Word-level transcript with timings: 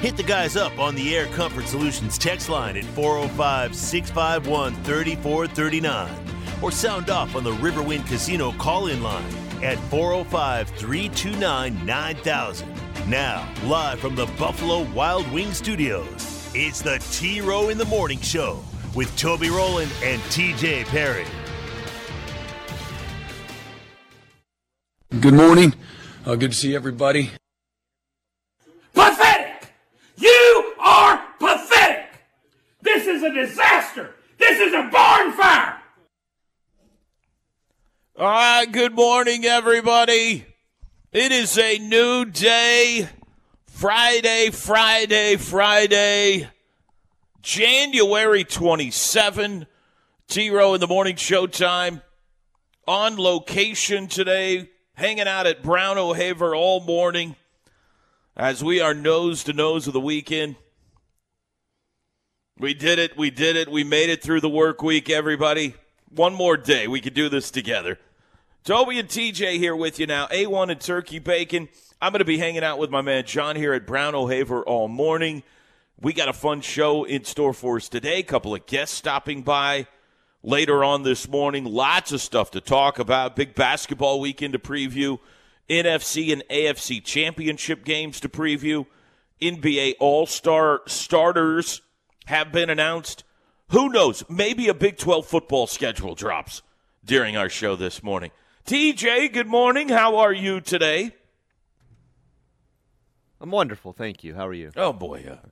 Hit 0.00 0.16
the 0.16 0.22
guys 0.22 0.56
up 0.56 0.78
on 0.78 0.94
the 0.94 1.14
Air 1.14 1.26
Comfort 1.26 1.66
Solutions 1.66 2.16
text 2.16 2.48
line 2.48 2.76
at 2.76 2.84
405 2.84 3.74
651 3.74 4.74
3439 4.82 6.62
or 6.62 6.72
sound 6.72 7.10
off 7.10 7.36
on 7.36 7.44
the 7.44 7.52
Riverwind 7.52 8.06
Casino 8.06 8.52
call 8.52 8.86
in 8.86 9.02
line 9.02 9.34
at 9.62 9.78
405 9.90 10.68
329 10.70 11.84
9000. 11.84 12.74
Now, 13.08 13.46
live 13.64 14.00
from 14.00 14.14
the 14.14 14.26
Buffalo 14.38 14.82
Wild 14.92 15.30
Wing 15.32 15.52
Studios, 15.52 16.50
it's 16.54 16.80
the 16.80 16.98
T 17.12 17.40
Row 17.40 17.68
in 17.68 17.78
the 17.78 17.84
Morning 17.84 18.20
Show 18.20 18.62
with 18.94 19.14
Toby 19.16 19.50
Rowland 19.50 19.92
and 20.02 20.20
TJ 20.22 20.84
Perry. 20.86 21.26
Good 25.20 25.34
morning. 25.34 25.74
Uh, 26.24 26.36
good 26.36 26.52
to 26.52 26.56
see 26.56 26.74
everybody. 26.74 27.32
Pathetic! 28.94 29.72
You 30.16 30.74
are 30.78 31.22
pathetic! 31.38 32.06
This 32.82 33.06
is 33.20 33.24
a 33.24 33.34
disaster! 33.34 34.14
This 34.38 34.58
is 34.58 34.72
a 34.72 34.88
barn 34.90 35.32
fire! 35.32 35.76
All 38.16 38.26
right, 38.26 38.70
good 38.70 38.94
morning, 38.94 39.44
everybody. 39.44 40.46
It 41.12 41.32
is 41.32 41.58
a 41.58 41.78
new 41.78 42.24
day. 42.24 43.08
Friday, 43.66 44.50
Friday, 44.50 45.36
Friday, 45.36 46.48
January 47.42 48.44
27. 48.44 49.66
T 50.28 50.50
Row 50.50 50.74
in 50.74 50.80
the 50.80 50.86
morning 50.86 51.16
showtime. 51.16 52.02
On 52.86 53.16
location 53.16 54.06
today, 54.08 54.70
hanging 54.94 55.28
out 55.28 55.46
at 55.46 55.62
Brown 55.62 55.98
O'Haver 55.98 56.54
all 56.54 56.80
morning 56.80 57.36
as 58.36 58.64
we 58.64 58.80
are 58.80 58.94
nose 58.94 59.44
to 59.44 59.52
nose 59.52 59.86
with 59.86 59.94
the 59.94 60.00
weekend. 60.00 60.56
We 62.60 62.74
did 62.74 62.98
it. 62.98 63.16
We 63.16 63.30
did 63.30 63.56
it. 63.56 63.70
We 63.70 63.84
made 63.84 64.10
it 64.10 64.22
through 64.22 64.42
the 64.42 64.48
work 64.50 64.82
week, 64.82 65.08
everybody. 65.08 65.76
One 66.14 66.34
more 66.34 66.58
day. 66.58 66.86
We 66.88 67.00
could 67.00 67.14
do 67.14 67.30
this 67.30 67.50
together. 67.50 67.98
Toby 68.64 68.98
and 68.98 69.08
TJ 69.08 69.56
here 69.56 69.74
with 69.74 69.98
you 69.98 70.06
now. 70.06 70.26
A1 70.26 70.70
and 70.70 70.78
turkey 70.78 71.20
bacon. 71.20 71.70
I'm 72.02 72.12
going 72.12 72.18
to 72.18 72.26
be 72.26 72.36
hanging 72.36 72.62
out 72.62 72.78
with 72.78 72.90
my 72.90 73.00
man 73.00 73.24
John 73.24 73.56
here 73.56 73.72
at 73.72 73.86
Brown 73.86 74.14
O'Haver 74.14 74.62
all 74.62 74.88
morning. 74.88 75.42
We 76.02 76.12
got 76.12 76.28
a 76.28 76.34
fun 76.34 76.60
show 76.60 77.04
in 77.04 77.24
store 77.24 77.54
for 77.54 77.76
us 77.76 77.88
today. 77.88 78.18
A 78.18 78.24
couple 78.24 78.54
of 78.54 78.66
guests 78.66 78.94
stopping 78.94 79.40
by 79.40 79.86
later 80.42 80.84
on 80.84 81.02
this 81.02 81.26
morning. 81.26 81.64
Lots 81.64 82.12
of 82.12 82.20
stuff 82.20 82.50
to 82.50 82.60
talk 82.60 82.98
about. 82.98 83.36
Big 83.36 83.54
basketball 83.54 84.20
weekend 84.20 84.52
to 84.52 84.58
preview. 84.58 85.18
NFC 85.70 86.30
and 86.30 86.44
AFC 86.50 87.02
championship 87.02 87.86
games 87.86 88.20
to 88.20 88.28
preview. 88.28 88.84
NBA 89.40 89.94
All 89.98 90.26
Star 90.26 90.82
starters 90.84 91.80
have 92.30 92.52
been 92.52 92.70
announced. 92.70 93.24
Who 93.70 93.90
knows? 93.90 94.24
Maybe 94.28 94.68
a 94.68 94.74
Big 94.74 94.96
12 94.96 95.26
football 95.26 95.66
schedule 95.66 96.14
drops 96.14 96.62
during 97.04 97.36
our 97.36 97.48
show 97.48 97.76
this 97.76 98.02
morning. 98.02 98.30
TJ, 98.66 99.32
good 99.32 99.46
morning. 99.46 99.88
How 99.88 100.16
are 100.16 100.32
you 100.32 100.60
today? 100.60 101.12
I'm 103.40 103.50
wonderful, 103.50 103.92
thank 103.92 104.22
you. 104.22 104.34
How 104.34 104.46
are 104.46 104.52
you? 104.52 104.70
Oh, 104.76 104.92
boy. 104.92 105.26
Uh, 105.28 105.48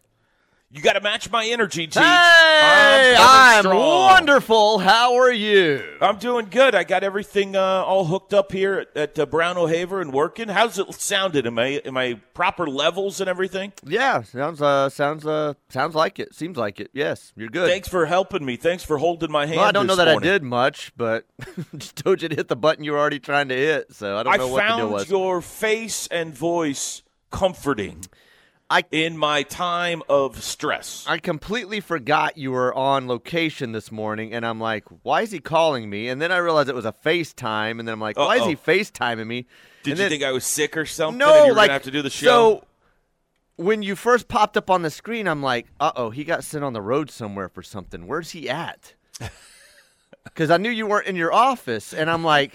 you 0.71 0.83
got 0.83 0.93
to 0.95 1.01
match 1.01 1.31
my 1.31 1.47
energy, 1.47 1.87
Teach. 1.87 1.95
Hey, 1.95 3.17
I'm, 3.19 3.67
I'm 3.67 3.75
wonderful. 3.75 4.79
How 4.79 5.17
are 5.17 5.33
you? 5.33 5.97
I'm 6.03 6.19
doing 6.19 6.49
good. 6.51 6.75
I 6.75 6.85
got 6.85 7.03
everything 7.03 7.57
uh, 7.57 7.63
all 7.63 8.05
hooked 8.05 8.35
up 8.35 8.53
here 8.53 8.75
at, 8.81 8.97
at 8.97 9.19
uh, 9.19 9.25
Brown 9.25 9.57
O'Haver 9.57 10.03
and 10.03 10.13
working. 10.13 10.49
How's 10.49 10.79
it 10.79 10.93
sounded? 10.95 11.47
Am 11.47 11.59
I 11.59 11.81
am 11.87 11.97
I 11.97 12.21
proper 12.35 12.67
levels 12.67 13.19
and 13.19 13.31
everything? 13.31 13.73
Yeah, 13.83 14.23
sounds 14.23 14.61
uh 14.61 14.91
sounds 14.91 15.27
uh 15.27 15.55
sounds 15.71 15.95
like 15.95 16.19
it. 16.19 16.35
Seems 16.35 16.59
like 16.59 16.81
it. 16.81 16.91
Yes, 16.93 17.33
you're 17.35 17.49
good. 17.49 17.71
Thanks 17.71 17.89
for 17.89 18.05
helping 18.05 18.45
me. 18.45 18.57
Thanks 18.57 18.85
for 18.85 18.99
holding 18.99 19.33
my 19.33 19.47
hand. 19.47 19.57
Well, 19.59 19.67
I 19.69 19.73
don't 19.73 19.87
know 19.87 19.97
that 19.97 20.09
morning. 20.09 20.29
I 20.29 20.33
did 20.33 20.43
much, 20.43 20.93
but 20.99 21.25
just 21.79 21.97
told 21.97 22.21
you 22.21 22.29
to 22.29 22.37
hit 22.37 22.49
the 22.49 22.57
button 22.57 22.85
you 22.85 22.93
were 22.93 22.99
already 22.99 23.21
trying 23.21 23.49
to 23.49 23.57
hit. 23.57 23.95
So 23.95 24.19
I 24.19 24.23
don't 24.23 24.37
know 24.37 24.49
I 24.49 24.51
what 24.51 24.63
the 24.63 24.77
deal 24.77 24.91
found 24.91 25.09
your 25.09 25.41
face 25.41 26.09
and 26.09 26.37
voice 26.37 27.03
comforting. 27.31 28.05
I 28.71 28.85
in 28.91 29.17
my 29.17 29.45
time 29.45 30.03
of 30.09 30.43
stress. 30.43 31.05
I 31.09 31.19
completely 31.19 31.81
forgot 31.81 32.37
you 32.37 32.51
were 32.53 32.75
on 32.75 33.09
location 33.09 33.73
this 33.73 33.91
morning, 33.91 34.33
and 34.35 34.45
I'm 34.47 34.61
like, 34.61 34.85
why 35.03 35.23
is 35.23 35.31
he 35.31 35.39
calling 35.39 35.89
me? 35.89 36.09
And 36.09 36.21
then 36.21 36.31
I 36.31 36.37
realized 36.39 36.69
it 36.69 36.75
was 36.75 36.85
a 36.85 36.93
FaceTime, 36.93 37.79
and 37.79 37.89
then 37.89 37.95
I'm 37.95 38.01
like, 38.01 38.19
why 38.19 38.37
is 38.37 38.45
he 38.47 38.55
Uh-oh. 38.55 38.71
FaceTiming 38.73 39.27
me? 39.27 39.47
Did 39.83 39.93
And 39.93 39.99
you 39.99 40.05
then- 40.05 40.11
think 40.11 40.23
I 40.23 40.33
was 40.33 40.45
sick 40.45 40.77
or 40.77 40.85
something? 40.85 41.17
No, 41.19 41.35
and 41.35 41.47
you 41.47 41.53
were 41.53 41.57
like 41.57 41.71
have 41.71 41.83
to 41.85 41.91
do 41.91 42.03
the 42.03 42.11
show. 42.11 42.27
So 42.27 42.65
when 43.57 43.83
you 43.83 43.97
first 43.97 44.29
popped 44.29 44.57
up 44.59 44.69
on 44.69 44.83
the 44.83 44.91
screen, 44.91 45.27
I'm 45.27 45.43
like, 45.43 45.67
uh 45.81 45.93
oh, 45.97 46.11
he 46.11 46.25
got 46.25 46.45
sent 46.45 46.63
on 46.63 46.75
the 46.75 46.83
road 46.83 47.11
somewhere 47.11 47.49
for 47.49 47.63
something. 47.63 48.07
Where's 48.07 48.31
he 48.31 48.49
at? 48.49 48.95
Because 50.25 50.51
I 50.51 50.59
knew 50.59 50.69
you 50.71 50.87
weren't 50.87 51.07
in 51.07 51.17
your 51.17 51.33
office, 51.33 51.95
and 51.95 52.11
I'm 52.11 52.23
like, 52.23 52.53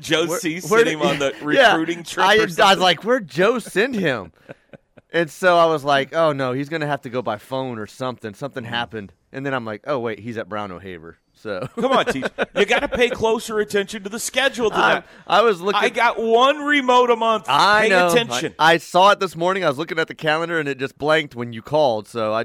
Joe 0.00 0.26
where- 0.26 0.38
C's 0.38 0.70
where 0.70 0.78
sitting 0.84 1.02
on 1.02 1.18
the 1.18 1.34
Yeah, 1.52 1.72
recruiting 1.72 2.04
trip. 2.04 2.24
I, 2.24 2.34
I 2.38 2.44
was 2.44 2.78
like, 2.78 3.02
where'd 3.04 3.26
Joe 3.28 3.58
send 3.58 3.96
him? 3.96 4.32
and 5.12 5.30
so 5.30 5.56
I 5.56 5.66
was 5.66 5.84
like, 5.84 6.14
oh 6.14 6.32
no, 6.32 6.52
he's 6.52 6.68
gonna 6.68 6.86
have 6.86 7.02
to 7.02 7.10
go 7.10 7.22
by 7.22 7.36
phone 7.38 7.78
or 7.78 7.86
something. 7.86 8.34
Something 8.34 8.64
Mm-hmm. 8.64 8.72
happened, 8.74 9.12
and 9.32 9.44
then 9.46 9.54
I'm 9.54 9.64
like, 9.64 9.82
oh 9.86 9.98
wait, 9.98 10.18
he's 10.20 10.36
at 10.38 10.48
Brown 10.48 10.72
O'Haver. 10.72 11.18
So 11.34 11.66
Come 11.76 11.92
on, 11.92 12.04
Teach. 12.06 12.24
You 12.56 12.66
got 12.66 12.80
to 12.80 12.88
pay 12.88 13.08
closer 13.10 13.58
attention 13.58 14.02
to 14.04 14.08
the 14.08 14.20
schedule 14.20 14.70
than 14.70 14.78
I. 14.80 15.02
I 15.26 15.42
was 15.42 15.60
looking. 15.60 15.80
I 15.80 15.88
got 15.88 16.20
one 16.22 16.58
remote 16.58 17.10
a 17.10 17.16
month. 17.16 17.46
I 17.48 17.82
pay 17.84 17.88
know. 17.88 18.08
attention. 18.08 18.54
I, 18.58 18.74
I 18.74 18.76
saw 18.76 19.10
it 19.12 19.18
this 19.20 19.34
morning. 19.34 19.64
I 19.64 19.68
was 19.68 19.78
looking 19.78 19.98
at 19.98 20.06
the 20.08 20.14
calendar 20.14 20.60
and 20.60 20.68
it 20.68 20.78
just 20.78 20.98
blanked 20.98 21.34
when 21.34 21.52
you 21.52 21.62
called. 21.62 22.06
So 22.06 22.32
I 22.32 22.44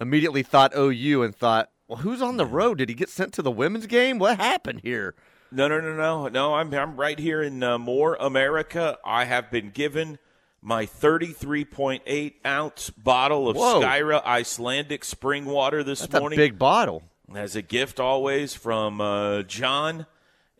immediately 0.00 0.42
thought 0.42 0.72
OU 0.76 1.22
and 1.22 1.36
thought, 1.36 1.70
well, 1.86 1.98
who's 1.98 2.22
on 2.22 2.38
the 2.38 2.46
road? 2.46 2.78
Did 2.78 2.88
he 2.88 2.94
get 2.96 3.10
sent 3.10 3.32
to 3.34 3.42
the 3.42 3.50
women's 3.50 3.86
game? 3.86 4.18
What 4.18 4.38
happened 4.38 4.80
here? 4.82 5.14
No, 5.52 5.68
no, 5.68 5.80
no, 5.80 5.94
no, 5.94 6.28
no. 6.28 6.54
I'm 6.54 6.72
I'm 6.74 6.96
right 6.96 7.18
here 7.18 7.42
in 7.42 7.62
uh, 7.62 7.78
Moore, 7.78 8.16
America. 8.18 8.96
I 9.04 9.26
have 9.26 9.50
been 9.50 9.70
given 9.70 10.18
my 10.62 10.86
33.8 10.86 12.34
ounce 12.46 12.90
bottle 12.90 13.48
of 13.48 13.56
Whoa. 13.56 13.80
Skyra 13.82 14.24
Icelandic 14.24 15.04
spring 15.04 15.44
water 15.44 15.82
this 15.82 16.00
That's 16.00 16.12
morning 16.20 16.38
a 16.38 16.42
big 16.42 16.58
bottle. 16.58 17.02
as 17.34 17.56
a 17.56 17.62
gift 17.62 17.98
always 18.00 18.54
from 18.54 19.00
uh, 19.00 19.42
John, 19.42 20.06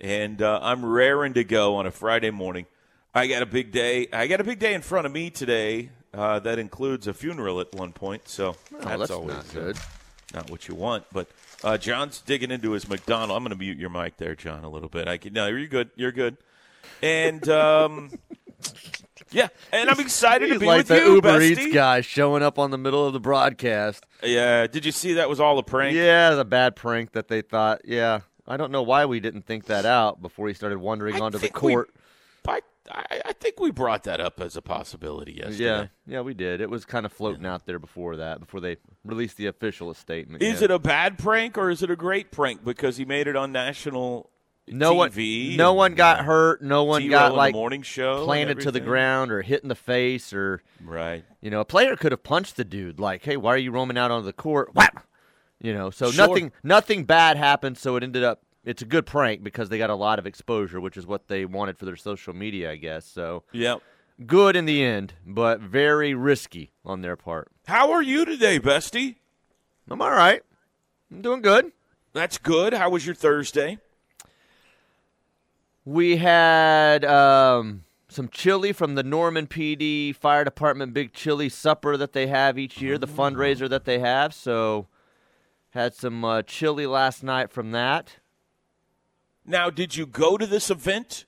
and 0.01 0.43
uh, 0.43 0.59
I'm 0.63 0.85
raring 0.85 1.35
to 1.35 1.45
go 1.45 1.77
on 1.77 1.87
a 1.87 1.91
Friday 1.93 2.31
morning. 2.31 2.67
I 3.15 3.27
got 3.29 3.43
a 3.43 3.47
big 3.47 3.71
day. 3.73 4.09
I 4.13 4.27
got 4.27 4.41
a 4.41 4.45
big 4.45 4.59
day 4.59 4.75
in 4.75 4.83
front 4.83 5.07
of 5.07 5.13
me 5.13 5.31
today. 5.31 5.91
Uh, 6.15 6.39
that 6.41 6.59
includes 6.59 7.07
a 7.07 7.15
funeral 7.15 7.61
at 7.61 7.73
one 7.75 7.93
point, 7.93 8.29
so 8.29 8.57
that's, 8.71 8.85
Oh, 8.87 8.99
that's 8.99 9.11
always 9.11 9.37
not 9.37 9.45
uh, 9.51 9.53
good. 9.53 9.77
not 10.35 10.51
what 10.51 10.69
you 10.69 10.75
want. 10.75 11.05
But 11.13 11.29
uh, 11.65 11.79
John's 11.79 12.21
digging 12.21 12.51
into 12.51 12.73
his 12.73 12.87
McDonald. 12.89 13.35
I'm 13.37 13.43
going 13.45 13.57
to 13.57 13.59
mute 13.59 13.79
your 13.79 13.89
mic 13.89 14.17
there, 14.19 14.35
John, 14.35 14.65
a 14.65 14.69
little 14.69 14.91
bit. 14.91 15.09
I 15.09 15.17
can, 15.17 15.33
no, 15.33 15.47
you're 15.49 15.67
good. 15.69 15.91
You're 15.97 16.13
good. 16.13 16.37
And 17.03 17.49
um, 17.49 18.11
yeah, 19.33 19.49
and 19.73 19.91
I'm 19.91 20.01
excited 20.01 20.49
to 20.49 20.59
be 20.59 20.67
like 20.67 20.79
with 20.79 20.89
the 20.89 20.97
you, 20.97 21.15
Uber 21.17 21.41
bestie. 21.41 21.59
Eats 21.59 21.75
guy 21.75 22.01
showing 22.01 22.43
up 22.43 22.59
on 22.59 22.71
the 22.71 22.79
middle 22.79 23.07
of 23.07 23.13
the 23.13 23.21
broadcast. 23.21 24.07
Yeah, 24.23 24.67
did 24.67 24.85
you 24.85 24.93
see 24.93 25.15
that 25.15 25.29
was 25.29 25.41
all 25.41 25.59
a 25.59 25.63
prank? 25.63 25.97
Yeah, 25.97 26.39
a 26.39 26.45
bad 26.45 26.77
prank 26.77 27.13
that 27.13 27.29
they 27.29 27.43
thought. 27.43 27.83
Yeah, 27.85 28.21
I 28.47 28.57
don't 28.57 28.73
know 28.73 28.83
why 28.83 29.07
we 29.07 29.21
didn't 29.21 29.43
think 29.43 29.67
that 29.67 29.85
out 29.85 30.23
before 30.23 30.49
he 30.49 30.55
started 30.55 30.79
wandering 30.79 31.17
I 31.17 31.21
onto 31.21 31.39
the 31.39 31.43
think 31.43 31.63
we- 31.63 31.75
court. 31.75 31.91
I, 32.91 33.21
I, 33.27 33.33
think 33.33 33.61
we 33.61 33.71
brought 33.71 34.05
that 34.05 34.21
up 34.21 34.41
as 34.41 34.57
a 34.57 34.63
possibility 34.63 35.35
yesterday. 35.35 35.65
Yeah, 35.65 35.87
yeah, 36.07 36.21
we 36.21 36.35
did. 36.35 36.61
It 36.61 36.69
was 36.69 36.85
kind 36.85 37.07
of 37.07 37.13
floating 37.13 37.47
out 37.47 37.65
there 37.65 37.79
before 37.79 38.17
that, 38.17 38.41
before 38.41 38.61
they 38.61 38.77
released 39.05 39.37
the 39.37 39.47
official 39.47 39.95
statement. 39.95 40.43
Is 40.43 40.61
yeah. 40.61 40.65
it 40.65 40.71
a 40.73 40.79
bad 40.79 41.17
prank 41.17 41.57
or 41.57 41.71
is 41.71 41.83
it 41.83 41.91
a 41.91 41.97
great 41.97 42.33
prank 42.33 42.65
because 42.65 42.97
he 42.97 43.05
made 43.05 43.29
it 43.29 43.37
on 43.37 43.53
national 43.53 44.31
no 44.69 44.95
TV? 44.95 45.49
one? 45.49 45.57
No 45.57 45.73
one 45.75 45.95
got 45.95 46.25
hurt. 46.25 46.63
No 46.63 46.85
one 46.85 47.09
got 47.09 47.35
like 47.35 47.55
morning 47.55 47.83
show 47.83 48.25
planted 48.25 48.61
to 48.61 48.71
the 48.71 48.81
ground 48.81 49.31
or 49.33 49.43
hit 49.43 49.63
in 49.63 49.69
the 49.69 49.75
face 49.75 50.33
or 50.33 50.63
Right. 50.81 51.25
you 51.41 51.51
know 51.51 51.61
a 51.61 51.65
player 51.65 51.97
could 51.97 52.13
have 52.13 52.23
punched 52.23 52.57
the 52.57 52.65
dude 52.65 52.99
like, 53.01 53.25
hey, 53.25 53.37
why 53.37 53.55
are 53.55 53.59
you 53.59 53.71
roaming 53.73 53.99
out 53.99 54.11
onto 54.11 54.27
the 54.27 54.33
court? 54.33 54.75
Whap! 54.75 55.07
You 55.61 55.73
know, 55.75 55.91
so 55.91 56.11
Sure. 56.11 56.27
nothing 56.29 56.53
nothing 56.63 57.05
bad 57.05 57.37
happened. 57.37 57.79
So 57.79 57.97
it 57.97 58.03
ended 58.03 58.25
up. 58.25 58.43
It's 58.65 58.81
a 58.83 58.85
good 58.85 59.07
prank 59.07 59.43
because 59.43 59.69
they 59.71 59.79
got 59.79 59.91
a 59.91 59.95
lot 59.97 60.21
of 60.21 60.27
exposure, 60.27 60.81
which 60.81 60.97
is 60.97 61.05
what 61.05 61.27
they 61.27 61.45
wanted 61.45 61.79
for 61.79 61.85
their 61.85 61.97
social 61.97 62.33
media, 62.33 62.71
I 62.71 62.77
guess. 62.77 63.05
So 63.05 63.43
Yep. 63.53 63.81
good 64.27 64.55
in 64.55 64.67
the 64.67 64.85
end, 64.85 65.15
but 65.27 65.59
very 65.61 66.15
risky 66.15 66.71
on 66.85 67.01
their 67.03 67.17
part. 67.17 67.49
How 67.67 67.91
are 67.91 68.03
you 68.03 68.25
today, 68.25 68.61
bestie? 68.61 69.17
I'm 69.91 70.01
all 70.01 70.13
right. 70.13 70.43
I'm 71.11 71.23
doing 71.23 71.43
good. 71.43 71.73
That's 72.13 72.39
good. 72.39 72.73
How 72.73 72.89
was 72.91 73.05
your 73.05 73.17
Thursday? 73.17 73.79
We 75.85 76.17
had 76.19 77.05
um, 77.05 77.85
some 78.09 78.29
chili 78.29 78.73
from 78.73 78.95
the 78.95 79.03
Norman 79.03 79.47
PD 79.47 80.15
Fire 80.15 80.45
Department 80.45 80.95
big 80.95 81.13
chili 81.13 81.49
supper 81.49 81.97
that 81.97 82.13
they 82.13 82.29
have 82.29 82.59
each 82.59 82.81
year, 82.81 82.99
the 82.99 83.09
fundraiser 83.09 83.69
that 83.69 83.85
they 83.85 83.99
have. 83.99 84.33
So, 84.33 84.87
had 85.71 85.95
some 85.95 86.25
uh, 86.25 86.43
chili 86.43 86.87
last 86.87 87.23
night 87.23 87.51
from 87.51 87.73
that. 87.73 88.19
Now, 89.45 89.71
did 89.71 89.97
you 89.97 90.07
go 90.07 90.37
to 90.37 90.47
this 90.47 90.71
event 90.71 91.25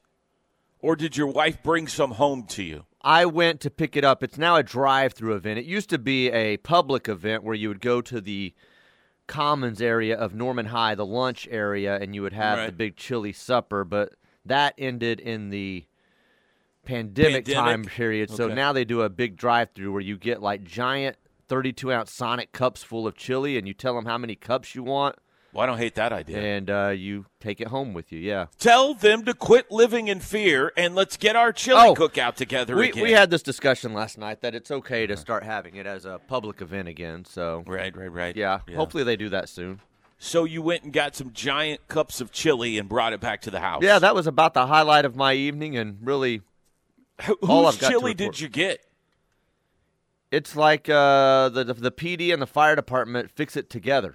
or 0.79 0.95
did 0.95 1.17
your 1.17 1.27
wife 1.27 1.63
bring 1.63 1.89
some 1.89 2.13
home 2.13 2.45
to 2.49 2.63
you? 2.63 2.85
I 3.01 3.27
went 3.27 3.61
to 3.63 3.71
pick 3.71 3.97
it 3.97 4.05
up. 4.05 4.23
It's 4.23 4.39
now 4.39 4.57
a 4.57 4.63
drive-through 4.63 5.35
event. 5.35 5.59
It 5.59 5.65
used 5.65 5.91
to 5.91 5.99
be 5.99 6.31
a 6.31 6.59
public 6.59 7.09
event 7.09 7.43
where 7.43 7.55
you 7.55 7.69
would 7.69 7.81
go 7.81 8.01
to 8.03 8.21
the 8.21 8.55
commons 9.27 9.83
area 9.83 10.17
of 10.17 10.35
Norman 10.35 10.67
High, 10.67 10.95
the 10.95 11.07
lunch 11.07 11.49
area, 11.51 11.97
and 11.97 12.15
you 12.15 12.23
would 12.23 12.33
have 12.33 12.67
the 12.67 12.73
big 12.73 12.97
chili 12.97 13.33
supper. 13.33 13.85
But 13.85 14.13
that 14.47 14.75
ended 14.79 15.21
in 15.21 15.51
the 15.51 15.85
pandemic, 16.85 17.47
Pandemic? 17.47 17.55
time 17.55 17.85
period. 17.85 18.31
So 18.31 18.45
Okay. 18.47 18.55
now 18.55 18.73
they 18.73 18.85
do 18.85 19.03
a 19.03 19.09
big 19.09 19.37
drive-through 19.37 19.93
where 19.93 20.01
you 20.03 20.17
get 20.19 20.43
like 20.43 20.65
giant 20.65 21.17
32-ounce 21.49 22.11
Sonic 22.13 22.53
cups 22.53 22.83
full 22.83 23.07
of 23.07 23.17
chili, 23.17 23.57
and 23.59 23.67
you 23.69 23.75
tell 23.75 23.95
them 23.95 24.07
how 24.07 24.19
many 24.19 24.35
cups 24.35 24.75
you 24.75 24.83
want, 24.83 25.17
Well, 25.53 25.63
I 25.63 25.67
don't 25.67 25.77
hate 25.79 25.95
that 25.97 26.11
idea. 26.13 26.39
and 26.39 26.71
uh, 26.71 26.89
you 26.89 27.27
take 27.39 27.61
it 27.61 27.69
home 27.69 27.93
with 27.95 28.11
you. 28.13 28.19
Yeah. 28.19 28.47
Tell 28.59 28.95
them 28.95 29.25
to 29.27 29.35
quit 29.35 29.71
living 29.71 30.09
in 30.09 30.21
fear 30.21 30.73
and 30.77 30.95
let's 30.95 31.17
get 31.17 31.37
our 31.37 31.53
chili 31.53 31.81
Oh, 31.83 31.95
cookout 31.95 32.35
together 32.35 32.75
We, 32.77 32.89
again. 32.91 33.03
we 33.03 33.13
had 33.13 33.31
this 33.31 33.43
discussion 33.43 33.93
last 33.93 34.17
night 34.19 34.41
that 34.41 34.55
it's 34.55 34.71
okay 34.71 35.07
to 35.07 35.17
start 35.17 35.45
having 35.45 35.77
it 35.77 35.87
as 35.87 36.05
a 36.07 36.19
public 36.29 36.61
event 36.63 36.89
again. 36.89 37.25
So 37.27 37.63
right, 37.67 37.95
right, 37.97 38.13
right. 38.13 38.35
yeah, 38.37 38.61
hopefully 38.75 39.05
they 39.05 39.17
do 39.17 39.29
that 39.31 39.49
soon. 39.49 39.81
So 40.25 40.45
you 40.45 40.63
went 40.63 40.85
and 40.85 40.93
got 40.93 41.15
some 41.15 41.33
giant 41.35 41.87
cups 41.87 42.19
of 42.23 42.33
chili 42.33 42.79
and 42.79 42.89
brought 42.89 43.13
it 43.13 43.21
back 43.21 43.43
to 43.43 43.51
the 43.51 43.61
house. 43.61 43.83
Yeah, 43.83 43.99
that 43.99 44.15
was 44.15 44.27
about 44.27 44.55
the 44.55 44.67
highlight 44.67 45.05
of 45.05 45.15
my 45.15 45.35
evening, 45.35 45.77
and 45.77 45.99
really, 46.01 46.41
Wh- 47.21 47.33
all 47.47 47.67
I've 47.67 47.79
got 47.79 47.91
chili 47.91 48.15
did 48.15 48.41
you 48.41 48.49
get? 48.49 48.81
it's 50.31 50.57
like 50.57 50.89
uh, 50.89 51.51
the 51.51 51.65
the 51.65 51.93
PD 51.93 52.33
and 52.33 52.41
the 52.41 52.47
fire 52.47 52.75
department 52.75 53.31
fix 53.33 53.55
it 53.55 53.69
together. 53.69 54.15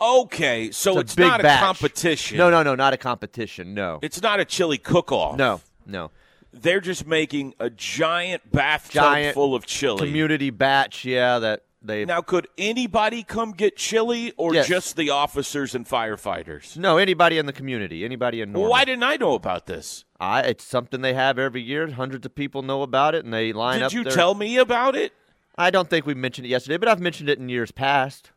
Okay, 0.00 0.72
so 0.72 0.98
It's 0.98 1.12
it's, 1.12 1.18
a 1.18 1.20
not 1.20 1.40
batch. 1.42 1.62
a 1.62 1.64
competition. 1.66 2.36
No, 2.38 2.50
no, 2.50 2.64
no, 2.64 2.74
not 2.74 2.92
a 2.92 2.96
competition. 2.96 3.74
No, 3.74 4.00
It's 4.02 4.20
not 4.20 4.40
a 4.40 4.44
chili 4.44 4.76
cook-off. 4.76 5.36
no, 5.38 5.60
no. 5.86 6.10
They're 6.52 6.80
just 6.80 7.06
making 7.06 7.54
a 7.60 7.70
giant 7.70 8.50
bathtub 8.52 8.92
Giant 8.92 9.34
full 9.34 9.54
of 9.54 9.66
chili. 9.66 9.98
Community 10.04 10.50
batch, 10.50 11.04
yeah. 11.04 11.38
That 11.38 11.62
they 11.84 12.04
Now, 12.04 12.20
could 12.22 12.48
anybody 12.58 13.22
come 13.22 13.52
get 13.52 13.76
chili 13.76 14.32
or 14.36 14.54
Yes. 14.54 14.66
just 14.68 14.96
the 14.96 15.10
officers 15.10 15.74
and 15.74 15.86
firefighters? 15.86 16.76
no 16.76 16.96
anybody 16.98 17.38
in 17.38 17.46
the 17.46 17.52
community, 17.52 18.04
anybody 18.04 18.40
in 18.40 18.52
Well, 18.52 18.62
Norman. 18.62 18.70
why 18.70 18.84
didn't 18.84 19.02
I 19.04 19.16
know 19.16 19.34
about 19.34 19.66
this? 19.66 20.04
I, 20.18 20.40
it's 20.42 20.64
something 20.64 21.00
they 21.02 21.14
have 21.14 21.38
every 21.38 21.62
year. 21.62 21.90
Hundreds 21.90 22.24
of 22.24 22.34
people 22.34 22.62
know 22.62 22.82
about 22.82 23.14
it, 23.14 23.24
and 23.24 23.32
they 23.34 23.52
line 23.52 23.78
Did 23.78 23.84
up. 23.84 23.90
Did 23.90 23.96
you 23.98 24.04
their- 24.04 24.12
tell 24.12 24.34
me 24.34 24.56
about 24.56 24.96
it? 24.96 25.12
I 25.56 25.70
don't 25.70 25.88
think 25.90 26.06
we 26.06 26.14
mentioned 26.14 26.46
it 26.46 26.50
yesterday, 26.50 26.78
but 26.78 26.88
I've 26.88 27.00
mentioned 27.00 27.28
it 27.28 27.38
in 27.38 27.48
years 27.48 27.70
past. 27.70 28.32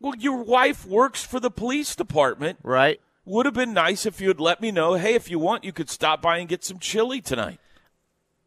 Well, 0.00 0.14
your 0.18 0.42
wife 0.44 0.84
works 0.86 1.24
for 1.24 1.40
the 1.40 1.50
police 1.50 1.96
department. 1.96 2.58
Right? 2.62 3.00
Would 3.24 3.46
have 3.46 3.54
been 3.54 3.72
nice 3.72 4.04
if 4.04 4.20
you 4.20 4.28
had 4.28 4.38
let 4.38 4.60
me 4.60 4.70
know. 4.70 4.94
Hey, 4.94 5.14
if 5.14 5.30
you 5.30 5.38
want, 5.38 5.64
you 5.64 5.72
could 5.72 5.88
stop 5.88 6.20
by 6.20 6.36
and 6.38 6.48
get 6.48 6.62
some 6.62 6.78
chili 6.78 7.22
tonight. 7.22 7.58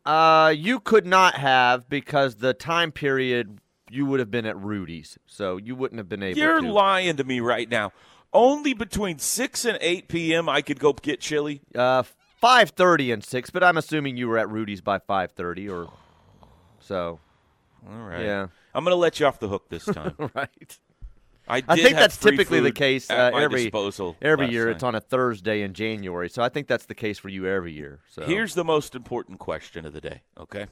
Uh, 0.05 0.53
you 0.55 0.79
could 0.79 1.05
not 1.05 1.35
have 1.35 1.89
because 1.89 2.35
the 2.35 2.53
time 2.53 2.91
period 2.91 3.57
you 3.89 4.05
would 4.05 4.19
have 4.19 4.31
been 4.31 4.45
at 4.45 4.57
Rudy's, 4.57 5.17
so 5.25 5.57
you 5.57 5.75
wouldn't 5.75 5.97
have 5.99 6.09
been 6.09 6.23
able 6.23 6.37
You're 6.39 6.61
to. 6.61 6.71
lying 6.71 7.17
to 7.17 7.23
me 7.23 7.39
right 7.39 7.69
now. 7.69 7.91
Only 8.33 8.73
between 8.73 9.19
six 9.19 9.65
and 9.65 9.77
eight 9.81 10.07
p.m. 10.07 10.49
I 10.49 10.61
could 10.61 10.79
go 10.79 10.93
get 10.93 11.19
chili. 11.21 11.61
Uh, 11.73 12.03
five 12.39 12.71
thirty 12.71 13.11
and 13.11 13.23
six, 13.23 13.49
but 13.49 13.63
I'm 13.63 13.77
assuming 13.77 14.17
you 14.17 14.27
were 14.27 14.37
at 14.37 14.49
Rudy's 14.49 14.81
by 14.81 14.99
five 14.99 15.31
thirty, 15.31 15.69
or 15.69 15.87
so. 16.79 17.19
All 17.89 17.99
right. 17.99 18.25
Yeah. 18.25 18.47
I'm 18.73 18.83
going 18.83 18.91
to 18.91 18.99
let 18.99 19.19
you 19.19 19.25
off 19.25 19.39
the 19.39 19.47
hook 19.47 19.69
this 19.69 19.85
time. 19.93 20.13
Right. 20.17 20.77
I, 21.49 21.63
I 21.67 21.75
think 21.77 21.95
that's 21.95 22.17
typically 22.17 22.59
the 22.59 22.73
case 22.73 23.09
uh, 23.09 23.31
every 23.33 23.63
disposal 23.63 24.17
every 24.21 24.49
year. 24.49 24.65
night. 24.65 24.75
It's 24.75 24.83
on 24.83 24.95
a 24.95 24.99
Thursday 24.99 25.61
in 25.61 25.73
January, 25.73 26.29
so 26.29 26.43
I 26.43 26.49
think 26.49 26.67
that's 26.67 26.85
the 26.85 26.95
case 26.95 27.17
for 27.17 27.29
you 27.29 27.47
every 27.47 27.71
year. 27.71 28.01
So 28.09 28.23
Here's 28.23 28.53
the 28.53 28.65
most 28.65 28.95
important 28.95 29.39
question 29.39 29.85
of 29.85 29.93
the 29.93 30.01
day, 30.01 30.23
okay? 30.37 30.65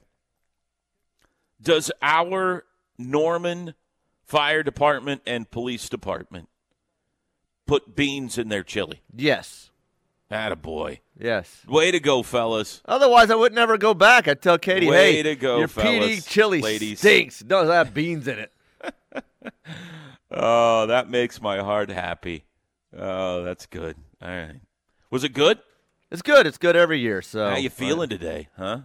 Does 1.62 1.92
our 2.02 2.66
Norman 2.98 3.74
Fire 4.24 4.64
Department 4.64 5.22
and 5.26 5.50
Police 5.50 5.90
Department 5.90 6.50
put 7.66 7.96
beans 7.96 8.38
in 8.38 8.50
their 8.50 8.64
chili? 8.64 9.02
yes, 9.16 9.70
boy. 10.62 11.00
yes. 11.18 11.64
Way 11.68 11.92
to 11.92 12.00
go, 12.00 12.22
fellas. 12.24 12.82
Otherwise, 12.86 13.32
I 13.32 13.36
would 13.36 13.54
never 13.54 13.78
go 13.78 13.94
back. 13.94 14.28
I'd 14.28 14.42
tell 14.42 14.58
Katie, 14.58 14.88
Way 14.88 15.14
"Hey, 15.18 15.24
to 15.24 15.36
go, 15.36 15.60
your 15.60 15.68
PD 15.68 16.28
chili 16.28 16.62
ladies." 16.62 17.00
stinks. 17.00 17.40
Doesn't 17.40 17.74
have 17.74 17.94
beans 17.94 18.28
in 18.28 18.40
it." 18.40 18.52
Oh, 20.32 20.88
that 20.88 21.10
makes 21.10 21.42
my 21.42 21.60
heart 21.60 21.90
happy. 21.90 22.46
Oh, 22.98 23.44
that's 23.44 23.66
good. 23.68 23.96
All 24.22 24.28
right. 24.28 24.60
Was 25.12 25.24
it 25.24 25.30
good? 25.30 25.60
It's 26.12 26.22
good. 26.22 26.48
It's 26.48 26.58
good 26.58 26.76
every 26.76 27.00
year. 27.00 27.22
So 27.22 27.50
How 27.50 27.58
you 27.58 27.70
feeling 27.70 28.10
today, 28.10 28.50
huh? 28.58 28.80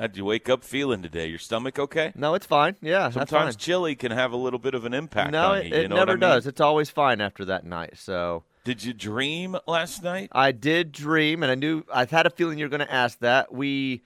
How'd 0.00 0.16
you 0.16 0.24
wake 0.24 0.48
up 0.48 0.64
feeling 0.64 1.02
today? 1.02 1.26
Your 1.26 1.38
stomach 1.38 1.78
okay? 1.78 2.12
No, 2.14 2.32
it's 2.32 2.46
fine. 2.46 2.74
Yeah, 2.80 3.10
that's 3.10 3.14
Sometimes 3.14 3.54
chili 3.54 3.94
can 3.94 4.12
have 4.12 4.32
a 4.32 4.36
little 4.36 4.58
bit 4.58 4.72
of 4.72 4.86
an 4.86 4.94
impact 4.94 5.30
No, 5.30 5.50
on 5.50 5.58
it, 5.58 5.66
you. 5.66 5.74
it 5.74 5.82
you 5.82 5.88
know 5.88 5.96
never 5.96 6.12
I 6.12 6.14
mean? 6.14 6.20
does. 6.20 6.46
It's 6.46 6.60
always 6.62 6.88
fine 6.88 7.20
after 7.20 7.44
that 7.44 7.64
night. 7.66 7.98
So 7.98 8.44
Did 8.64 8.82
you 8.82 8.94
dream 8.94 9.58
last 9.66 10.02
night? 10.02 10.30
I 10.32 10.52
did 10.52 10.90
dream, 10.92 11.42
and 11.42 11.52
I 11.52 11.54
knew 11.54 11.84
I 11.92 12.06
had 12.06 12.24
a 12.24 12.30
feeling 12.30 12.56
you 12.58 12.64
were 12.64 12.70
going 12.70 12.80
to 12.86 12.90
ask 12.90 13.18
that. 13.18 13.52
We, 13.52 14.00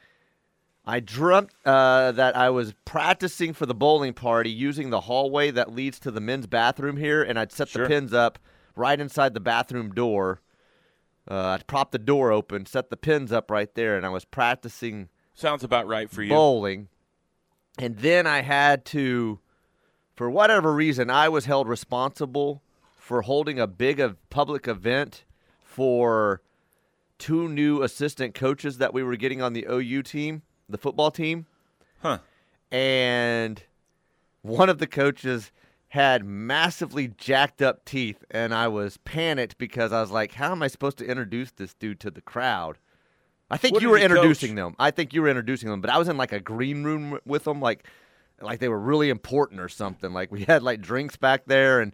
I 0.84 0.98
dreamt 0.98 1.50
uh, 1.64 2.10
that 2.10 2.36
I 2.36 2.50
was 2.50 2.74
practicing 2.84 3.52
for 3.52 3.64
the 3.64 3.74
bowling 3.74 4.14
party 4.14 4.50
using 4.50 4.90
the 4.90 5.02
hallway 5.02 5.52
that 5.52 5.72
leads 5.72 6.00
to 6.00 6.10
the 6.10 6.20
men's 6.20 6.48
bathroom 6.48 6.96
here, 6.96 7.22
and 7.22 7.38
I'd 7.38 7.52
set 7.52 7.68
Sure. 7.68 7.84
the 7.84 7.88
pins 7.88 8.12
up 8.12 8.40
right 8.74 8.98
inside 8.98 9.32
the 9.34 9.38
bathroom 9.40 9.92
door. 9.94 10.40
Uh, 11.30 11.50
I'd 11.50 11.68
prop 11.68 11.92
the 11.92 12.00
door 12.00 12.32
open, 12.32 12.66
set 12.66 12.90
the 12.90 12.96
pins 12.96 13.30
up 13.30 13.48
right 13.48 13.72
there, 13.76 13.96
and 13.96 14.04
I 14.04 14.08
was 14.08 14.24
practicing 14.24 15.08
Sounds 15.34 15.64
about 15.64 15.86
right 15.86 16.08
for 16.08 16.22
you. 16.22 16.30
bowling. 16.30 16.88
And 17.78 17.98
then 17.98 18.26
I 18.26 18.42
had 18.42 18.84
to, 18.86 19.40
for 20.14 20.30
whatever 20.30 20.72
reason, 20.72 21.10
I 21.10 21.28
was 21.28 21.44
held 21.44 21.68
responsible 21.68 22.62
for 22.96 23.22
holding 23.22 23.58
a 23.58 23.66
big 23.66 24.00
of 24.00 24.16
public 24.30 24.68
event 24.68 25.24
for 25.60 26.40
two 27.18 27.48
new 27.48 27.82
assistant 27.82 28.34
coaches 28.34 28.78
that 28.78 28.94
we 28.94 29.02
were 29.02 29.16
getting 29.16 29.42
on 29.42 29.52
the 29.52 29.66
OU 29.68 30.02
team, 30.04 30.42
the 30.68 30.78
football 30.78 31.10
team. 31.10 31.46
Huh. 32.00 32.18
And 32.70 33.62
one 34.42 34.68
of 34.68 34.78
the 34.78 34.86
coaches 34.86 35.50
had 35.88 36.24
massively 36.24 37.08
jacked 37.08 37.62
up 37.62 37.84
teeth, 37.84 38.24
and 38.30 38.52
I 38.54 38.68
was 38.68 38.96
panicked 38.98 39.58
because 39.58 39.92
I 39.92 40.00
was 40.00 40.10
like, 40.10 40.34
how 40.34 40.52
am 40.52 40.62
I 40.62 40.68
supposed 40.68 40.98
to 40.98 41.06
introduce 41.06 41.50
this 41.50 41.74
dude 41.74 42.00
to 42.00 42.10
the 42.10 42.20
crowd? 42.20 42.78
I 43.54 43.56
think 43.56 43.74
What 43.74 43.82
you 43.82 43.90
were 43.90 43.98
introducing 43.98 44.50
coach? 44.50 44.56
them. 44.56 44.76
I 44.78 44.90
think 44.90 45.14
you 45.14 45.22
were 45.22 45.28
introducing 45.28 45.68
them, 45.68 45.80
but 45.80 45.88
I 45.90 45.98
was 45.98 46.08
in 46.08 46.16
like 46.16 46.32
a 46.32 46.40
green 46.40 46.82
room 46.82 47.20
with 47.24 47.44
them, 47.44 47.60
like 47.60 47.86
like 48.40 48.58
they 48.58 48.68
were 48.68 48.80
really 48.80 49.10
important 49.10 49.60
or 49.60 49.68
something. 49.68 50.12
Like 50.12 50.32
we 50.32 50.44
had 50.48 50.62
like 50.62 50.80
drinks 50.80 51.16
back 51.16 51.44
there, 51.46 51.80
and 51.80 51.92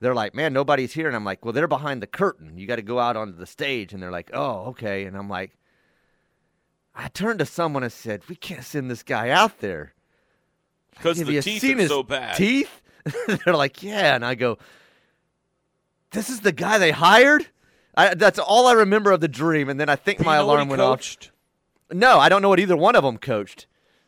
they're 0.00 0.14
like, 0.14 0.34
"Man, 0.34 0.52
nobody's 0.52 0.92
here," 0.92 1.06
and 1.06 1.16
I'm 1.16 1.24
like, 1.24 1.42
"Well, 1.44 1.52
they're 1.54 1.66
behind 1.68 2.02
the 2.02 2.06
curtain. 2.06 2.58
You 2.58 2.66
got 2.66 2.76
to 2.76 2.82
go 2.82 2.98
out 2.98 3.16
onto 3.16 3.36
the 3.36 3.46
stage." 3.46 3.92
And 3.94 4.02
they're 4.02 4.10
like, 4.10 4.30
"Oh, 4.34 4.66
okay." 4.68 5.06
And 5.06 5.16
I'm 5.16 5.28
like, 5.30 5.56
I 6.94 7.08
turned 7.08 7.38
to 7.38 7.46
someone 7.46 7.82
and 7.82 7.92
said, 7.92 8.28
"We 8.28 8.36
can't 8.36 8.64
send 8.64 8.90
this 8.90 9.02
guy 9.02 9.30
out 9.30 9.60
there." 9.60 9.94
Because 10.90 11.18
the 11.18 11.32
you 11.32 11.40
teeth 11.40 11.62
seen 11.62 11.78
are 11.78 11.80
his 11.80 11.88
so 11.88 12.02
bad. 12.02 12.36
Teeth? 12.36 12.82
They're 13.44 13.54
like, 13.54 13.82
yeah. 13.82 14.14
And 14.14 14.24
I 14.24 14.34
go, 14.34 14.58
this 16.10 16.28
is 16.28 16.40
the 16.40 16.52
guy 16.52 16.76
they 16.78 16.90
hired? 16.90 17.46
I, 17.96 18.14
that's 18.14 18.38
all 18.38 18.66
I 18.66 18.72
remember 18.72 19.10
of 19.12 19.20
the 19.20 19.28
dream. 19.28 19.68
And 19.68 19.78
then 19.80 19.88
I 19.88 19.96
think 19.96 20.18
Do 20.18 20.24
you 20.24 20.30
my 20.30 20.36
know 20.38 20.46
what 20.46 20.54
alarm 20.54 20.68
went 20.68 20.80
coached? 20.80 21.30
off. 21.90 21.96
No, 21.96 22.18
I 22.18 22.28
don't 22.28 22.40
know 22.42 22.48
what 22.48 22.60
either 22.60 22.76
one 22.76 22.94
of 22.96 23.02
them 23.04 23.18
coached. 23.18 23.66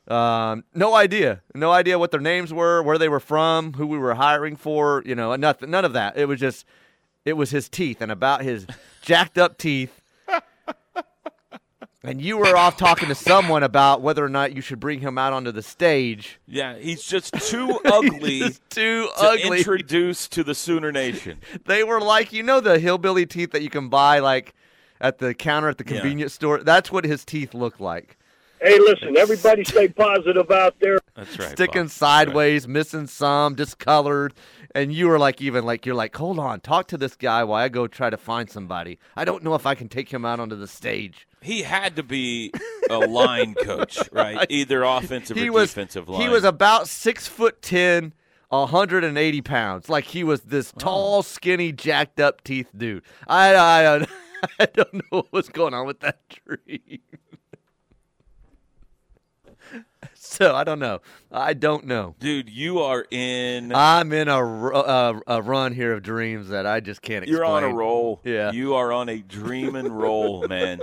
Um, 0.09 0.65
no 0.75 0.95
idea. 0.95 1.43
No 1.55 1.71
idea 1.73 1.99
what 1.99 2.11
their 2.11 2.21
names 2.21 2.53
were, 2.53 2.83
where 2.83 2.99
they 2.99 3.09
were 3.09 3.21
from, 3.21 3.75
who 3.75 3.87
we 3.87 3.99
were 3.99 4.15
hiring 4.15 4.57
for. 4.57 5.03
You 5.07 5.15
know, 5.15 5.35
nothing. 5.37 5.71
None 5.71 5.85
of 5.85 5.93
that. 5.95 6.17
It 6.17 6.27
was 6.27 6.41
just, 6.41 6.65
it 7.25 7.35
was 7.35 7.51
his 7.51 7.69
teeth 7.69 8.01
and 8.01 8.11
about 8.13 8.43
his 8.43 8.67
jacked 9.03 9.39
up 9.39 9.59
teeth. 9.59 10.02
And 12.05 12.21
you 12.21 12.37
were 12.37 12.57
off 12.57 12.77
talking 12.77 13.09
to 13.09 13.15
someone 13.15 13.63
about 13.63 14.01
whether 14.03 14.25
or 14.25 14.29
not 14.29 14.57
you 14.57 14.61
should 14.61 14.81
bring 14.81 15.01
him 15.01 15.19
out 15.19 15.33
onto 15.33 15.53
the 15.53 15.63
stage. 15.63 16.41
Yeah, 16.49 16.77
he's 16.77 17.05
just 17.05 17.33
too 17.49 17.79
ugly 17.85 18.41
Just 18.41 18.69
too 18.71 19.05
to 19.05 19.11
ugly. 19.25 19.59
introduce 19.59 20.27
to 20.29 20.43
the 20.43 20.55
Sooner 20.55 20.91
Nation. 20.91 21.39
they 21.67 21.85
were 21.85 22.01
like, 22.01 22.33
you 22.33 22.43
know, 22.43 22.59
the 22.61 22.81
hillbilly 22.81 23.25
teeth 23.25 23.53
that 23.53 23.63
you 23.63 23.71
can 23.71 23.89
buy 23.89 24.19
like 24.19 24.53
at 25.01 25.19
the 25.19 25.33
counter 25.33 25.69
at 25.69 25.79
the 25.79 25.85
Yeah. 25.85 26.01
convenience 26.01 26.35
store. 26.35 26.59
That's 26.59 26.91
what 26.91 27.05
his 27.05 27.25
teeth 27.25 27.55
look 27.55 27.79
like. 27.79 28.19
Hey, 28.63 28.79
listen, 28.79 29.17
everybody 29.17 29.65
stay 29.65 29.89
positive 29.89 30.49
out 30.51 30.77
there. 30.81 30.99
That's 31.17 31.37
right. 31.39 31.51
Sticking 31.51 31.83
Bob. 31.85 31.91
sideways, 31.91 32.69
missing 32.69 33.07
some, 33.09 33.55
discolored. 33.57 34.35
And 34.75 34.93
you 34.93 35.09
were 35.09 35.19
like, 35.19 35.41
even 35.43 35.65
like, 35.65 35.85
you're 35.85 35.97
like, 35.97 36.15
hold 36.17 36.39
on, 36.39 36.61
talk 36.61 36.87
to 36.89 36.97
this 36.97 37.17
guy 37.17 37.43
while 37.45 37.63
I 37.63 37.69
go 37.69 37.87
try 37.87 38.09
to 38.09 38.17
find 38.17 38.49
somebody. 38.49 38.99
I 39.17 39.25
don't 39.25 39.43
know 39.43 39.55
if 39.55 39.67
I 39.67 39.75
can 39.75 39.89
take 39.89 40.11
him 40.13 40.25
out 40.25 40.39
onto 40.39 40.57
the 40.57 40.69
stage. 40.69 41.27
He 41.43 41.63
had 41.63 41.97
to 41.97 42.03
be 42.05 42.53
a 42.89 42.99
line 42.99 43.55
coach, 43.55 43.99
right? 44.13 44.47
Either 44.49 44.85
offensive 44.85 45.37
he 45.37 45.49
or 45.49 45.53
was 45.53 45.71
defensive 45.71 46.09
line. 46.09 46.23
he 46.23 46.29
was 46.29 46.45
about 46.45 46.89
six 46.89 47.27
foot 47.27 47.61
ten, 47.63 48.15
180 48.49 49.41
pounds. 49.43 49.89
Like 49.89 50.05
he 50.05 50.23
was 50.23 50.43
this 50.43 50.73
tall, 50.79 51.23
skinny, 51.23 51.73
jacked 51.73 52.21
up 52.21 52.45
teeth 52.45 52.71
dude. 52.77 53.03
I 53.27 53.55
I, 53.57 54.07
I 54.61 54.67
don't 54.67 54.95
know 54.95 55.03
what 55.11 55.33
was 55.33 55.49
going 55.49 55.75
on 55.75 55.87
with 55.87 56.01
that 56.01 56.21
dream. 56.47 57.01
so 60.15 60.55
I 60.55 60.65
don't 60.65 60.79
know. 60.79 61.01
I 61.31 61.55
don't 61.55 61.87
know. 61.87 62.15
Dude, 62.19 62.49
you 62.49 62.81
are 62.81 63.05
in. 63.11 63.73
I'm 63.75 64.13
in 64.13 64.29
a, 64.29 64.39
uh, 64.39 65.21
a 65.27 65.43
run 65.43 65.73
here 65.75 65.93
of 65.95 66.03
dreams 66.03 66.49
that 66.49 66.67
I 66.67 66.81
just 66.81 67.03
can't 67.03 67.25
explain. 67.25 67.37
You're 67.37 67.45
on 67.45 67.65
a 67.65 67.69
roll. 67.73 68.21
Yeah. 68.25 68.53
You 68.53 68.75
are 68.75 68.93
on 68.93 69.09
a 69.09 69.19
dreaming 69.19 69.91
roll, 69.93 70.47
man. 70.49 70.83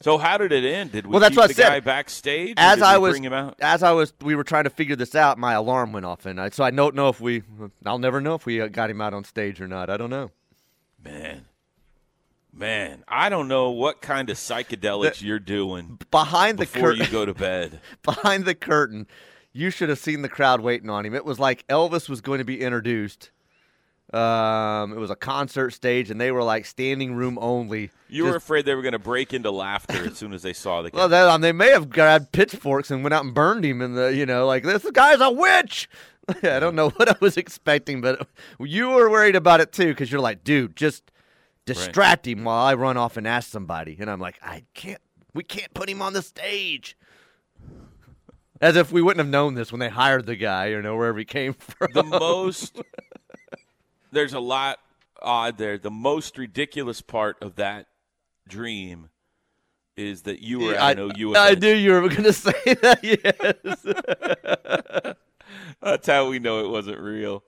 So 0.00 0.18
how 0.18 0.36
did 0.36 0.52
it 0.52 0.64
end? 0.64 0.92
Did 0.92 1.06
we 1.06 1.12
Well, 1.12 1.20
that's 1.20 1.34
what 1.34 1.44
I 1.44 1.46
the 1.48 1.54
said. 1.54 1.68
guy 1.68 1.80
backstage? 1.80 2.54
As 2.58 2.82
I 2.82 2.98
was, 2.98 3.12
bring 3.14 3.24
him 3.24 3.32
out? 3.32 3.56
as 3.60 3.82
I 3.82 3.92
was, 3.92 4.12
we 4.20 4.34
were 4.34 4.44
trying 4.44 4.64
to 4.64 4.70
figure 4.70 4.96
this 4.96 5.14
out. 5.14 5.38
My 5.38 5.54
alarm 5.54 5.94
went 5.94 6.04
off, 6.04 6.26
and 6.26 6.38
I, 6.38 6.50
so 6.50 6.62
I 6.62 6.70
don't 6.70 6.94
know 6.94 7.08
if 7.08 7.22
we. 7.22 7.42
I'll 7.86 7.98
never 7.98 8.20
know 8.20 8.34
if 8.34 8.44
we 8.44 8.60
uh, 8.60 8.68
got 8.68 8.90
him 8.90 9.00
out 9.00 9.14
on 9.14 9.24
stage 9.24 9.62
or 9.62 9.66
not. 9.68 9.88
I 9.88 9.96
don't 9.96 10.10
know. 10.10 10.30
Man, 11.02 11.46
man, 12.54 13.04
I 13.08 13.28
don't 13.28 13.48
know 13.48 13.70
what 13.70 14.00
kind 14.00 14.30
of 14.30 14.36
psychedelics 14.36 15.22
you're 15.22 15.38
doing 15.38 15.98
Behind 16.10 16.58
the 16.58 16.62
before 16.62 16.90
curtain, 16.90 17.04
you 17.06 17.10
go 17.10 17.26
to 17.26 17.34
bed. 17.34 17.80
behind 18.02 18.44
the 18.44 18.54
curtain, 18.54 19.06
you 19.52 19.70
should 19.70 19.88
have 19.88 19.98
seen 19.98 20.22
the 20.22 20.28
crowd 20.28 20.60
waiting 20.60 20.90
on 20.90 21.04
him. 21.04 21.14
It 21.14 21.24
was 21.24 21.38
like 21.38 21.66
Elvis 21.68 22.08
was 22.08 22.20
going 22.20 22.38
to 22.38 22.44
be 22.44 22.60
introduced. 22.60 23.30
Um, 24.12 24.92
it 24.92 24.98
was 24.98 25.10
a 25.10 25.16
concert 25.16 25.70
stage, 25.72 26.10
and 26.10 26.20
they 26.20 26.30
were 26.30 26.44
like 26.44 26.66
standing 26.66 27.14
room 27.14 27.38
only. 27.40 27.90
You 28.08 28.24
were 28.24 28.36
afraid 28.36 28.64
they 28.64 28.74
were 28.74 28.82
going 28.82 28.92
to 28.92 28.98
break 28.98 29.32
into 29.32 29.50
laughter 29.50 30.06
as 30.06 30.16
soon 30.16 30.32
as 30.32 30.42
they 30.42 30.52
saw 30.52 30.82
the 30.82 30.90
guy. 30.90 30.96
well, 30.98 31.08
they, 31.08 31.20
um, 31.20 31.40
they 31.40 31.52
may 31.52 31.70
have 31.70 31.90
grabbed 31.90 32.30
pitchforks 32.30 32.90
and 32.90 33.02
went 33.02 33.12
out 33.12 33.24
and 33.24 33.34
burned 33.34 33.64
him 33.64 33.82
in 33.82 33.94
the, 33.94 34.14
you 34.14 34.24
know, 34.24 34.46
like 34.46 34.62
this 34.62 34.88
guy's 34.92 35.20
a 35.20 35.30
witch. 35.30 35.88
I 36.42 36.60
don't 36.60 36.76
know 36.76 36.90
what 36.90 37.08
I 37.08 37.16
was 37.20 37.36
expecting, 37.36 38.00
but 38.00 38.28
you 38.60 38.90
were 38.90 39.10
worried 39.10 39.36
about 39.36 39.60
it 39.60 39.72
too 39.72 39.88
because 39.88 40.12
you're 40.12 40.20
like, 40.20 40.44
dude, 40.44 40.76
just 40.76 41.10
distract 41.66 42.26
him 42.26 42.44
while 42.44 42.64
I 42.64 42.74
run 42.74 42.96
off 42.96 43.16
and 43.16 43.26
ask 43.26 43.50
somebody. 43.50 43.96
And 43.98 44.10
I'm 44.10 44.20
like, 44.20 44.38
I 44.42 44.64
can't. 44.74 45.00
We 45.32 45.42
can't 45.42 45.72
put 45.74 45.88
him 45.88 46.00
on 46.00 46.12
the 46.12 46.22
stage. 46.22 46.96
As 48.60 48.76
if 48.76 48.92
we 48.92 49.02
wouldn't 49.02 49.18
have 49.18 49.28
known 49.28 49.54
this 49.54 49.72
when 49.72 49.80
they 49.80 49.88
hired 49.88 50.26
the 50.26 50.36
guy, 50.36 50.68
or 50.68 50.80
know 50.80 50.96
wherever 50.96 51.18
he 51.18 51.24
came 51.24 51.54
from. 51.58 51.88
the 51.92 52.04
most 52.04 52.80
there's 54.14 54.32
a 54.32 54.40
lot 54.40 54.78
odd 55.20 55.58
there. 55.58 55.76
The 55.76 55.90
most 55.90 56.38
ridiculous 56.38 57.02
part 57.02 57.36
of 57.42 57.56
that 57.56 57.88
dream 58.48 59.10
is 59.96 60.22
that 60.22 60.40
you 60.40 60.60
were 60.60 60.78
I, 60.78 60.92
at 60.92 60.98
an 60.98 61.12
OU 61.16 61.36
I 61.36 61.54
knew 61.54 61.74
you 61.74 61.92
were 61.92 62.08
going 62.08 62.22
to 62.22 62.32
say 62.32 62.52
that. 62.64 63.00
Yes. 65.04 65.14
That's 65.82 66.06
how 66.06 66.28
we 66.28 66.38
know 66.38 66.64
it 66.64 66.68
wasn't 66.68 66.98
real. 67.00 67.44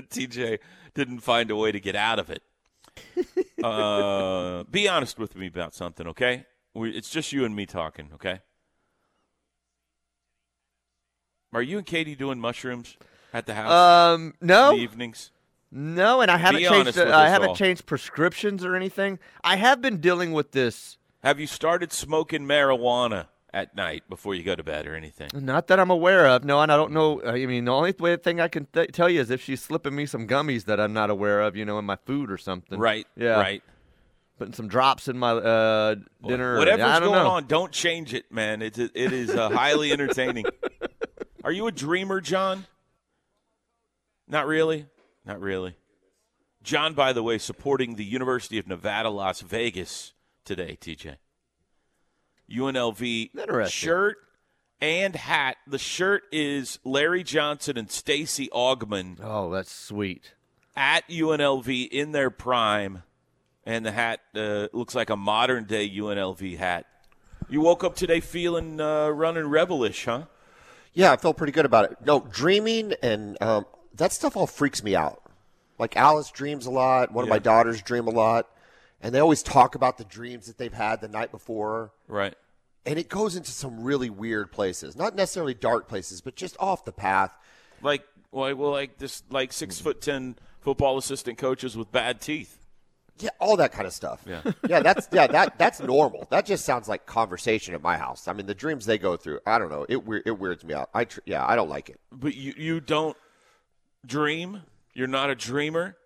TJ 0.00 0.58
didn't 0.94 1.20
find 1.20 1.50
a 1.50 1.56
way 1.56 1.70
to 1.72 1.80
get 1.80 1.94
out 1.94 2.18
of 2.18 2.30
it. 2.30 2.42
Uh, 3.62 4.62
be 4.70 4.88
honest 4.88 5.18
with 5.18 5.34
me 5.34 5.48
about 5.48 5.74
something, 5.74 6.06
okay? 6.06 6.46
We, 6.74 6.90
it's 6.90 7.10
just 7.10 7.32
you 7.32 7.44
and 7.44 7.56
me 7.56 7.66
talking, 7.66 8.10
okay? 8.14 8.38
Are 11.52 11.62
you 11.62 11.78
and 11.78 11.86
Katie 11.86 12.14
doing 12.14 12.38
mushrooms 12.38 12.96
at 13.32 13.46
the 13.46 13.54
house 13.54 13.70
um, 13.72 14.34
in 14.40 14.46
no, 14.46 14.76
the 14.76 14.82
evenings? 14.82 15.32
no, 15.72 16.20
and 16.20 16.30
I 16.30 16.36
haven't 16.36 16.62
Be 16.62 16.68
changed. 16.68 16.98
uh, 16.98 17.16
I 17.16 17.28
haven't 17.28 17.48
all. 17.50 17.56
changed 17.56 17.84
prescriptions 17.86 18.64
or 18.64 18.76
anything. 18.76 19.18
I 19.42 19.56
have 19.56 19.82
been 19.82 20.00
dealing 20.00 20.32
with 20.32 20.52
this. 20.52 20.96
Have 21.24 21.40
you 21.40 21.48
started 21.48 21.92
smoking 21.92 22.42
marijuana 22.42 23.26
at 23.54 23.74
night 23.74 24.04
before 24.08 24.34
you 24.34 24.42
go 24.42 24.54
to 24.54 24.62
bed 24.62 24.86
or 24.86 24.94
anything? 24.94 25.28
Not 25.34 25.66
that 25.68 25.80
I'm 25.80 25.90
aware 25.90 26.26
of. 26.26 26.44
No, 26.44 26.60
and 26.60 26.70
I 26.70 26.76
don't 26.76 26.92
know. 26.92 27.22
I 27.24 27.46
mean, 27.46 27.64
the 27.64 27.72
only 27.72 27.94
way, 27.98 28.16
thing 28.16 28.40
I 28.40 28.48
can 28.48 28.66
th- 28.72 28.92
tell 28.92 29.08
you 29.08 29.20
is 29.20 29.30
if 29.30 29.42
she's 29.42 29.62
slipping 29.62 29.94
me 29.96 30.06
some 30.06 30.26
gummies 30.26 30.64
that 30.66 30.78
I'm 30.80 30.92
not 30.92 31.10
aware 31.10 31.40
of, 31.40 31.56
you 31.56 31.64
know, 31.64 31.78
in 31.78 31.84
my 31.84 31.96
food 31.96 32.30
or 32.30 32.38
something. 32.38 32.78
Right. 32.78 33.06
Yeah. 33.16 33.40
Right. 33.40 33.62
Putting 34.38 34.54
some 34.54 34.68
drops 34.68 35.08
in 35.08 35.18
my 35.18 35.32
uh, 35.32 35.96
dinner. 36.26 36.54
or- 36.54 36.58
Whatever's 36.58 36.86
don't 37.00 37.02
going 37.02 37.12
know. 37.24 37.30
on, 37.30 37.46
don't 37.46 37.72
change 37.72 38.14
it, 38.14 38.30
man. 38.30 38.62
It's 38.62 38.78
it 38.78 38.92
is 38.94 39.30
uh, 39.30 39.48
highly 39.50 39.90
entertaining. 39.92 40.44
Are 41.42 41.50
you 41.52 41.66
a 41.66 41.72
dreamer, 41.72 42.20
John? 42.20 42.66
Not 44.28 44.46
really. 44.46 44.86
Not 45.24 45.40
really. 45.40 45.74
John, 46.62 46.92
by 46.94 47.12
the 47.12 47.22
way, 47.22 47.38
supporting 47.38 47.94
the 47.96 48.04
University 48.04 48.58
of 48.58 48.66
Nevada, 48.66 49.08
Las 49.10 49.40
Vegas 49.40 50.12
today. 50.44 50.76
TJ, 50.80 51.16
UNLV 52.50 53.68
shirt 53.70 54.16
and 54.80 55.14
hat. 55.16 55.56
The 55.66 55.78
shirt 55.78 56.22
is 56.32 56.78
Larry 56.84 57.22
Johnson 57.22 57.76
and 57.78 57.90
Stacey 57.90 58.48
Augmon 58.54 59.18
Oh, 59.22 59.50
that's 59.50 59.72
sweet. 59.72 60.34
at 60.76 61.08
UNLV 61.08 61.88
in 61.90 62.12
their 62.12 62.30
prime, 62.30 63.02
and 63.64 63.84
the 63.84 63.92
hat 63.92 64.20
uh, 64.34 64.68
looks 64.72 64.94
like 64.94 65.10
a 65.10 65.16
modern 65.16 65.64
day 65.64 65.88
UNLV 65.90 66.56
hat. 66.58 66.86
You 67.48 67.60
woke 67.60 67.82
up 67.84 67.96
today 67.96 68.20
feeling 68.20 68.80
uh, 68.80 69.08
running 69.08 69.44
rebelish, 69.44 70.04
huh? 70.04 70.24
Yeah, 70.92 71.12
I 71.12 71.16
felt 71.16 71.36
pretty 71.36 71.52
good 71.52 71.64
about 71.64 71.90
it. 71.90 71.96
No, 72.04 72.20
dreaming 72.30 72.92
and 73.02 73.40
um, 73.42 73.66
that 73.94 74.12
stuff 74.12 74.36
all 74.36 74.46
freaks 74.46 74.82
me 74.82 74.94
out. 74.96 75.22
Like 75.78 75.96
Alice 75.96 76.30
dreams 76.30 76.66
a 76.66 76.70
lot. 76.70 77.12
One 77.12 77.22
of 77.24 77.28
my 77.28 77.38
daughters 77.38 77.80
dream 77.82 78.06
a 78.08 78.10
lot, 78.10 78.48
and 79.00 79.14
they 79.14 79.20
always 79.20 79.42
talk 79.42 79.74
about 79.74 79.98
the 79.98 80.04
dreams 80.04 80.46
that 80.46 80.58
they've 80.58 80.72
had 80.72 81.00
the 81.00 81.08
night 81.08 81.30
before. 81.30 81.92
Right. 82.06 82.34
And 82.86 82.98
it 82.98 83.08
goes 83.08 83.36
into 83.36 83.50
some 83.50 83.82
really 83.82 84.10
weird 84.10 84.50
places, 84.50 84.96
not 84.96 85.14
necessarily 85.14 85.54
dark 85.54 85.88
places, 85.88 86.20
but 86.20 86.36
just 86.36 86.56
off 86.58 86.84
the 86.84 86.92
path. 86.92 87.32
Like, 87.82 88.04
well, 88.30 88.54
like 88.70 88.98
this, 88.98 89.22
like 89.30 89.52
six 89.52 89.78
hmm. 89.78 89.84
foot 89.84 90.00
ten 90.00 90.36
football 90.60 90.98
assistant 90.98 91.38
coaches 91.38 91.76
with 91.76 91.92
bad 91.92 92.20
teeth. 92.20 92.58
Yeah, 93.20 93.30
all 93.40 93.56
that 93.56 93.72
kind 93.72 93.86
of 93.86 93.92
stuff. 93.92 94.24
Yeah. 94.26 94.42
yeah, 94.68 94.80
that's 94.80 95.08
yeah, 95.12 95.26
that 95.26 95.58
that's 95.58 95.80
normal. 95.80 96.26
That 96.30 96.46
just 96.46 96.64
sounds 96.64 96.88
like 96.88 97.04
conversation 97.04 97.74
at 97.74 97.82
my 97.82 97.96
house. 97.96 98.28
I 98.28 98.32
mean, 98.32 98.46
the 98.46 98.54
dreams 98.54 98.86
they 98.86 98.98
go 98.98 99.16
through, 99.16 99.40
I 99.44 99.58
don't 99.58 99.70
know. 99.70 99.86
It 99.88 99.98
it 100.24 100.38
weirds 100.38 100.64
me 100.64 100.74
out. 100.74 100.90
I 100.94 101.04
tr- 101.04 101.20
yeah, 101.26 101.44
I 101.44 101.56
don't 101.56 101.68
like 101.68 101.90
it. 101.90 102.00
But 102.12 102.36
you, 102.36 102.54
you 102.56 102.80
don't 102.80 103.16
dream. 104.06 104.62
You're 104.94 105.08
not 105.08 105.30
a 105.30 105.34
dreamer. 105.34 105.96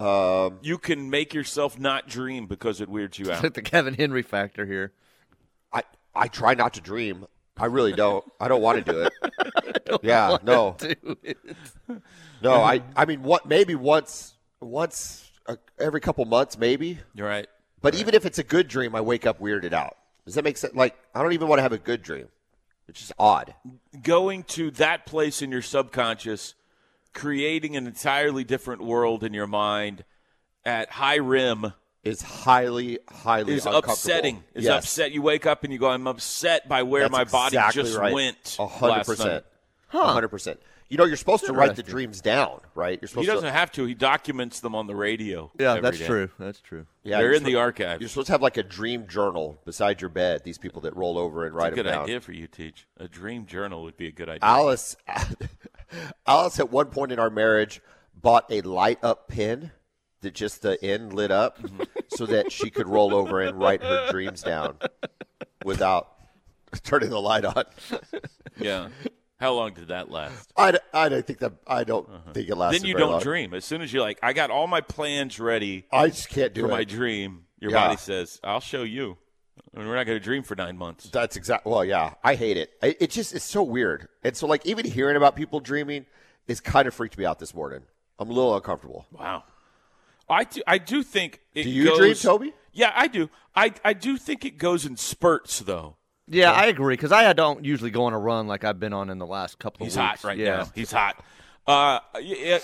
Um, 0.00 0.58
You 0.62 0.78
can 0.78 1.10
make 1.10 1.34
yourself 1.34 1.78
not 1.78 2.08
dream 2.08 2.46
because 2.46 2.80
it 2.80 2.88
weirds 2.88 3.18
you 3.18 3.30
out. 3.32 3.42
like 3.42 3.54
the 3.54 3.62
Kevin 3.62 3.94
Henry 3.94 4.22
factor 4.22 4.64
here. 4.66 4.92
I 5.72 5.82
I 6.14 6.28
try 6.28 6.54
not 6.54 6.74
to 6.74 6.80
dream. 6.80 7.26
I 7.56 7.66
really 7.66 7.92
don't. 7.92 8.24
I 8.40 8.48
don't 8.48 8.62
want 8.62 8.84
to 8.86 8.92
do 8.92 9.02
it. 9.02 10.00
yeah, 10.02 10.38
no, 10.42 10.76
no. 12.42 12.54
I 12.54 12.82
I 12.96 13.04
mean, 13.04 13.22
what? 13.22 13.46
Maybe 13.46 13.74
once 13.74 14.34
once 14.60 15.30
uh, 15.46 15.56
every 15.78 16.00
couple 16.00 16.24
months, 16.24 16.56
maybe. 16.58 16.98
You're 17.14 17.28
right. 17.28 17.46
But 17.82 17.94
even 17.94 18.14
if 18.14 18.24
it's 18.26 18.38
a 18.38 18.42
good 18.44 18.68
dream, 18.68 18.94
I 18.94 19.00
wake 19.02 19.26
up 19.26 19.40
weirded 19.40 19.72
out. 19.72 19.96
Does 20.26 20.34
that 20.34 20.44
make 20.44 20.56
sense? 20.58 20.74
Like, 20.74 20.96
I 21.14 21.22
don't 21.22 21.32
even 21.32 21.48
want 21.48 21.58
to 21.58 21.62
have 21.62 21.72
a 21.72 21.78
good 21.78 22.02
dream. 22.02 22.28
It's 22.88 23.00
just 23.00 23.12
odd. 23.18 23.54
going 24.02 24.42
to 24.44 24.70
that 24.72 25.06
place 25.06 25.42
in 25.42 25.50
your 25.50 25.62
subconscious, 25.62 26.54
creating 27.12 27.76
an 27.76 27.86
entirely 27.86 28.44
different 28.44 28.82
world 28.82 29.24
in 29.24 29.34
your 29.34 29.46
mind 29.46 30.04
at 30.64 30.90
high 30.90 31.16
rim 31.16 31.72
Is 32.02 32.22
highly, 32.22 32.98
highly 33.10 33.54
is 33.54 33.66
upsetting. 33.66 34.42
Is 34.54 34.64
Yes. 34.64 34.84
upset. 34.84 35.12
You 35.12 35.20
wake 35.22 35.44
up 35.44 35.64
and 35.64 35.72
you 35.72 35.78
go, 35.78 35.88
I'm 35.90 36.06
upset 36.06 36.66
by 36.68 36.82
where 36.82 37.02
That's 37.02 37.12
my 37.12 37.24
body 37.24 37.56
exactly 37.56 37.82
just 37.82 37.96
right. 37.98 38.12
went. 38.14 38.56
A 38.58 38.66
hundred 38.66 38.92
last 38.96 39.08
night." 39.08 39.16
percent. 39.16 39.44
A 39.92 40.06
hundred 40.12 40.28
percent. 40.28 40.60
You 40.88 40.96
know, 40.96 41.04
you're 41.04 41.16
supposed 41.16 41.44
to 41.46 41.52
write 41.52 41.76
the 41.76 41.84
dreams 41.84 42.20
down, 42.20 42.60
right? 42.74 42.98
You're 43.00 43.06
supposed 43.06 43.28
He 43.28 43.32
doesn't 43.32 43.46
to. 43.46 43.52
have 43.52 43.70
to. 43.72 43.84
He 43.84 43.94
documents 43.94 44.58
them 44.58 44.74
on 44.74 44.88
the 44.88 44.94
radio. 44.96 45.52
Yeah, 45.56 45.70
every 45.72 45.82
that's 45.82 45.98
day. 45.98 46.06
true. 46.06 46.30
That's 46.36 46.60
true. 46.60 46.86
Yeah, 47.04 47.18
They're 47.18 47.26
you're 47.26 47.34
in 47.34 47.44
the 47.44 47.50
supposed- 47.50 47.60
archives. 47.60 48.00
You're 48.00 48.08
supposed 48.08 48.26
to 48.26 48.32
have 48.32 48.42
like 48.42 48.56
a 48.56 48.64
dream 48.64 49.06
journal 49.06 49.60
beside 49.64 50.00
your 50.00 50.10
bed. 50.10 50.42
These 50.42 50.58
people 50.58 50.80
that 50.82 50.96
roll 50.96 51.16
over 51.16 51.44
and 51.44 51.54
It's 51.54 51.60
a 51.60 51.64
write 51.64 51.74
good 51.76 51.86
them 51.86 51.92
down. 51.94 52.04
idea 52.04 52.20
for 52.20 52.32
you, 52.32 52.48
Teach. 52.48 52.86
A 52.96 53.06
dream 53.06 53.46
journal 53.46 53.82
would 53.84 53.96
be 53.96 54.08
a 54.08 54.12
good 54.12 54.28
idea. 54.28 54.40
Alice, 54.42 54.96
Alice, 56.26 56.58
at 56.60 56.70
one 56.70 56.86
point 56.86 57.12
in 57.12 57.18
our 57.18 57.30
marriage, 57.30 57.80
bought 58.14 58.44
a 58.50 58.60
light 58.62 58.98
up 59.02 59.28
pen 59.28 59.72
that 60.22 60.34
just 60.34 60.62
the 60.62 60.82
end 60.84 61.12
lit 61.14 61.30
up, 61.30 61.60
Mm-hmm. 61.62 61.82
so 62.08 62.26
that 62.26 62.52
she 62.52 62.70
could 62.70 62.86
roll 62.88 63.14
over 63.14 63.40
and 63.40 63.58
write 63.58 63.82
her 63.82 64.08
dreams 64.10 64.42
down 64.42 64.76
without 65.64 66.08
turning 66.82 67.10
the 67.10 67.20
light 67.20 67.44
on. 67.44 67.64
yeah. 68.58 68.88
How 69.38 69.54
long 69.54 69.72
did 69.72 69.88
that 69.88 70.10
last? 70.10 70.52
I, 70.56 70.78
I 70.92 71.08
don't 71.08 71.26
think 71.26 71.38
that 71.38 71.52
I 71.66 71.84
don't 71.84 72.06
think 72.34 72.48
it 72.50 72.54
lasted. 72.56 72.58
Uh-huh. 72.58 72.70
then 72.72 72.84
you 72.84 72.94
don't 72.94 73.12
long. 73.12 73.22
dream. 73.22 73.54
As 73.54 73.64
soon 73.64 73.80
as 73.80 73.90
you're 73.90 74.02
like, 74.02 74.18
I 74.22 74.34
got 74.34 74.50
all 74.50 74.66
my 74.66 74.82
plans 74.82 75.40
ready 75.40 75.86
I 75.90 76.08
just 76.08 76.28
can't 76.28 76.52
do 76.52 76.62
for 76.62 76.66
it. 76.68 76.70
my 76.70 76.84
dream, 76.84 77.44
your 77.58 77.70
Yeah. 77.70 77.86
body 77.86 77.96
says, 77.96 78.38
I'll 78.44 78.60
show 78.60 78.82
you. 78.82 79.16
I 79.74 79.78
mean, 79.78 79.88
we're 79.88 79.94
not 79.96 80.06
going 80.06 80.18
to 80.18 80.24
dream 80.24 80.42
for 80.42 80.56
nine 80.56 80.76
months. 80.76 81.08
That's 81.10 81.36
exactly. 81.36 81.70
Well, 81.70 81.84
yeah, 81.84 82.14
I 82.24 82.34
hate 82.34 82.56
it. 82.56 82.72
I, 82.82 82.96
it 82.98 83.10
just 83.10 83.34
it's 83.34 83.44
so 83.44 83.62
weird. 83.62 84.08
And 84.24 84.36
so, 84.36 84.46
like, 84.46 84.66
even 84.66 84.84
hearing 84.84 85.16
about 85.16 85.36
people 85.36 85.60
dreaming 85.60 86.06
is 86.48 86.60
kind 86.60 86.88
of 86.88 86.94
freaked 86.94 87.16
me 87.16 87.24
out 87.24 87.38
this 87.38 87.54
morning. 87.54 87.82
I'm 88.18 88.28
a 88.30 88.32
little 88.32 88.54
uncomfortable. 88.54 89.06
Wow. 89.12 89.44
I 90.28 90.44
do, 90.44 90.62
I 90.66 90.78
do 90.78 91.02
think 91.02 91.40
it 91.54 91.64
Do 91.64 91.70
you 91.70 91.84
goes, 91.86 91.98
dream, 91.98 92.14
Toby? 92.14 92.52
Yeah, 92.72 92.92
I 92.94 93.06
do. 93.08 93.30
I, 93.54 93.72
I 93.84 93.92
do 93.92 94.16
think 94.16 94.44
it 94.44 94.58
goes 94.58 94.86
in 94.86 94.96
spurts, 94.96 95.60
though. 95.60 95.96
Yeah, 96.28 96.52
I 96.52 96.66
agree 96.66 96.94
because 96.94 97.10
I 97.10 97.32
don't 97.32 97.64
usually 97.64 97.90
go 97.90 98.04
on 98.04 98.12
a 98.12 98.18
run 98.18 98.46
like 98.46 98.62
I've 98.62 98.78
been 98.78 98.92
on 98.92 99.10
in 99.10 99.18
the 99.18 99.26
last 99.26 99.58
couple 99.58 99.84
He's 99.84 99.96
of 99.96 100.02
weeks. 100.02 100.22
hot 100.22 100.28
right 100.28 100.38
yeah. 100.38 100.56
now. 100.58 100.70
He's 100.74 100.92
hot. 100.92 101.24
Uh, 101.66 101.98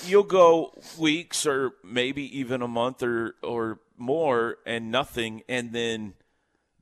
you'll 0.06 0.22
go 0.22 0.72
weeks 0.98 1.46
or 1.46 1.72
maybe 1.82 2.38
even 2.38 2.62
a 2.62 2.68
month 2.68 3.02
or, 3.02 3.34
or 3.42 3.80
more 3.96 4.58
and 4.66 4.92
nothing, 4.92 5.42
and 5.48 5.72
then 5.72 6.14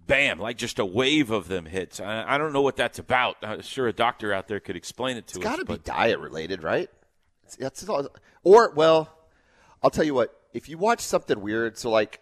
bam, 0.06 0.38
like 0.38 0.56
just 0.56 0.78
a 0.78 0.84
wave 0.84 1.30
of 1.30 1.48
them 1.48 1.66
hits. 1.66 2.00
I, 2.00 2.34
I 2.34 2.38
don't 2.38 2.52
know 2.52 2.62
what 2.62 2.76
that's 2.76 2.98
about. 2.98 3.36
I'm 3.42 3.62
sure 3.62 3.88
a 3.88 3.92
doctor 3.92 4.32
out 4.32 4.48
there 4.48 4.60
could 4.60 4.76
explain 4.76 5.16
it 5.16 5.26
to 5.28 5.38
It's 5.38 5.46
us. 5.46 5.52
It's 5.52 5.64
got 5.64 5.66
to 5.66 5.78
be 5.78 5.78
diet 5.84 6.18
related, 6.18 6.62
right? 6.62 6.90
It's, 7.44 7.56
that's 7.56 7.88
all, 7.88 8.08
or 8.42 8.72
well, 8.74 9.10
I'll 9.82 9.90
tell 9.90 10.04
you 10.04 10.14
what. 10.14 10.38
If 10.52 10.68
you 10.68 10.78
watch 10.78 11.00
something 11.00 11.40
weird, 11.40 11.76
so 11.76 11.90
like, 11.90 12.20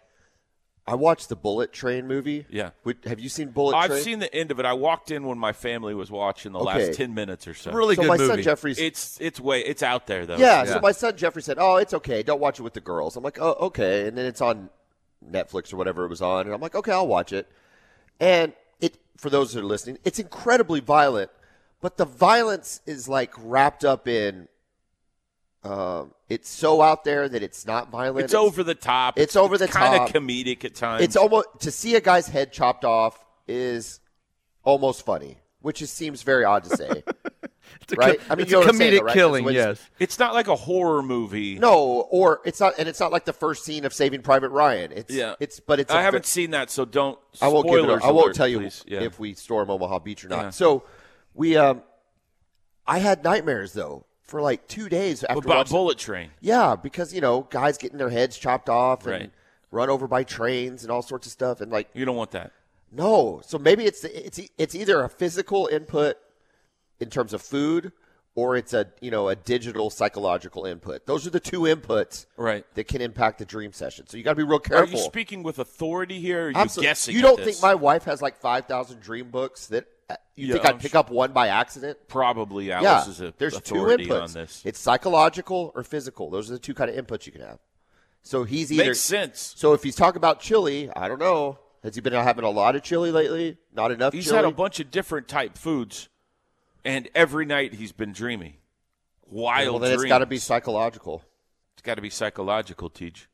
I 0.85 0.95
watched 0.95 1.29
the 1.29 1.35
Bullet 1.35 1.71
Train 1.71 2.07
movie. 2.07 2.45
Yeah. 2.49 2.71
Would- 2.83 2.97
have 3.05 3.19
you 3.19 3.29
seen 3.29 3.49
Bullet 3.51 3.73
train? 3.73 3.91
I've 3.97 4.03
seen 4.03 4.19
the 4.19 4.33
end 4.35 4.51
of 4.51 4.59
it. 4.59 4.65
I 4.65 4.73
walked 4.73 5.11
in 5.11 5.25
when 5.25 5.37
my 5.37 5.53
family 5.53 5.93
was 5.93 6.09
watching 6.11 6.51
the 6.51 6.59
Okay. 6.59 6.87
last 6.87 6.97
ten 6.97 7.13
minutes 7.13 7.47
or 7.47 7.53
so. 7.53 7.71
Really 7.71 7.95
so 7.95 8.01
good 8.01 8.07
my 8.09 8.17
movie. 8.17 8.29
son 8.33 8.41
Jeffrey's. 8.41 8.79
It's 8.79 9.17
it's 9.21 9.39
way 9.39 9.61
it's 9.61 9.81
out 9.83 10.07
there 10.07 10.25
though. 10.25 10.37
yeah, 10.37 10.63
Yeah. 10.63 10.73
So 10.73 10.79
my 10.81 10.91
son 10.91 11.15
Jeffrey 11.15 11.41
said, 11.43 11.57
"Oh, 11.59 11.77
it's 11.77 11.93
okay. 11.93 12.21
Don't 12.23 12.41
watch 12.41 12.59
it 12.59 12.63
with 12.63 12.73
the 12.73 12.81
girls." 12.81 13.15
I'm 13.15 13.23
like, 13.23 13.39
"Oh, 13.39 13.53
okay." 13.61 14.07
And 14.07 14.17
then 14.17 14.25
it's 14.25 14.41
on 14.41 14.69
Netflix 15.25 15.71
or 15.71 15.77
whatever 15.77 16.03
it 16.03 16.09
was 16.09 16.21
on, 16.21 16.47
and 16.47 16.53
I'm 16.53 16.59
like, 16.59 16.75
"Okay, 16.75 16.91
I'll 16.91 17.07
watch 17.07 17.31
it." 17.31 17.47
And 18.23 18.53
it, 18.79 18.97
for 19.17 19.29
those 19.29 19.53
that 19.53 19.59
are 19.59 19.65
listening, 19.65 19.97
it's 20.05 20.17
incredibly 20.17 20.79
violent, 20.79 21.29
but 21.81 21.97
the 21.97 22.05
violence 22.05 22.79
is 22.85 23.09
like 23.09 23.33
wrapped 23.37 23.83
up 23.83 24.07
in. 24.07 24.47
Um, 25.63 26.13
it's 26.29 26.49
so 26.49 26.81
out 26.81 27.03
there 27.03 27.29
that 27.29 27.43
it's 27.43 27.65
not 27.65 27.89
violent. 27.89 28.23
It's 28.23 28.33
over 28.33 28.63
the 28.63 28.75
top. 28.75 29.17
it's 29.19 29.35
over 29.35 29.57
the 29.57 29.67
kind 29.67 29.97
top. 29.97 30.09
of 30.09 30.15
comedic 30.15 30.63
at 30.65 30.75
times. 30.75 31.03
It's 31.03 31.15
almost 31.15 31.47
to 31.59 31.71
see 31.71 31.95
a 31.95 32.01
guy's 32.01 32.27
head 32.27 32.51
chopped 32.51 32.85
off 32.85 33.23
is 33.47 33.99
almost 34.63 35.05
funny, 35.05 35.37
which 35.61 35.81
is, 35.81 35.91
seems 35.91 36.21
very 36.23 36.43
odd 36.45 36.63
to 36.65 36.75
say, 36.75 37.03
It's 37.25 37.32
a, 37.91 37.95
right? 37.95 38.19
I 38.29 38.35
mean, 38.35 38.43
it's 38.43 38.51
you 38.51 38.61
a 38.61 38.65
know 38.65 38.71
saying, 38.71 38.91
comedic 38.93 38.97
though, 38.99 39.05
right? 39.05 39.13
killing. 39.13 39.43
It's- 39.49 39.55
Yes. 39.79 39.89
It's 39.99 40.19
not 40.19 40.33
like 40.33 40.47
a 40.47 40.55
horror 40.55 41.01
movie. 41.03 41.59
No, 41.59 42.07
or 42.09 42.41
it's 42.45 42.59
not, 42.59 42.73
and 42.77 42.87
it's 42.89 42.99
not 42.99 43.11
like 43.11 43.25
the 43.25 43.33
first 43.33 43.63
scene 43.65 43.85
of 43.85 43.93
Saving 43.93 44.21
Private 44.21 44.49
Ryan. 44.49 44.91
It's 44.91 45.13
Yeah. 45.13 45.35
it's 45.39 45.59
but 45.59 45.79
it's. 45.79 45.91
I 45.91 45.99
a- 45.99 46.03
haven't 46.03 46.25
seen 46.25 46.51
that, 46.51 46.69
so 46.69 46.85
don't. 46.85 47.17
I 47.41 47.47
won't 47.47 47.65
give 47.67 47.75
it. 47.75 47.83
spoilers 47.83 48.03
A, 48.03 48.05
I 48.07 48.11
won't 48.11 48.35
tell 48.35 48.47
you. 48.47 48.69
Yeah. 48.85 49.01
if 49.01 49.19
we 49.19 49.33
storm 49.33 49.69
Omaha 49.69 49.99
Beach 49.99 50.23
or 50.25 50.29
not. 50.29 50.41
Yeah. 50.43 50.49
So 50.51 50.83
we, 51.33 51.55
um, 51.57 51.81
I 52.85 52.99
had 52.99 53.23
nightmares 53.23 53.73
though 53.73 54.05
for 54.23 54.41
like 54.41 54.67
two 54.67 54.89
days 54.89 55.23
after 55.23 55.39
about 55.39 55.57
watching. 55.57 55.71
Bullet 55.75 55.97
Train. 55.97 56.29
Yeah, 56.41 56.75
because 56.75 57.13
you 57.13 57.21
know 57.21 57.47
guys 57.49 57.77
getting 57.77 57.97
their 57.97 58.09
heads 58.09 58.37
chopped 58.37 58.69
off 58.69 59.03
and 59.05 59.11
Right. 59.11 59.31
run 59.71 59.89
over 59.89 60.07
by 60.07 60.23
trains 60.23 60.83
and 60.83 60.91
all 60.91 61.01
sorts 61.01 61.27
of 61.27 61.31
stuff, 61.33 61.61
and 61.61 61.71
like 61.71 61.89
You 61.93 62.05
don't 62.05 62.15
want 62.15 62.31
that. 62.31 62.51
no. 62.91 63.41
So 63.45 63.57
maybe 63.57 63.85
it's 63.85 64.03
it's 64.03 64.39
it's 64.57 64.75
either 64.75 65.01
a 65.03 65.09
physical 65.09 65.67
input 65.71 66.17
in 67.03 67.09
terms 67.11 67.33
of 67.33 67.41
food, 67.41 67.91
or 68.35 68.55
it's 68.55 68.73
a 68.73 68.87
you 69.01 69.11
know 69.11 69.29
a 69.29 69.35
digital 69.35 69.89
psychological 69.91 70.65
input. 70.65 71.05
Those 71.05 71.27
are 71.27 71.29
the 71.29 71.39
two 71.39 71.61
inputs 71.61 72.25
Right. 72.35 72.65
that 72.73 72.87
can 72.87 73.01
impact 73.01 73.37
the 73.37 73.45
dream 73.45 73.71
session. 73.73 74.07
So 74.07 74.17
you 74.17 74.23
got 74.23 74.31
to 74.31 74.35
be 74.37 74.43
real 74.43 74.57
careful. 74.59 74.87
Are 74.95 74.97
you 74.97 75.03
speaking 75.03 75.43
with 75.43 75.59
authority 75.59 76.19
here? 76.19 76.45
Or 76.45 76.47
are 76.47 76.49
you 76.51 76.55
Absolutely. 76.57 76.87
guessing? 76.89 77.15
You 77.15 77.21
don't 77.21 77.39
think 77.39 77.61
my 77.61 77.75
wife 77.75 78.05
has 78.05 78.21
like 78.21 78.37
five 78.37 78.65
thousand 78.65 79.01
dream 79.01 79.29
books 79.29 79.67
that 79.67 79.85
uh, 80.09 80.15
you 80.35 80.47
Yeah, 80.47 80.53
think 80.53 80.65
I'd 80.65 80.79
pick 80.79 80.91
sure. 80.91 80.99
up 81.01 81.11
one 81.11 81.31
by 81.31 81.49
accident? 81.49 81.99
probably 82.07 82.71
Alice 82.71 82.83
yeah, 83.05 83.11
is 83.11 83.21
a 83.21 83.33
there's 83.37 83.61
two 83.61 83.75
inputs. 83.75 84.21
on 84.23 84.31
this. 84.33 84.63
It's 84.65 84.79
psychological 84.79 85.71
or 85.75 85.83
physical. 85.83 86.29
Those 86.31 86.49
are 86.49 86.53
the 86.53 86.59
two 86.59 86.73
kind 86.73 86.89
of 86.89 86.95
inputs 87.05 87.25
you 87.27 87.31
can 87.31 87.41
have. 87.41 87.59
So 88.23 88.45
he's 88.45 88.71
either 88.71 88.85
Makes 88.85 89.01
sense. 89.01 89.53
So 89.57 89.73
if 89.73 89.83
he's 89.83 89.95
talking 89.95 90.17
about 90.17 90.39
chili, 90.39 90.89
I 90.95 91.07
don't 91.07 91.19
know. 91.19 91.59
Has 91.83 91.95
he 91.95 92.01
been 92.01 92.13
having 92.13 92.45
a 92.45 92.49
lot 92.49 92.77
of 92.77 92.81
chili 92.81 93.11
lately? 93.11 93.57
Not 93.73 93.91
enough. 93.91 94.13
He's 94.13 94.23
chili? 94.23 94.37
had 94.37 94.45
a 94.45 94.51
bunch 94.51 94.79
of 94.79 94.89
different 94.89 95.27
type 95.27 95.57
foods, 95.57 96.07
and 96.85 97.09
every 97.15 97.45
night 97.45 97.73
he's 97.73 97.91
been 97.91 98.11
dreaming. 98.13 98.55
Wild 99.25 99.69
Well, 99.69 99.79
then 99.79 99.91
it's 99.93 100.01
dreams. 100.01 100.09
got 100.09 100.19
to 100.19 100.25
be 100.25 100.37
psychological. 100.37 101.23
It's 101.73 101.81
got 101.81 101.95
to 101.95 102.01
be 102.01 102.09
psychological, 102.09 102.89
Teach. 102.89 103.27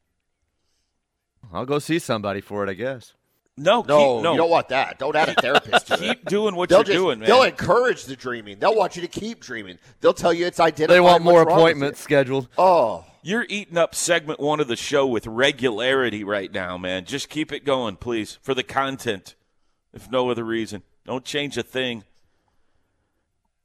I'll 1.53 1.65
go 1.65 1.79
see 1.79 1.99
somebody 1.99 2.41
for 2.41 2.63
it, 2.65 2.69
I 2.69 2.73
guess. 2.73 3.13
No, 3.57 3.81
No, 3.81 4.15
keep, 4.15 4.23
no. 4.23 4.31
you 4.31 4.37
don't 4.37 4.49
want 4.49 4.69
that. 4.69 4.99
Don't 4.99 5.15
add 5.15 5.29
a 5.29 5.33
therapist 5.33 5.87
to 5.87 5.93
it. 5.95 5.99
keep 5.99 6.25
doing 6.25 6.55
what 6.55 6.69
They'll 6.69 6.79
you're 6.79 6.83
just, 6.85 6.95
doing, 6.97 7.19
man. 7.19 7.27
They'll 7.27 7.43
encourage 7.43 8.05
the 8.05 8.15
dreaming. 8.15 8.57
They'll 8.59 8.75
want 8.75 8.95
you 8.95 9.01
to 9.01 9.07
keep 9.09 9.41
dreaming. 9.41 9.79
They'll 9.99 10.13
tell 10.13 10.31
you 10.31 10.45
it's 10.45 10.59
identical. 10.61 10.93
They 10.95 11.01
want 11.01 11.23
more 11.23 11.41
appointments 11.41 11.99
scheduled. 11.99 12.47
Oh, 12.57 13.03
You're 13.21 13.45
eating 13.49 13.77
up 13.77 13.93
segment 13.95 14.39
one 14.39 14.61
of 14.61 14.69
the 14.69 14.77
show 14.77 15.05
with 15.07 15.27
regularity 15.27 16.23
right 16.23 16.51
now, 16.51 16.77
man. 16.77 17.03
Just 17.03 17.27
keep 17.29 17.51
it 17.51 17.65
going, 17.65 17.97
please, 17.97 18.37
for 18.41 18.53
the 18.53 18.63
content, 18.63 19.35
if 19.93 20.09
no 20.09 20.29
other 20.29 20.45
reason. 20.45 20.83
Don't 21.05 21.25
change 21.25 21.57
a 21.57 21.63
thing. 21.63 22.05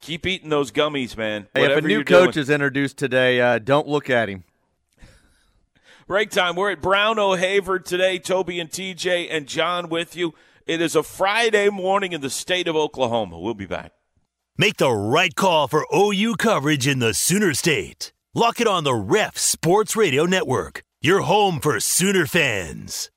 Keep 0.05 0.27
eating 0.27 0.49
those 0.49 0.71
gummies, 0.71 1.17
man. 1.17 1.47
Hey, 1.55 1.65
if 1.65 1.77
a 1.79 1.81
new 1.81 2.03
coach 2.03 2.35
doing. 2.35 2.43
is 2.43 2.51
introduced 2.51 2.95
today, 2.95 3.41
uh, 3.41 3.57
don't 3.57 3.87
look 3.87 4.07
at 4.07 4.29
him. 4.29 4.43
Break 6.07 6.29
time. 6.29 6.55
We're 6.55 6.69
at 6.69 6.79
Brown 6.79 7.17
O'Haver 7.17 7.79
today. 7.79 8.19
Toby 8.19 8.59
and 8.59 8.69
TJ 8.69 9.29
and 9.31 9.47
John 9.47 9.89
with 9.89 10.15
you. 10.15 10.35
It 10.67 10.79
is 10.79 10.95
a 10.95 11.01
Friday 11.01 11.69
morning 11.69 12.13
in 12.13 12.21
the 12.21 12.29
state 12.29 12.67
of 12.67 12.75
Oklahoma. 12.75 13.39
We'll 13.39 13.55
be 13.55 13.65
back. 13.65 13.93
Make 14.59 14.77
the 14.77 14.91
right 14.91 15.33
call 15.33 15.67
for 15.67 15.87
OU 15.91 16.35
coverage 16.35 16.85
in 16.85 16.99
the 16.99 17.15
Sooner 17.15 17.55
State. 17.55 18.13
Lock 18.35 18.61
it 18.61 18.67
on 18.67 18.83
the 18.83 18.93
Ref 18.93 19.39
Sports 19.39 19.95
Radio 19.95 20.25
Network, 20.25 20.83
your 21.01 21.21
home 21.21 21.59
for 21.59 21.79
Sooner 21.79 22.27
fans. 22.27 23.09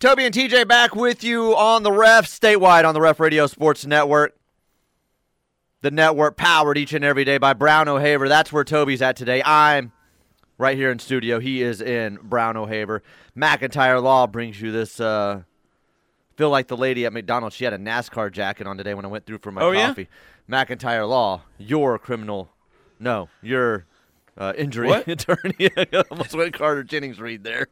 Toby 0.00 0.26
and 0.26 0.34
TJ 0.34 0.68
back 0.68 0.94
with 0.94 1.24
you 1.24 1.56
on 1.56 1.82
the 1.82 1.92
Ref 1.92 2.26
statewide 2.26 2.84
on 2.84 2.92
the 2.92 3.00
Ref 3.00 3.18
Radio 3.18 3.46
Sports 3.46 3.86
Network. 3.86 4.37
The 5.80 5.90
network 5.90 6.36
powered 6.36 6.76
each 6.76 6.92
and 6.92 7.04
every 7.04 7.24
day 7.24 7.38
by 7.38 7.52
Brown 7.52 7.88
O'Haver. 7.88 8.28
That's 8.28 8.52
where 8.52 8.64
Toby's 8.64 9.00
at 9.00 9.14
today. 9.16 9.42
I'm 9.44 9.92
right 10.58 10.76
here 10.76 10.90
in 10.90 10.98
studio. 10.98 11.38
He 11.38 11.62
is 11.62 11.80
in 11.80 12.18
Brown 12.20 12.56
O'Haver. 12.56 13.02
McIntyre 13.36 14.02
Law 14.02 14.26
brings 14.26 14.60
you 14.60 14.72
this. 14.72 14.98
Uh, 14.98 15.42
feel 16.36 16.50
like 16.50 16.66
the 16.66 16.76
lady 16.76 17.06
at 17.06 17.12
McDonald's. 17.12 17.54
She 17.54 17.62
had 17.64 17.72
a 17.72 17.78
NASCAR 17.78 18.32
jacket 18.32 18.66
on 18.66 18.76
today 18.76 18.94
when 18.94 19.04
I 19.04 19.08
went 19.08 19.24
through 19.24 19.38
for 19.38 19.52
my 19.52 19.62
Oh, 19.62 19.70
yeah? 19.70 19.86
coffee. 19.88 20.08
McIntyre 20.50 21.08
Law, 21.08 21.42
your 21.58 21.96
criminal. 21.98 22.50
No, 22.98 23.28
your 23.40 23.86
uh, 24.36 24.54
injury 24.58 24.88
What? 24.88 25.06
attorney. 25.08 25.54
I 25.76 25.86
almost 26.10 26.34
went 26.34 26.54
Carter 26.54 26.82
Jennings 26.82 27.20
read 27.20 27.44
there. 27.44 27.68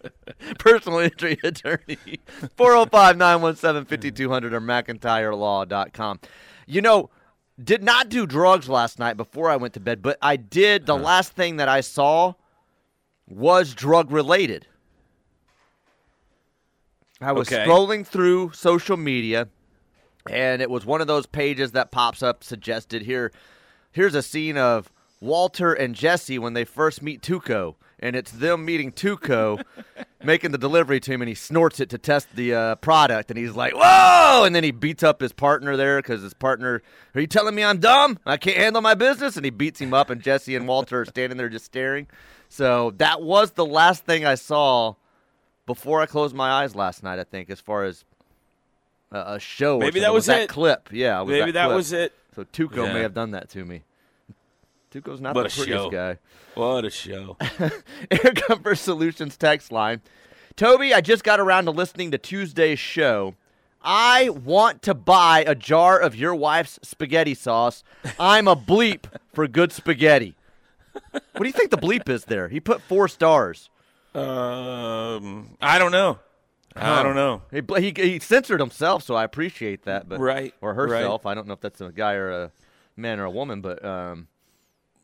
Personal 0.58 1.00
injury 1.00 1.38
attorney. 1.44 1.98
405 2.56 3.18
917 3.18 3.84
5200 3.84 4.54
or 4.54 4.60
McIntyreLaw.com. 4.62 6.20
You 6.66 6.80
know, 6.80 7.10
did 7.62 7.82
not 7.82 8.08
do 8.08 8.26
drugs 8.26 8.68
last 8.68 8.98
night 8.98 9.16
before 9.16 9.50
I 9.50 9.56
went 9.56 9.74
to 9.74 9.80
bed, 9.80 10.02
but 10.02 10.18
I 10.22 10.36
did. 10.36 10.86
The 10.86 10.94
uh-huh. 10.94 11.04
last 11.04 11.32
thing 11.32 11.56
that 11.56 11.68
I 11.68 11.80
saw 11.80 12.34
was 13.28 13.74
drug 13.74 14.10
related. 14.10 14.66
I 17.20 17.32
was 17.32 17.52
Okay. 17.52 17.64
scrolling 17.66 18.06
through 18.06 18.52
social 18.52 18.96
media, 18.96 19.48
and 20.28 20.62
it 20.62 20.70
was 20.70 20.86
one 20.86 21.00
of 21.00 21.06
those 21.06 21.26
pages 21.26 21.72
that 21.72 21.90
pops 21.90 22.22
up 22.22 22.42
suggested 22.42 23.02
here. 23.02 23.30
Here's 23.92 24.14
a 24.14 24.22
scene 24.22 24.56
of 24.56 24.90
Walter 25.20 25.72
and 25.72 25.94
Jesse 25.94 26.38
when 26.38 26.54
they 26.54 26.64
first 26.64 27.02
meet 27.02 27.20
Tuco, 27.20 27.74
and 28.00 28.16
it's 28.16 28.32
them 28.32 28.64
meeting 28.64 28.90
Tuco, 28.92 29.62
making 30.24 30.50
the 30.50 30.58
delivery 30.58 30.98
to 31.00 31.12
him, 31.12 31.22
and 31.22 31.28
he 31.28 31.34
snorts 31.34 31.78
it 31.80 31.88
to 31.90 31.98
test 31.98 32.34
the 32.34 32.54
uh, 32.54 32.74
product, 32.76 33.30
and 33.30 33.38
he's 33.38 33.54
like, 33.54 33.74
"Whoa!" 33.74 34.44
And 34.44 34.54
then 34.54 34.64
he 34.64 34.70
beats 34.72 35.02
up 35.02 35.20
his 35.20 35.32
partner 35.32 35.76
there 35.76 35.98
because 36.00 36.22
his 36.22 36.34
partner, 36.34 36.82
"Are 37.14 37.20
you 37.20 37.26
telling 37.26 37.54
me 37.54 37.62
I'm 37.62 37.78
dumb? 37.78 38.18
I 38.26 38.36
can't 38.36 38.56
handle 38.56 38.82
my 38.82 38.94
business?" 38.94 39.36
And 39.36 39.44
he 39.44 39.50
beats 39.50 39.80
him 39.80 39.94
up, 39.94 40.10
and 40.10 40.20
Jesse 40.22 40.56
and 40.56 40.66
Walter 40.66 41.02
are 41.02 41.06
standing 41.06 41.38
there 41.38 41.48
just 41.48 41.64
staring. 41.66 42.06
So 42.48 42.90
that 42.96 43.22
was 43.22 43.52
the 43.52 43.64
last 43.66 44.04
thing 44.04 44.24
I 44.24 44.34
saw 44.34 44.94
before 45.66 46.00
I 46.00 46.06
closed 46.06 46.34
my 46.34 46.50
eyes 46.50 46.74
last 46.74 47.02
night. 47.02 47.18
I 47.20 47.24
think, 47.24 47.48
as 47.50 47.60
far 47.60 47.84
as 47.84 48.04
a, 49.12 49.34
a 49.34 49.38
show, 49.40 49.76
or 49.76 49.80
Maybe 49.80 50.00
that 50.00 50.06
something, 50.06 50.14
was 50.14 50.26
that 50.26 50.40
it. 50.42 50.48
clip. 50.48 50.88
Yeah, 50.92 51.20
was 51.20 51.30
Maybe 51.30 51.52
that 51.52 51.66
clip. 51.66 51.76
was 51.76 51.92
it. 51.92 52.12
So 52.34 52.44
Tuco 52.44 52.86
Yeah. 52.86 52.92
may 52.94 53.00
have 53.02 53.14
done 53.14 53.32
that 53.32 53.50
to 53.50 53.64
me. 53.64 53.82
Tuco's 54.90 55.20
not 55.20 55.34
What 55.34 55.44
the 55.44 55.48
prettiest 55.56 55.84
show. 55.84 55.90
guy. 55.90 56.18
What 56.54 56.84
a 56.84 56.90
show. 56.90 57.36
Air 58.10 58.32
Comfort 58.34 58.76
Solutions 58.76 59.36
text 59.36 59.70
line. 59.72 60.00
Toby, 60.56 60.92
I 60.92 61.00
just 61.00 61.24
got 61.24 61.38
around 61.40 61.66
to 61.66 61.70
listening 61.70 62.10
to 62.10 62.18
Tuesday's 62.18 62.78
show. 62.78 63.34
I 63.82 64.28
want 64.28 64.82
to 64.82 64.92
buy 64.94 65.44
a 65.46 65.54
jar 65.54 65.98
of 65.98 66.14
your 66.14 66.34
wife's 66.34 66.78
spaghetti 66.82 67.34
sauce. 67.34 67.82
I'm 68.18 68.46
a 68.48 68.56
bleep 68.56 69.04
for 69.32 69.46
good 69.48 69.72
spaghetti. 69.72 70.34
What 71.12 71.22
do 71.38 71.46
you 71.46 71.52
think 71.52 71.70
the 71.70 71.78
bleep 71.78 72.08
is 72.08 72.24
there? 72.24 72.48
He 72.48 72.60
put 72.60 72.82
four 72.82 73.08
stars. 73.08 73.70
um, 74.14 75.56
I 75.60 75.78
don't 75.78 75.92
know. 75.92 76.18
I 76.76 77.02
don't 77.02 77.16
know. 77.16 77.42
He, 77.50 77.62
he 77.80 77.92
he 77.96 78.18
censored 78.20 78.60
himself, 78.60 79.02
so 79.02 79.14
I 79.16 79.24
appreciate 79.24 79.84
that. 79.84 80.08
But 80.08 80.20
Right, 80.20 80.54
or 80.60 80.72
right. 80.74 80.88
herself. 80.90 81.26
I 81.26 81.34
don't 81.34 81.46
know 81.46 81.54
if 81.54 81.60
that's 81.60 81.80
a 81.80 81.90
guy 81.90 82.14
or 82.14 82.30
a 82.30 82.52
man 82.96 83.18
or 83.18 83.24
a 83.24 83.30
woman, 83.30 83.60
but 83.60 83.84
um, 83.84 84.28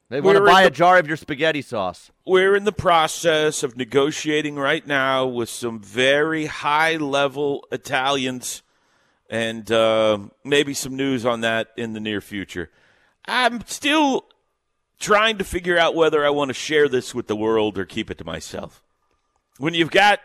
they 0.08 0.20
We're 0.20 0.34
want 0.34 0.46
to 0.46 0.52
buy 0.52 0.62
the- 0.62 0.68
a 0.68 0.70
jar 0.70 0.98
of 0.98 1.06
your 1.08 1.16
spaghetti 1.16 1.62
sauce. 1.62 2.10
We're 2.24 2.54
in 2.56 2.64
the 2.64 2.72
process 2.72 3.62
of 3.62 3.76
negotiating 3.76 4.56
right 4.56 4.86
now 4.86 5.26
with 5.26 5.48
some 5.48 5.80
very 5.80 6.46
high 6.46 6.96
level 6.96 7.66
Italians 7.72 8.62
and 9.28 9.70
uh, 9.72 10.18
maybe 10.44 10.74
some 10.74 10.94
news 10.96 11.26
on 11.26 11.40
that 11.40 11.68
in 11.76 11.92
the 11.92 12.00
near 12.00 12.20
future. 12.20 12.70
I'm 13.26 13.66
still 13.66 14.26
trying 15.00 15.38
to 15.38 15.44
figure 15.44 15.76
out 15.76 15.94
whether 15.96 16.24
I 16.24 16.30
want 16.30 16.48
to 16.48 16.54
share 16.54 16.88
this 16.88 17.14
with 17.14 17.26
the 17.26 17.36
world 17.36 17.76
or 17.76 17.84
keep 17.84 18.10
it 18.10 18.18
to 18.18 18.24
myself. 18.24 18.82
When 19.58 19.74
you've 19.74 19.90
got 19.90 20.20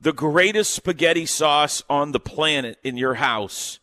the 0.00 0.12
greatest 0.12 0.72
spaghetti 0.74 1.26
sauce 1.26 1.82
on 1.90 2.12
the 2.12 2.20
planet 2.20 2.78
in 2.84 2.96
your 2.96 3.14
house, 3.14 3.80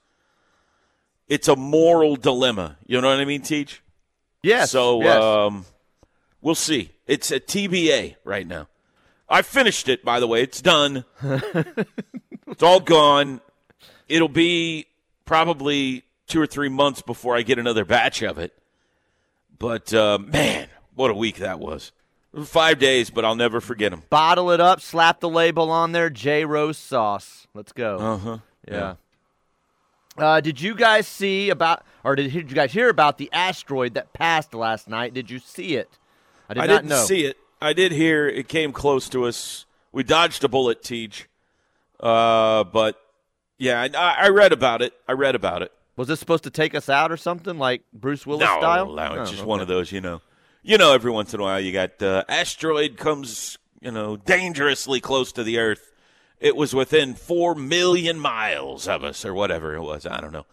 it's 1.27 1.47
a 1.47 1.55
moral 1.55 2.15
dilemma. 2.15 2.77
You 2.87 3.01
know 3.01 3.09
what 3.09 3.19
I 3.19 3.25
mean, 3.25 3.41
Teach? 3.41 3.81
Yes. 4.41 4.71
So 4.71 5.01
yes. 5.01 5.21
um, 5.21 5.65
we'll 6.41 6.55
see. 6.55 6.91
It's 7.07 7.31
a 7.31 7.39
TBA 7.39 8.15
right 8.23 8.47
now. 8.47 8.67
I 9.27 9.41
finished 9.41 9.89
it, 9.89 10.03
by 10.03 10.19
the 10.19 10.27
way. 10.27 10.41
It's 10.41 10.61
done. 10.61 11.05
it's 11.23 12.63
all 12.63 12.79
gone. 12.79 13.41
It'll 14.07 14.27
be 14.27 14.87
probably 15.25 16.03
two 16.27 16.41
or 16.41 16.47
three 16.47 16.69
months 16.69 17.01
before 17.01 17.35
I 17.35 17.43
get 17.43 17.59
another 17.59 17.85
batch 17.85 18.23
of 18.23 18.39
it. 18.39 18.57
But 19.59 19.93
uh, 19.93 20.17
man, 20.19 20.67
what 20.95 21.11
a 21.11 21.13
week 21.13 21.37
that 21.37 21.59
was. 21.59 21.91
Five 22.45 22.79
days, 22.79 23.09
but 23.09 23.25
I'll 23.25 23.35
never 23.35 23.59
forget 23.59 23.91
them. 23.91 24.03
Bottle 24.09 24.51
it 24.51 24.61
up, 24.61 24.81
slap 24.81 25.19
the 25.19 25.29
label 25.29 25.71
on 25.71 25.91
there, 25.91 26.09
J 26.09 26.45
Rose 26.45 26.77
sauce. 26.77 27.47
Let's 27.55 27.71
go. 27.71 27.97
Uh 27.97 28.17
huh. 28.17 28.37
Yeah. 28.67 28.95
Uh, 30.17 30.41
did 30.41 30.59
you 30.59 30.75
guys 30.75 31.07
see 31.07 31.49
about, 31.49 31.83
or 32.03 32.15
did 32.15 32.33
you 32.33 32.43
guys 32.43 32.71
hear 32.73 32.89
about 32.89 33.17
the 33.17 33.29
asteroid 33.31 33.93
that 33.93 34.11
passed 34.13 34.53
last 34.53 34.87
night? 34.89 35.13
Did 35.13 35.29
you 35.29 35.39
see 35.39 35.75
it? 35.75 35.97
I 36.49 36.53
did 36.55 36.63
I 36.63 36.65
not 36.67 36.73
didn't 36.73 36.89
know. 36.89 37.03
see 37.05 37.25
it. 37.25 37.37
I 37.61 37.73
did 37.73 37.91
hear 37.91 38.27
it 38.27 38.47
came 38.49 38.71
close 38.71 39.07
to 39.09 39.25
us. 39.25 39.65
We 39.91 40.03
dodged 40.03 40.43
a 40.43 40.47
bullet, 40.47 40.83
Teach. 40.83 41.27
Uh, 41.99 42.63
but 42.63 42.99
yeah, 43.57 43.81
I, 43.95 44.25
I 44.25 44.29
read 44.29 44.51
about 44.53 44.81
it. 44.81 44.93
I 45.07 45.13
read 45.13 45.35
about 45.35 45.61
it. 45.61 45.71
Was 45.95 46.07
this 46.07 46.19
supposed 46.19 46.45
to 46.45 46.49
take 46.49 46.73
us 46.75 46.87
out 46.89 47.11
or 47.11 47.17
something 47.17 47.57
like 47.57 47.81
Bruce 47.93 48.25
Willis 48.25 48.45
no, 48.45 48.59
style? 48.59 48.93
no, 48.93 49.03
it's 49.03 49.13
Oh, 49.13 49.25
just 49.25 49.33
okay. 49.39 49.43
one 49.45 49.59
of 49.59 49.67
those, 49.67 49.91
you 49.91 49.99
know. 50.01 50.21
You 50.63 50.77
know, 50.77 50.93
every 50.93 51.11
once 51.11 51.33
in 51.33 51.39
a 51.39 51.43
while 51.43 51.59
you 51.59 51.71
got 51.73 52.01
uh, 52.01 52.23
asteroid 52.29 52.97
comes, 52.97 53.57
you 53.81 53.91
know, 53.91 54.15
dangerously 54.17 54.99
close 55.01 55.31
to 55.33 55.43
the 55.43 55.57
Earth. 55.57 55.88
It 56.39 56.55
was 56.55 56.73
within 56.73 57.15
four 57.15 57.53
million 57.55 58.19
miles 58.19 58.87
of 58.87 59.03
us, 59.03 59.25
or 59.25 59.33
whatever 59.33 59.75
it 59.75 59.81
was. 59.81 60.05
I 60.05 60.21
don't 60.21 60.31
know, 60.31 60.45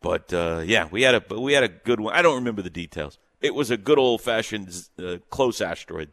but 0.00 0.32
uh, 0.32 0.62
yeah, 0.64 0.88
we 0.90 1.02
had 1.02 1.14
a 1.30 1.40
we 1.40 1.52
had 1.52 1.62
a 1.64 1.68
good 1.68 2.00
one. 2.00 2.14
I 2.14 2.22
don't 2.22 2.36
remember 2.36 2.62
the 2.62 2.70
details. 2.70 3.18
It 3.40 3.54
was 3.54 3.70
a 3.70 3.76
good 3.76 3.98
old 3.98 4.20
fashioned 4.22 4.88
uh, 5.02 5.16
close 5.30 5.60
asteroid. 5.60 6.10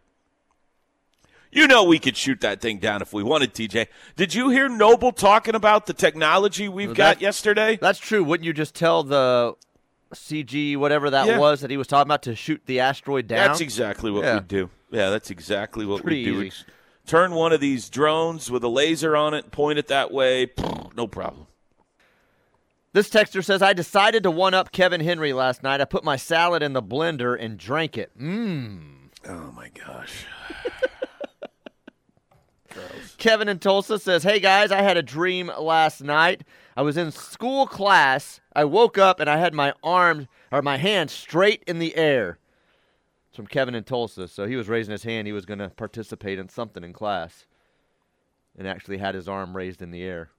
You 1.51 1.65
know, 1.67 1.83
we 1.85 1.97
could 1.97 2.17
shoot 2.17 2.41
that 2.41 2.59
thing 2.59 2.79
down 2.79 3.01
if 3.01 3.13
we 3.13 3.23
wanted, 3.23 3.53
TJ. 3.53 3.87
Did 4.17 4.33
you 4.35 4.49
hear 4.49 4.67
Noble 4.67 5.13
talking 5.13 5.55
about 5.55 5.85
the 5.85 5.93
technology 5.93 6.67
we've 6.67 6.89
Well, 6.89 6.95
got 6.95 7.21
yesterday? 7.21 7.77
That's 7.81 7.99
true. 7.99 8.21
Wouldn't 8.23 8.45
you 8.45 8.51
just 8.53 8.75
tell 8.75 9.03
the 9.03 9.55
CG 10.13 10.75
whatever 10.75 11.09
that 11.09 11.25
Yeah. 11.25 11.37
was 11.37 11.61
that 11.61 11.71
he 11.71 11.77
was 11.77 11.87
talking 11.87 12.07
about 12.07 12.23
to 12.23 12.35
shoot 12.35 12.61
the 12.65 12.81
asteroid 12.81 13.27
down? 13.27 13.47
That's 13.47 13.61
exactly 13.61 14.11
what 14.11 14.25
Yeah. 14.25 14.35
we 14.35 14.41
do. 14.41 14.69
Yeah, 14.91 15.09
that's 15.09 15.29
exactly 15.31 15.85
what 15.85 16.01
Pretty 16.03 16.25
we 16.25 16.31
do. 16.31 16.41
easy. 16.43 16.63
It's 17.07 17.11
turn 17.13 17.31
one 17.31 17.53
of 17.53 17.61
these 17.61 17.89
drones 17.89 18.51
with 18.51 18.65
a 18.65 18.67
laser 18.67 19.15
on 19.15 19.33
it, 19.33 19.49
point 19.49 19.79
it 19.79 19.87
that 19.87 20.11
way, 20.11 20.51
no 20.93 21.07
problem. 21.07 21.47
This 22.91 23.09
texter 23.09 23.41
says, 23.41 23.61
I 23.61 23.71
decided 23.71 24.23
to 24.23 24.31
one 24.31 24.53
up 24.53 24.73
Kevin 24.73 24.99
Henry 24.99 25.31
last 25.31 25.63
night. 25.63 25.79
I 25.79 25.85
put 25.85 26.03
my 26.03 26.17
salad 26.17 26.61
in 26.61 26.73
the 26.73 26.83
blender 26.83 27.33
and 27.39 27.57
drank 27.57 27.97
it. 27.97 28.11
Mmm. 28.19 28.81
Oh 29.25 29.53
my 29.55 29.69
gosh. 29.69 30.25
Kevin 33.17 33.47
in 33.47 33.59
Tulsa 33.59 33.99
says, 33.99 34.23
Hey 34.23 34.41
guys, 34.41 34.69
I 34.73 34.81
had 34.81 34.97
a 34.97 35.01
dream 35.01 35.49
last 35.57 36.03
night. 36.03 36.43
I 36.75 36.81
was 36.81 36.97
in 36.97 37.11
school 37.11 37.67
class. 37.67 38.41
I 38.53 38.65
woke 38.65 38.97
up 38.97 39.21
and 39.21 39.29
I 39.29 39.37
had 39.37 39.53
my 39.53 39.73
arm 39.81 40.27
or 40.51 40.61
my 40.61 40.75
hand 40.75 41.09
straight 41.09 41.63
in 41.67 41.79
the 41.79 41.95
air. 41.95 42.37
It's 43.37 43.43
from 43.43 43.45
Kevin 43.45 43.75
in 43.75 43.83
Tulsa. 43.83 44.27
So 44.27 44.47
he 44.47 44.55
was 44.55 44.67
raising 44.67 44.91
his 44.91 45.03
hand. 45.03 45.27
He 45.27 45.31
was 45.31 45.45
going 45.45 45.59
to 45.59 45.69
participate 45.69 46.39
in 46.39 46.49
something 46.49 46.83
in 46.83 46.91
class 46.91 47.45
and 48.57 48.67
actually 48.67 48.97
had 48.97 49.13
his 49.13 49.27
arm 49.27 49.55
raised 49.55 49.79
in 49.83 49.91
the 49.91 50.01
air. 50.01 50.31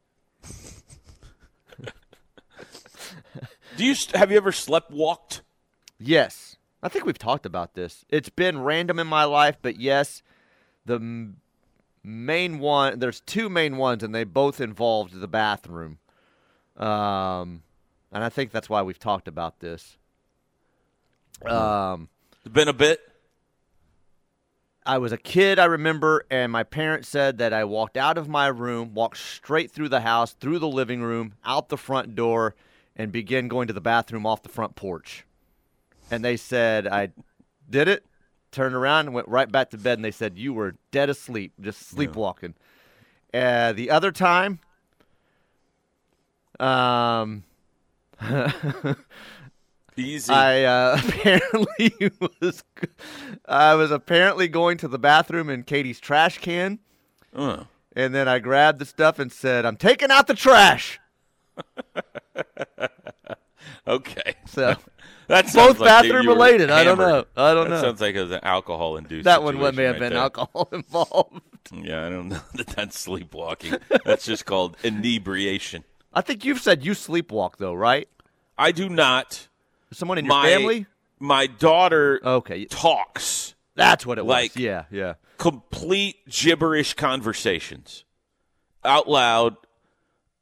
Do 3.76 3.84
you 3.84 3.94
st- 3.94 4.16
have 4.16 4.32
you 4.32 4.36
ever 4.36 4.50
slept 4.50 4.90
walked? 4.90 5.42
Yes. 6.00 6.56
I 6.82 6.88
think 6.88 7.06
we've 7.06 7.16
talked 7.16 7.46
about 7.46 7.74
this. 7.74 8.04
It's 8.08 8.30
been 8.30 8.62
random 8.62 8.98
in 8.98 9.06
my 9.06 9.22
life, 9.22 9.58
but 9.62 9.78
yes, 9.78 10.24
the 10.84 10.96
m- 10.96 11.36
main 12.02 12.58
one, 12.58 12.98
there's 12.98 13.20
two 13.20 13.48
main 13.48 13.76
ones, 13.76 14.02
and 14.02 14.12
they 14.12 14.24
both 14.24 14.60
involved 14.60 15.20
the 15.20 15.28
bathroom. 15.28 15.98
Um, 16.76 17.62
and 18.10 18.24
I 18.24 18.28
think 18.28 18.50
that's 18.50 18.68
why 18.68 18.82
we've 18.82 18.98
talked 18.98 19.28
about 19.28 19.60
this. 19.60 19.96
Um, 21.46 22.08
It's 22.48 22.54
been 22.54 22.68
a 22.68 22.72
bit. 22.72 23.02
I 24.86 24.96
was 24.96 25.12
a 25.12 25.18
kid, 25.18 25.58
I 25.58 25.66
remember, 25.66 26.24
and 26.30 26.50
my 26.50 26.62
parents 26.62 27.06
said 27.06 27.36
that 27.36 27.52
I 27.52 27.64
walked 27.64 27.98
out 27.98 28.16
of 28.16 28.26
my 28.26 28.46
room, 28.46 28.94
walked 28.94 29.18
straight 29.18 29.70
through 29.70 29.90
the 29.90 30.00
house, 30.00 30.32
through 30.32 30.58
the 30.58 30.66
living 30.66 31.02
room, 31.02 31.34
out 31.44 31.68
the 31.68 31.76
front 31.76 32.14
door, 32.14 32.54
and 32.96 33.12
began 33.12 33.48
going 33.48 33.66
to 33.66 33.74
the 33.74 33.82
bathroom 33.82 34.24
off 34.24 34.42
the 34.42 34.48
front 34.48 34.76
porch. 34.76 35.26
And 36.10 36.24
they 36.24 36.38
said 36.38 36.86
I 36.86 37.10
did 37.68 37.86
it, 37.86 38.06
turned 38.50 38.74
around, 38.74 39.08
and 39.08 39.14
went 39.14 39.28
right 39.28 39.52
back 39.52 39.68
to 39.72 39.76
bed, 39.76 39.98
and 39.98 40.04
they 40.04 40.10
said, 40.10 40.38
You 40.38 40.54
were 40.54 40.76
dead 40.90 41.10
asleep, 41.10 41.52
just 41.60 41.86
sleepwalking. 41.86 42.54
Uh, 43.34 43.74
the 43.74 43.90
other 43.90 44.10
time, 44.10 44.58
um, 46.58 47.44
Easy. 49.98 50.32
I 50.32 50.64
uh, 50.64 51.00
apparently 51.08 51.92
was 52.40 52.62
I 53.46 53.74
was 53.74 53.90
apparently 53.90 54.48
going 54.48 54.78
to 54.78 54.88
the 54.88 54.98
bathroom 54.98 55.50
in 55.50 55.62
Katie's 55.64 56.00
trash 56.00 56.38
can, 56.38 56.78
Uh, 57.34 57.64
and 57.96 58.14
then 58.14 58.28
I 58.28 58.38
grabbed 58.38 58.78
the 58.78 58.84
stuff 58.86 59.18
and 59.18 59.32
said, 59.32 59.64
"I'm 59.66 59.76
taking 59.76 60.10
out 60.10 60.26
the 60.26 60.34
trash." 60.34 61.00
okay. 63.86 64.34
So 64.46 64.76
that's 65.26 65.54
both 65.54 65.78
like 65.78 65.88
bathroom 65.88 66.22
you 66.22 66.28
were 66.28 66.34
related. 66.34 66.70
I 66.70 66.84
don't 66.84 66.98
know. 66.98 67.24
I 67.36 67.54
don't 67.54 67.68
that 67.68 67.76
know. 67.76 67.82
sounds 67.82 68.00
like 68.00 68.14
it 68.14 68.22
was 68.22 68.30
an 68.32 68.40
alcohol 68.42 68.96
induced. 68.96 69.24
that 69.24 69.42
one 69.42 69.58
may 69.74 69.84
have 69.84 69.98
been 69.98 70.12
there. 70.12 70.22
alcohol 70.22 70.68
involved. 70.72 71.40
Yeah, 71.72 72.06
I 72.06 72.10
don't 72.10 72.28
know 72.28 72.40
that 72.54 72.68
that's 72.68 72.98
sleepwalking. 72.98 73.74
that's 74.04 74.24
just 74.24 74.46
called 74.46 74.76
inebriation. 74.82 75.84
I 76.14 76.20
think 76.22 76.44
you've 76.44 76.60
said 76.60 76.84
you 76.84 76.92
sleepwalk 76.92 77.56
though, 77.58 77.74
right? 77.74 78.08
I 78.56 78.72
do 78.72 78.88
not. 78.88 79.47
Someone 79.92 80.18
in 80.18 80.24
your 80.26 80.34
my 80.34 80.48
family? 80.48 80.86
my 81.18 81.46
daughter 81.46 82.20
Okay, 82.24 82.64
talks 82.66 83.54
that's 83.74 84.04
what 84.04 84.18
it 84.18 84.24
Like- 84.24 84.54
was. 84.54 84.62
Yeah, 84.62 84.84
yeah. 84.90 85.14
complete 85.38 86.16
gibberish 86.28 86.94
conversations 86.94 88.04
out 88.84 89.08
loud. 89.08 89.56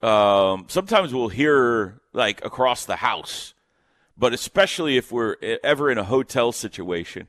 Um, 0.02 0.66
sometimes 0.68 1.12
we'll 1.14 1.28
hear 1.28 1.56
her, 1.56 2.00
like 2.12 2.44
across 2.44 2.84
the 2.84 2.96
house, 2.96 3.54
but 4.16 4.32
especially 4.32 4.96
if 4.96 5.10
we're 5.12 5.36
ever 5.64 5.90
in 5.90 5.98
a 5.98 6.04
hotel 6.04 6.52
situation, 6.52 7.28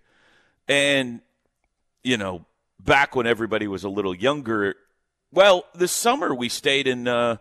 and 0.67 1.21
you 2.03 2.17
know, 2.17 2.45
back 2.79 3.15
when 3.15 3.25
everybody 3.27 3.67
was 3.67 3.83
a 3.83 3.89
little 3.89 4.13
younger. 4.15 4.75
Well, 5.31 5.65
this 5.75 5.91
summer 5.91 6.33
we 6.33 6.47
stayed 6.49 6.87
in 6.87 7.07
uh, 7.07 7.37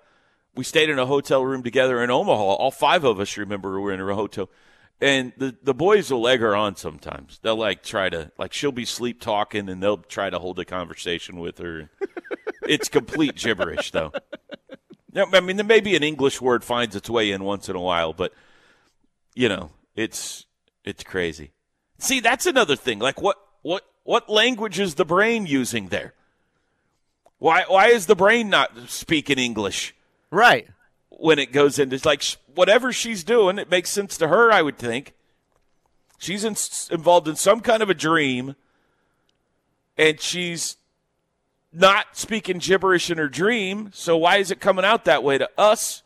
we 0.54 0.64
stayed 0.64 0.88
in 0.90 0.98
a 0.98 1.06
hotel 1.06 1.44
room 1.44 1.62
together 1.62 2.02
in 2.02 2.10
Omaha. 2.10 2.42
All 2.42 2.70
five 2.70 3.04
of 3.04 3.20
us 3.20 3.36
remember 3.36 3.74
we 3.76 3.80
were 3.82 3.92
in 3.92 4.00
a 4.00 4.14
hotel. 4.14 4.48
And 5.00 5.32
the, 5.36 5.54
the 5.62 5.74
boys 5.74 6.10
will 6.10 6.26
egg 6.26 6.40
her 6.40 6.56
on 6.56 6.76
sometimes. 6.76 7.38
They'll 7.42 7.56
like 7.56 7.82
try 7.82 8.08
to 8.08 8.30
like 8.38 8.52
she'll 8.54 8.72
be 8.72 8.86
sleep 8.86 9.20
talking 9.20 9.68
and 9.68 9.82
they'll 9.82 9.98
try 9.98 10.30
to 10.30 10.38
hold 10.38 10.58
a 10.58 10.64
conversation 10.64 11.38
with 11.38 11.58
her. 11.58 11.90
it's 12.62 12.88
complete 12.88 13.36
gibberish 13.36 13.90
though. 13.90 14.12
Yeah, 15.12 15.24
I 15.32 15.40
mean, 15.40 15.56
there 15.56 15.66
may 15.66 15.80
be 15.80 15.96
an 15.96 16.02
English 16.02 16.40
word 16.40 16.64
finds 16.64 16.96
its 16.96 17.10
way 17.10 17.30
in 17.30 17.44
once 17.44 17.68
in 17.68 17.76
a 17.76 17.80
while, 17.80 18.12
but 18.14 18.32
you 19.34 19.48
know, 19.50 19.70
it's 19.94 20.46
it's 20.84 21.02
crazy. 21.04 21.52
See, 21.98 22.20
that's 22.20 22.46
another 22.46 22.76
thing. 22.76 22.98
Like, 22.98 23.20
what 23.20 23.36
what 23.62 23.82
what 24.04 24.30
language 24.30 24.78
is 24.78 24.94
the 24.94 25.04
brain 25.04 25.44
using 25.46 25.88
there? 25.88 26.14
Why 27.38 27.64
why 27.68 27.88
is 27.88 28.06
the 28.06 28.16
brain 28.16 28.48
not 28.48 28.72
speaking 28.88 29.38
English 29.38 29.94
Right. 30.30 30.66
when 31.10 31.38
it 31.38 31.52
goes 31.52 31.78
into 31.78 32.00
like 32.06 32.22
whatever 32.56 32.92
she's 32.92 33.22
doing? 33.22 33.58
It 33.58 33.70
makes 33.70 33.90
sense 33.90 34.16
to 34.18 34.28
her, 34.28 34.50
I 34.50 34.62
would 34.62 34.78
think. 34.78 35.14
She's 36.18 36.44
in, 36.44 36.56
involved 36.90 37.28
in 37.28 37.36
some 37.36 37.60
kind 37.60 37.82
of 37.82 37.90
a 37.90 37.94
dream, 37.94 38.56
and 39.96 40.20
she's 40.20 40.76
not 41.72 42.16
speaking 42.16 42.58
gibberish 42.58 43.10
in 43.10 43.18
her 43.18 43.28
dream. 43.28 43.90
So 43.92 44.16
why 44.16 44.38
is 44.38 44.50
it 44.50 44.60
coming 44.60 44.84
out 44.84 45.04
that 45.04 45.22
way 45.22 45.38
to 45.38 45.48
us? 45.58 46.02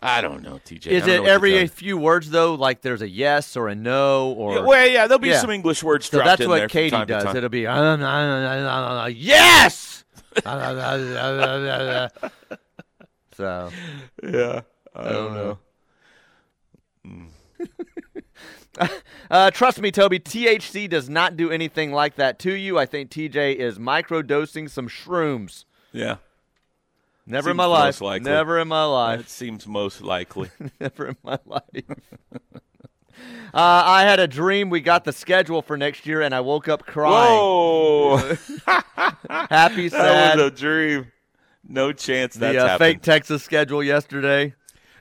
I 0.00 0.20
don't 0.20 0.42
know, 0.42 0.60
TJ. 0.66 0.86
Is 0.88 1.06
it 1.06 1.24
every 1.24 1.66
few 1.66 1.96
words 1.96 2.28
though? 2.28 2.54
Like 2.54 2.82
there's 2.82 3.00
a 3.00 3.08
yes 3.08 3.56
or 3.56 3.68
a 3.68 3.74
no 3.74 4.32
or 4.32 4.56
yeah, 4.56 4.60
well, 4.60 4.86
yeah, 4.86 5.06
there'll 5.06 5.18
be 5.18 5.28
Yeah. 5.28 5.40
some 5.40 5.48
English 5.50 5.82
words 5.82 6.10
so 6.10 6.18
that's 6.18 6.42
in 6.42 6.48
what 6.48 6.70
Katie 6.70 7.04
does. 7.06 7.34
It'll 7.34 7.48
be 7.48 7.66
uh, 7.66 9.06
yes. 9.06 10.04
so 13.36 13.70
Yeah, 14.22 14.60
I 14.94 15.08
don't 15.08 15.34
know. 15.34 15.58
Uh, 19.30 19.50
trust 19.52 19.80
me, 19.80 19.92
Toby. 19.92 20.18
THC 20.18 20.90
does 20.90 21.08
not 21.08 21.36
do 21.36 21.48
anything 21.50 21.92
like 21.92 22.16
that 22.16 22.40
to 22.40 22.52
you. 22.52 22.76
I 22.76 22.86
think 22.86 23.08
TJ 23.08 23.54
is 23.54 23.78
microdosing 23.78 24.68
some 24.68 24.88
shrooms. 24.88 25.64
Yeah, 25.92 26.16
Never 27.26 27.50
in 27.50 27.54
Seems 27.54 27.56
my 27.56 27.64
life. 27.66 28.00
Never 28.22 28.58
in 28.58 28.68
my 28.68 28.84
life. 28.84 29.28
seems 29.28 29.66
most 29.66 30.02
likely. 30.02 30.50
Never 30.80 31.06
in 31.08 31.16
my 31.22 31.38
life. 31.46 31.84
uh, 33.54 33.54
I 33.54 34.02
had 34.02 34.20
a 34.20 34.26
dream. 34.28 34.68
We 34.70 34.80
got 34.80 35.04
the 35.04 35.12
schedule 35.12 35.62
for 35.62 35.76
next 35.76 36.04
year, 36.06 36.20
and 36.20 36.34
I 36.34 36.40
woke 36.40 36.68
up 36.68 36.84
crying. 36.84 37.38
Whoa, 37.38 38.16
Happy, 39.30 39.88
sad. 39.88 39.92
that 39.92 40.36
was 40.36 40.46
a 40.46 40.50
dream. 40.50 41.12
No 41.66 41.92
chance 41.92 42.34
that's 42.34 42.54
the 42.54 42.60
uh, 42.62 42.68
happened. 42.68 42.78
fake 42.96 43.02
Texas 43.02 43.42
schedule 43.42 43.82
yesterday. 43.82 44.54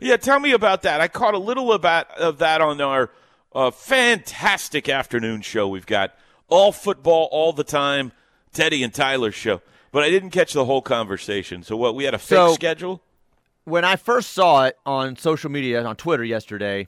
Yeah, 0.03 0.17
tell 0.17 0.39
me 0.39 0.51
about 0.51 0.81
that. 0.83 1.01
I 1.01 1.07
caught 1.07 1.33
a 1.33 1.37
little 1.39 1.71
about 1.73 2.11
of 2.17 2.39
that 2.39 2.61
on 2.61 2.79
our 2.81 3.09
uh, 3.53 3.71
fantastic 3.71 4.89
afternoon 4.89 5.41
show. 5.41 5.67
We've 5.67 5.85
got 5.85 6.13
all 6.47 6.71
football 6.71 7.29
all 7.31 7.53
the 7.53 7.63
time, 7.63 8.11
Teddy 8.53 8.83
and 8.83 8.93
Tyler's 8.93 9.35
show. 9.35 9.61
But 9.91 10.03
I 10.03 10.09
didn't 10.09 10.31
catch 10.31 10.53
the 10.53 10.65
whole 10.65 10.81
conversation. 10.81 11.63
So 11.63 11.77
what? 11.77 11.95
We 11.95 12.03
had 12.03 12.13
a 12.13 12.19
fake 12.19 12.37
So- 12.37 12.53
schedule. 12.53 13.01
when 13.63 13.85
I 13.85 13.95
first 13.95 14.31
saw 14.31 14.65
it 14.65 14.77
on 14.85 15.15
social 15.15 15.49
media 15.49 15.83
on 15.83 15.95
Twitter 15.95 16.23
yesterday, 16.23 16.87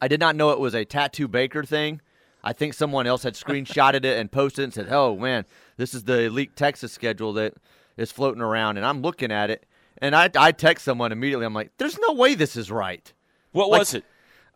I 0.00 0.08
did 0.08 0.20
not 0.20 0.36
know 0.36 0.50
it 0.50 0.60
was 0.60 0.74
a 0.74 0.84
tattoo 0.84 1.28
baker 1.28 1.62
thing. 1.64 2.00
I 2.42 2.54
think 2.54 2.72
someone 2.72 3.06
else 3.06 3.22
had 3.22 3.34
screenshotted 3.34 4.04
it 4.06 4.18
and 4.18 4.32
posted 4.32 4.62
it 4.62 4.64
and 4.64 4.74
said, 4.74 4.88
"Oh 4.90 5.14
man, 5.16 5.44
this 5.76 5.92
is 5.92 6.04
the 6.04 6.20
elite 6.22 6.56
Texas 6.56 6.90
schedule 6.92 7.34
that 7.34 7.52
is 7.98 8.10
floating 8.10 8.40
around." 8.40 8.78
And 8.78 8.86
I'm 8.86 9.02
looking 9.02 9.30
at 9.30 9.50
it, 9.50 9.66
and 10.00 10.14
I 10.14 10.30
I 10.36 10.52
text 10.52 10.84
someone 10.84 11.12
immediately. 11.12 11.46
I'm 11.46 11.54
like, 11.54 11.70
"There's 11.78 11.98
no 11.98 12.12
way 12.14 12.34
this 12.34 12.56
is 12.56 12.70
right." 12.70 13.12
What 13.52 13.68
Like- 13.68 13.78
was 13.80 13.94
it? 13.94 14.04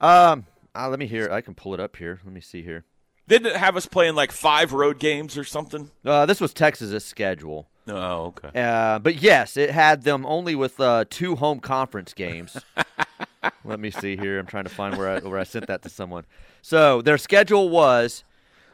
Um, 0.00 0.46
uh, 0.74 0.88
let 0.88 0.98
me 0.98 1.06
hear. 1.06 1.30
I 1.30 1.40
can 1.40 1.54
pull 1.54 1.74
it 1.74 1.80
up 1.80 1.96
here. 1.96 2.20
Let 2.24 2.32
me 2.32 2.40
see 2.40 2.62
here. 2.62 2.84
Didn't 3.26 3.46
it 3.48 3.56
have 3.56 3.76
us 3.76 3.86
playing 3.86 4.14
like 4.14 4.32
five 4.32 4.72
road 4.72 4.98
games 4.98 5.38
or 5.38 5.44
something? 5.44 5.90
Uh, 6.04 6.26
this 6.26 6.40
was 6.40 6.52
Texas's 6.52 7.04
schedule. 7.04 7.68
Oh, 7.88 8.34
okay. 8.36 8.50
Uh, 8.60 8.98
but 8.98 9.16
yes, 9.16 9.56
it 9.56 9.70
had 9.70 10.02
them 10.02 10.24
only 10.26 10.54
with 10.54 10.78
uh, 10.80 11.04
two 11.08 11.36
home 11.36 11.60
conference 11.60 12.12
games. 12.14 12.56
Let 13.64 13.80
me 13.80 13.90
see 13.90 14.16
here. 14.16 14.38
I'm 14.38 14.46
trying 14.46 14.64
to 14.64 14.70
find 14.70 14.96
where 14.96 15.08
I, 15.08 15.18
where 15.20 15.38
I 15.38 15.44
sent 15.44 15.66
that 15.68 15.82
to 15.82 15.88
someone. 15.88 16.24
So 16.62 17.00
their 17.02 17.18
schedule 17.18 17.68
was 17.70 18.24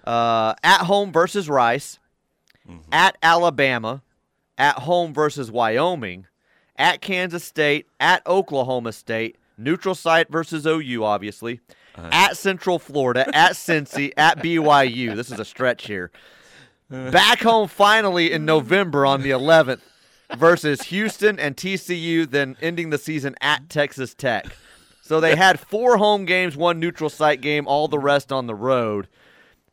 uh, 0.04 0.54
at 0.62 0.83
home 0.83 1.12
versus 1.12 1.48
Rice, 1.48 1.98
at 2.92 3.16
Alabama, 3.22 4.02
at 4.59 4.76
home 4.80 5.12
versus 5.12 5.50
Wyoming, 5.50 6.26
at 6.80 7.02
Kansas 7.02 7.44
State, 7.44 7.86
at 8.00 8.26
Oklahoma 8.26 8.92
State, 8.92 9.36
neutral 9.58 9.94
site 9.94 10.30
versus 10.30 10.66
OU, 10.66 11.04
obviously, 11.04 11.60
uh-huh. 11.94 12.08
at 12.10 12.36
Central 12.36 12.78
Florida, 12.78 13.28
at 13.36 13.52
Cincy, 13.52 14.12
at 14.16 14.38
BYU. 14.38 15.14
This 15.14 15.30
is 15.30 15.38
a 15.38 15.44
stretch 15.44 15.86
here. 15.86 16.10
Uh-huh. 16.90 17.10
Back 17.10 17.40
home 17.40 17.68
finally 17.68 18.32
in 18.32 18.44
November 18.44 19.06
on 19.06 19.22
the 19.22 19.30
11th 19.30 19.82
versus 20.36 20.82
Houston 20.84 21.38
and 21.38 21.56
TCU, 21.56 22.28
then 22.28 22.56
ending 22.60 22.90
the 22.90 22.98
season 22.98 23.36
at 23.40 23.68
Texas 23.68 24.14
Tech. 24.14 24.46
So 25.02 25.20
they 25.20 25.36
had 25.36 25.60
four 25.60 25.98
home 25.98 26.24
games, 26.24 26.56
one 26.56 26.80
neutral 26.80 27.10
site 27.10 27.40
game, 27.40 27.66
all 27.66 27.88
the 27.88 27.98
rest 27.98 28.32
on 28.32 28.46
the 28.46 28.54
road. 28.54 29.06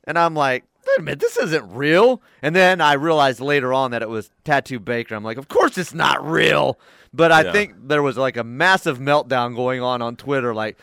And 0.04 0.18
I'm 0.20 0.34
like, 0.34 0.66
wait 0.88 1.00
a 1.00 1.02
minute, 1.02 1.20
this 1.20 1.38
isn't 1.38 1.74
real. 1.76 2.22
And 2.42 2.56
then 2.56 2.82
I 2.82 2.94
realized 2.94 3.40
later 3.40 3.74
on 3.74 3.92
that 3.92 4.02
it 4.02 4.10
was 4.10 4.30
Tattoo 4.44 4.80
Baker. 4.80 5.16
I'm 5.16 5.24
like, 5.24 5.38
of 5.38 5.48
course 5.48 5.78
it's 5.78 5.94
not 5.94 6.26
real. 6.26 6.80
But 7.14 7.32
I 7.32 7.44
Yeah. 7.44 7.52
think 7.52 7.88
there 7.88 8.02
was 8.04 8.18
like 8.18 8.38
a 8.38 8.44
massive 8.44 9.00
meltdown 9.00 9.56
going 9.56 9.82
on 9.82 10.02
on 10.02 10.16
Twitter, 10.16 10.54
like, 10.54 10.78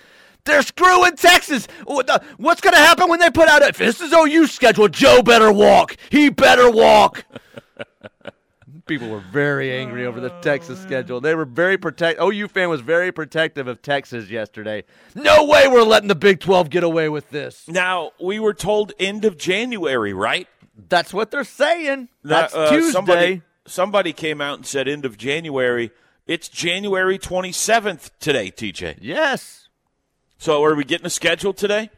they're 0.45 0.61
screwing 0.63 1.17
Texas. 1.17 1.67
What's 1.87 2.61
going 2.61 2.75
to 2.75 2.79
happen 2.79 3.09
when 3.09 3.19
they 3.19 3.31
put 3.31 3.49
out 3.49 3.63
if 3.63 3.79
this 3.79 4.03
is 4.03 4.13
OU 4.13 4.47
schedule? 4.49 4.89
Joe 4.89 5.23
better 5.23 5.51
walk. 5.51 5.97
He 6.11 6.29
better 6.29 6.71
walk. 6.71 7.25
People 8.87 9.09
were 9.09 9.21
very 9.33 9.73
angry 9.73 10.05
over 10.05 10.21
the 10.21 10.29
Texas 10.41 10.79
schedule. 10.79 11.21
They 11.21 11.35
were 11.35 11.47
very 11.47 11.79
protect. 11.79 12.21
OU 12.21 12.49
fan 12.49 12.69
was 12.69 12.83
very 12.83 13.13
protective 13.13 13.67
of 13.67 13.81
Texas 13.81 14.29
yesterday. 14.29 14.85
No 15.15 15.45
way 15.45 15.67
we're 15.69 15.83
letting 15.83 16.09
the 16.09 16.15
Big 16.15 16.41
12 16.41 16.69
get 16.69 16.85
away 16.85 17.09
with 17.09 17.31
this. 17.31 17.67
Now 17.67 18.11
we 18.21 18.39
were 18.39 18.53
told 18.53 18.93
end 18.99 19.25
of 19.25 19.39
January, 19.39 20.13
right? 20.13 20.47
That's 20.89 21.15
what 21.15 21.31
they're 21.31 21.45
saying. 21.45 22.09
That's 22.23 22.53
That, 22.53 22.59
uh, 22.59 22.71
Tuesday. 22.71 22.93
Somebody, 22.93 23.43
somebody 23.67 24.13
came 24.13 24.43
out 24.43 24.59
and 24.59 24.67
said 24.67 24.87
end 24.87 25.07
of 25.07 25.17
January. 25.17 25.91
It's 26.27 26.49
January 26.49 27.19
27th 27.19 28.11
today, 28.21 28.51
TJ. 28.51 28.99
Yes. 29.01 29.69
So 30.37 30.63
are 30.63 30.75
we 30.75 30.85
getting 30.85 31.07
a 31.07 31.11
schedule 31.11 31.55
today? 31.55 31.89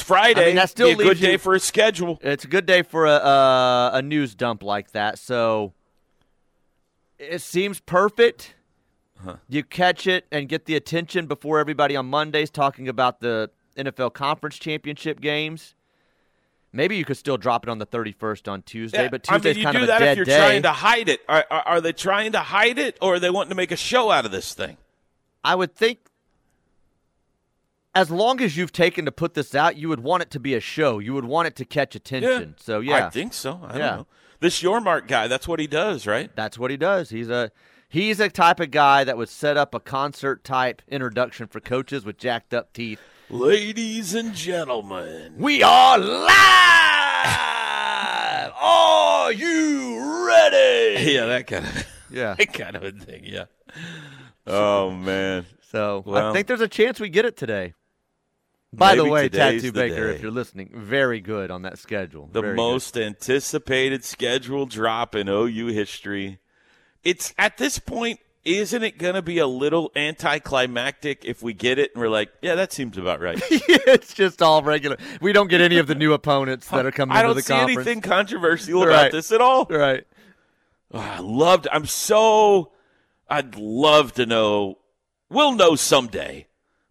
It's 0.00 0.08
Friday. 0.08 0.42
I 0.42 0.46
mean, 0.46 0.56
that 0.56 0.70
still 0.70 0.88
Be 0.88 0.92
a 0.92 0.96
good 1.08 1.20
you- 1.20 1.26
day 1.26 1.36
for 1.36 1.54
a 1.54 1.60
schedule. 1.60 2.18
It's 2.22 2.44
a 2.44 2.48
good 2.48 2.64
day 2.66 2.82
for 2.82 3.04
a, 3.06 3.10
a 3.16 3.90
a 3.94 4.02
news 4.02 4.34
dump 4.34 4.62
like 4.62 4.92
that. 4.92 5.18
So 5.18 5.72
it 7.18 7.42
seems 7.42 7.80
perfect. 7.80 8.54
You 9.48 9.62
catch 9.62 10.06
it 10.06 10.26
and 10.32 10.48
get 10.48 10.64
the 10.64 10.74
attention 10.76 11.26
before 11.26 11.58
everybody 11.58 11.94
on 11.94 12.06
Mondays 12.06 12.48
talking 12.48 12.88
about 12.88 13.20
the 13.20 13.50
NFL 13.76 14.14
conference 14.14 14.58
championship 14.58 15.20
games. 15.20 15.74
Maybe 16.72 16.96
you 16.96 17.04
could 17.04 17.18
still 17.18 17.36
drop 17.36 17.66
it 17.66 17.68
on 17.68 17.76
the 17.78 17.84
31st 17.86 18.50
on 18.50 18.62
Tuesday, 18.62 19.02
Yeah, 19.02 19.08
but 19.10 19.26
I 19.28 19.32
mean, 19.34 19.40
Tuesday's 19.42 19.56
you 19.58 19.62
kind 19.64 19.76
do 19.76 19.82
of 19.82 19.84
a 19.84 19.86
that 19.88 19.98
dead 19.98 20.10
if 20.12 20.16
you're 20.16 20.24
day. 20.24 20.38
trying 20.38 20.62
to 20.62 20.72
hide 20.72 21.08
it. 21.10 21.20
Are, 21.28 21.44
are, 21.50 21.62
are 21.66 21.80
they 21.82 21.92
trying 21.92 22.32
to 22.32 22.38
hide 22.38 22.78
it, 22.78 22.96
or 23.02 23.14
are 23.14 23.18
they 23.18 23.28
wanting 23.28 23.50
to 23.50 23.56
make 23.56 23.72
a 23.72 23.76
show 23.76 24.10
out 24.10 24.24
of 24.24 24.30
this 24.30 24.54
thing? 24.54 24.76
I 25.44 25.54
would 25.56 25.74
think 25.74 25.98
as 28.00 28.10
long 28.10 28.40
as 28.40 28.56
you've 28.56 28.72
taken 28.72 29.04
to 29.04 29.12
put 29.12 29.34
this 29.34 29.54
out, 29.54 29.76
you 29.76 29.88
would 29.88 30.00
want 30.00 30.22
it 30.22 30.30
to 30.30 30.40
be 30.40 30.54
a 30.54 30.60
show. 30.60 30.98
You 30.98 31.12
would 31.14 31.24
want 31.26 31.48
it 31.48 31.56
to 31.56 31.64
catch 31.64 31.94
attention. 31.94 32.54
So 32.58 32.80
yeah, 32.80 33.06
I 33.06 33.10
think 33.10 33.34
so. 33.34 33.60
I 33.62 33.76
Yeah. 33.76 33.86
don't 33.88 33.96
know. 33.98 34.06
This 34.40 34.62
Yormark 34.62 35.06
guy, 35.06 35.28
that's 35.28 35.46
what 35.46 35.60
he 35.60 35.66
does, 35.66 36.06
right? 36.06 36.34
That's 36.34 36.58
what 36.58 36.70
he 36.70 36.76
does. 36.78 37.10
He's 37.10 37.28
a 37.28 37.50
he's 37.88 38.18
a 38.20 38.28
type 38.30 38.58
of 38.60 38.70
guy 38.70 39.04
that 39.04 39.16
would 39.18 39.28
set 39.28 39.56
up 39.58 39.74
a 39.74 39.80
concert 39.80 40.44
type 40.44 40.80
introduction 40.88 41.46
for 41.46 41.60
coaches 41.60 42.04
with 42.06 42.16
jacked 42.16 42.54
up 42.54 42.72
teeth. 42.72 43.00
Ladies 43.28 44.14
and 44.14 44.34
gentlemen, 44.34 45.34
We 45.36 45.62
are 45.62 45.98
live. 45.98 46.30
Are 48.62 49.32
you 49.32 50.26
ready? 50.26 51.12
yeah, 51.12 51.26
that 51.26 51.46
kind 51.46 51.64
of 51.66 51.86
Yeah. 52.10 52.34
that 52.38 52.52
kind 52.54 52.76
of 52.76 52.82
a 52.82 52.92
thing. 52.92 53.22
Yeah. 53.24 53.44
Oh 54.46 54.90
man. 54.90 55.46
So 55.70 56.02
I 56.08 56.32
think 56.32 56.46
there's 56.48 56.60
a 56.60 56.66
chance 56.68 56.98
we 56.98 57.08
get 57.10 57.24
it 57.24 57.36
today. 57.36 57.74
By 58.72 58.94
the 58.94 59.04
way, 59.04 59.28
Tattoo 59.28 59.72
Baker, 59.72 60.08
day. 60.10 60.14
if 60.16 60.22
you're 60.22 60.30
listening, 60.30 60.70
very 60.72 61.20
good 61.20 61.50
on 61.50 61.62
that 61.62 61.78
schedule. 61.78 62.28
the 62.32 62.40
Very 62.40 62.52
good. 62.54 62.62
most 62.62 62.96
anticipated 62.96 64.04
schedule 64.04 64.66
drop 64.66 65.14
in 65.16 65.28
OU 65.28 65.68
history. 65.68 66.38
It's 67.02 67.34
at 67.36 67.56
this 67.58 67.78
point, 67.80 68.20
isn't 68.44 68.82
it 68.84 68.96
going 68.96 69.14
to 69.14 69.22
be 69.22 69.38
a 69.38 69.46
little 69.48 69.90
anticlimactic 69.96 71.24
if 71.24 71.42
we 71.42 71.52
get 71.52 71.78
it 71.80 71.90
and 71.94 72.00
we're 72.00 72.08
like, 72.08 72.30
yeah, 72.42 72.54
that 72.54 72.72
seems 72.72 72.96
about 72.96 73.20
right. 73.20 73.40
it's 73.50 74.14
just 74.14 74.40
all 74.40 74.62
regular. 74.62 74.96
We 75.20 75.32
don't 75.32 75.48
get 75.48 75.60
any 75.60 75.78
of 75.78 75.86
the 75.88 75.94
new 75.96 76.12
opponents 76.12 76.68
that 76.68 76.86
are 76.86 76.92
coming 76.92 77.16
I 77.16 77.22
don't 77.22 77.34
the 77.34 77.42
see 77.42 77.52
conference. 77.52 77.78
anything 77.86 78.00
controversial 78.02 78.84
Right. 78.86 78.92
about 79.06 79.12
this 79.12 79.32
at 79.32 79.40
all. 79.40 79.64
Right. 79.68 80.06
Oh, 80.92 80.98
I 81.00 81.18
loved. 81.18 81.66
I'm 81.72 81.86
so. 81.86 82.72
I'd 83.28 83.56
love 83.56 84.12
to 84.14 84.26
know. 84.26 84.78
We'll 85.28 85.52
know 85.52 85.74
someday, 85.76 86.46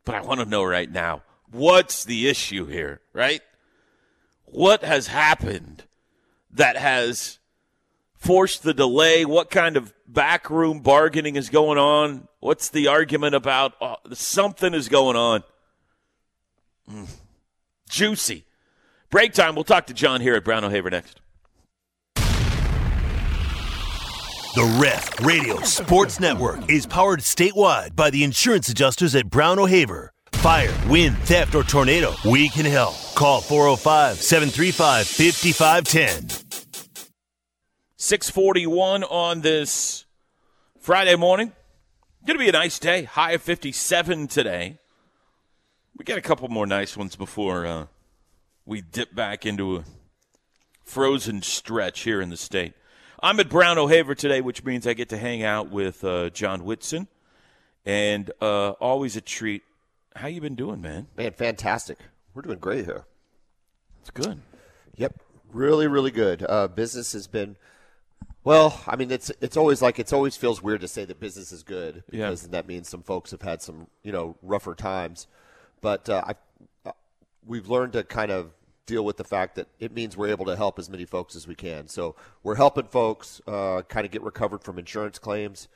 but 0.06 0.16
I 0.16 0.22
want 0.22 0.40
to 0.40 0.46
know 0.46 0.64
right 0.64 0.90
now. 0.90 1.24
What's 1.52 2.04
the 2.04 2.28
issue 2.28 2.66
here? 2.66 3.02
Right? 3.14 3.42
What 4.46 4.84
has 4.84 5.08
happened 5.08 5.84
that 6.52 6.78
has 6.78 7.40
forced 8.16 8.64
the 8.64 8.74
delay? 8.74 9.26
What 9.26 9.50
kind 9.50 9.78
of 9.78 9.94
backroom 10.08 10.80
bargaining 10.80 11.36
is 11.36 11.50
going 11.50 11.78
on? 11.78 12.28
What's 12.40 12.70
the 12.70 12.88
argument 12.88 13.36
about? 13.36 13.74
Oh, 13.82 13.96
something 14.14 14.74
is 14.74 14.90
going 14.90 15.16
on. 15.16 15.44
Mm. 16.90 17.08
Juicy. 17.90 18.46
Break 19.10 19.34
time. 19.34 19.56
We'll 19.56 19.64
talk 19.64 19.88
to 19.88 19.94
John 19.94 20.22
here 20.22 20.36
at 20.36 20.44
Brown 20.44 20.64
O'Haver 20.64 20.90
next. 20.90 21.20
The 24.56 24.80
Ref 24.82 25.22
Radio 25.22 25.62
Sports 25.62 26.20
Network 26.20 26.70
is 26.70 26.86
powered 26.86 27.20
statewide 27.20 27.96
by 27.96 28.10
the 28.10 28.24
insurance 28.24 28.68
adjusters 28.68 29.16
at 29.16 29.30
Brown 29.30 29.60
O'Haver. 29.60 30.12
Fire, 30.34 30.74
wind, 30.88 31.18
theft, 31.20 31.56
or 31.56 31.64
tornado, 31.64 32.14
we 32.24 32.50
can 32.50 32.66
help. 32.66 32.96
Call 33.16 33.42
405 33.42 34.18
735 34.18 35.08
5510. 35.08 36.66
641 37.98 39.04
on 39.04 39.42
this 39.42 40.06
Friday 40.80 41.16
morning. 41.16 41.52
Going 42.26 42.38
to 42.38 42.44
be 42.44 42.50
a 42.50 42.54
nice 42.54 42.80
day. 42.80 43.04
High 43.04 43.34
of 43.34 43.42
57 43.42 44.28
today. 44.28 44.78
We 45.98 46.06
got 46.06 46.18
a 46.18 46.22
couple 46.22 46.48
more 46.48 46.66
nice 46.66 46.96
ones 46.96 47.18
before 47.18 47.66
uh, 47.66 47.86
we 48.66 48.82
dip 48.82 49.14
back 49.14 49.46
into 49.46 49.78
a 49.78 49.84
frozen 50.84 51.42
stretch 51.42 52.02
here 52.02 52.22
in 52.22 52.30
the 52.30 52.38
state. 52.38 52.74
I'm 53.22 53.40
at 53.40 53.50
Brown 53.50 53.78
O'Haver 53.78 54.16
today, 54.16 54.40
which 54.40 54.64
means 54.64 54.88
I 54.88 54.94
get 54.94 55.10
to 55.10 55.18
hang 55.18 55.44
out 55.44 55.70
with 55.70 56.04
uh, 56.04 56.30
John 56.30 56.64
Whitson, 56.64 57.08
and 57.86 58.32
uh, 58.40 58.72
always 58.72 59.18
a 59.18 59.22
treat. 59.22 59.64
How 60.20 60.28
you 60.28 60.42
been 60.42 60.56
doing, 60.56 60.82
man? 60.82 61.08
Man, 61.16 61.32
fantastic. 61.32 61.98
We're 62.34 62.42
doing 62.42 62.60
great 62.60 62.84
here. 62.84 63.06
It's 64.02 64.10
good. 64.10 64.42
Yep, 64.98 65.18
really, 65.54 65.88
really 65.88 66.12
good. 66.12 66.46
Uh, 66.48 66.68
business 66.68 67.14
has 67.14 67.26
been. 67.26 67.56
Well, 68.44 68.82
I 68.86 68.98
mean, 68.98 69.12
it's 69.12 69.32
it's 69.40 69.56
always 69.56 69.82
like 69.82 69.98
it's 69.98 70.12
always 70.12 70.36
feels 70.36 70.62
weird 70.62 70.82
to 70.82 70.90
say 70.90 71.06
that 71.06 71.22
business 71.22 71.54
is 71.54 71.64
good 71.64 72.04
because 72.10 72.44
Yeah. 72.44 72.50
that 72.52 72.68
means 72.68 72.90
some 72.90 73.02
folks 73.02 73.32
have 73.32 73.44
had 73.44 73.62
some 73.62 73.88
you 74.04 74.12
know 74.12 74.36
rougher 74.42 74.76
times, 74.76 75.28
but 75.80 76.10
uh, 76.10 76.22
I, 76.28 76.90
uh, 76.90 76.92
we've 77.46 77.70
learned 77.70 77.94
to 77.94 78.04
kind 78.04 78.30
of 78.30 78.52
deal 78.86 79.06
with 79.06 79.16
the 79.16 79.24
fact 79.24 79.56
that 79.56 79.68
it 79.80 79.94
means 79.94 80.18
we're 80.18 80.28
able 80.32 80.46
to 80.48 80.58
help 80.58 80.80
as 80.80 80.90
many 80.90 81.06
folks 81.06 81.34
as 81.38 81.48
we 81.48 81.56
can. 81.56 81.88
So 81.88 82.18
we're 82.44 82.56
helping 82.56 82.88
folks 82.88 83.40
uh, 83.48 83.84
kind 83.88 84.06
of 84.06 84.12
get 84.12 84.22
recovered 84.22 84.66
from 84.66 84.80
insurance 84.80 85.18
claims, 85.18 85.70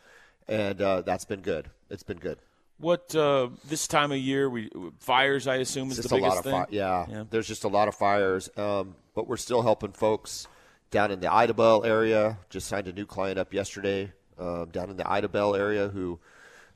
and 0.49 0.81
uh, 0.81 1.01
that's 1.01 1.23
been 1.23 1.39
good. 1.41 1.69
It's 1.89 2.03
been 2.03 2.19
good. 2.19 2.39
What 2.79 3.15
uh, 3.15 3.49
this 3.67 3.87
time 3.87 4.11
of 4.11 4.17
year? 4.17 4.49
We 4.49 4.69
fires, 4.99 5.47
I 5.47 5.57
assume, 5.57 5.91
is 5.91 5.97
the 5.97 6.09
biggest 6.09 6.21
lot 6.21 6.37
of 6.37 6.43
thing. 6.43 6.53
fi- 6.53 6.67
yeah, 6.71 7.05
Yeah. 7.09 7.23
There's 7.29 7.47
just 7.47 7.63
a 7.63 7.67
lot 7.69 7.87
of 7.87 7.95
fires, 7.95 8.49
um, 8.57 8.95
but 9.15 9.27
we're 9.27 9.37
still 9.37 9.61
helping 9.61 9.93
folks 9.93 10.47
down 10.91 11.11
in 11.11 11.19
the 11.19 11.27
Idabel 11.27 11.85
area. 11.85 12.39
Just 12.49 12.67
signed 12.67 12.87
a 12.87 12.93
new 12.93 13.05
client 13.05 13.39
up 13.39 13.53
yesterday 13.53 14.11
um, 14.37 14.69
down 14.71 14.89
in 14.89 14.97
the 14.97 15.03
Idabel 15.03 15.57
area 15.57 15.87
who, 15.89 16.19